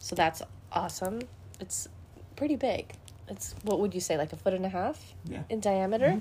So 0.00 0.14
that's 0.16 0.42
awesome. 0.72 1.20
It's 1.60 1.88
pretty 2.36 2.56
big. 2.56 2.92
It's 3.28 3.54
what 3.62 3.80
would 3.80 3.94
you 3.94 4.00
say, 4.00 4.16
like 4.16 4.32
a 4.32 4.36
foot 4.36 4.54
and 4.54 4.64
a 4.64 4.68
half 4.70 5.12
Yeah. 5.26 5.42
in 5.50 5.60
diameter? 5.60 6.06
Mhm. 6.12 6.20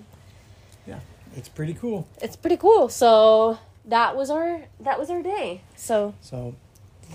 Yeah, 0.86 1.00
it's 1.36 1.50
pretty 1.50 1.74
cool. 1.74 2.08
It's 2.22 2.36
pretty 2.36 2.58
cool. 2.58 2.90
So 2.90 3.58
that 3.86 4.16
was 4.18 4.30
our 4.30 4.62
that 4.82 5.00
was 5.00 5.10
our 5.10 5.22
day. 5.22 5.62
So 5.76 6.14
So, 6.22 6.56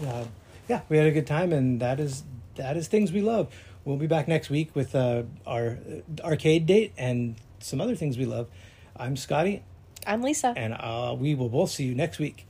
uh, 0.07 0.25
yeah, 0.69 0.81
we 0.89 0.97
had 0.97 1.07
a 1.07 1.11
good 1.11 1.27
time, 1.27 1.53
and 1.53 1.81
that 1.81 2.01
is 2.01 2.23
that 2.57 2.77
is 2.77 2.89
things 2.89 3.13
we 3.13 3.21
love. 3.21 3.49
We'll 3.85 3.97
be 3.97 4.07
back 4.07 4.29
next 4.29 4.49
week 4.51 4.75
with 4.77 4.95
uh, 4.95 5.25
our 5.47 5.79
uh, 6.21 6.23
arcade 6.25 6.67
date 6.67 6.93
and 6.97 7.35
some 7.59 7.81
other 7.81 7.97
things 7.97 8.17
we 8.17 8.25
love. 8.27 8.47
I'm 8.97 9.17
Scotty, 9.17 9.63
I'm 10.07 10.23
Lisa. 10.23 10.55
and 10.57 10.75
uh, 10.75 11.17
we 11.19 11.35
will 11.35 11.49
both 11.49 11.71
see 11.71 11.85
you 11.85 11.95
next 11.95 12.19
week. 12.19 12.47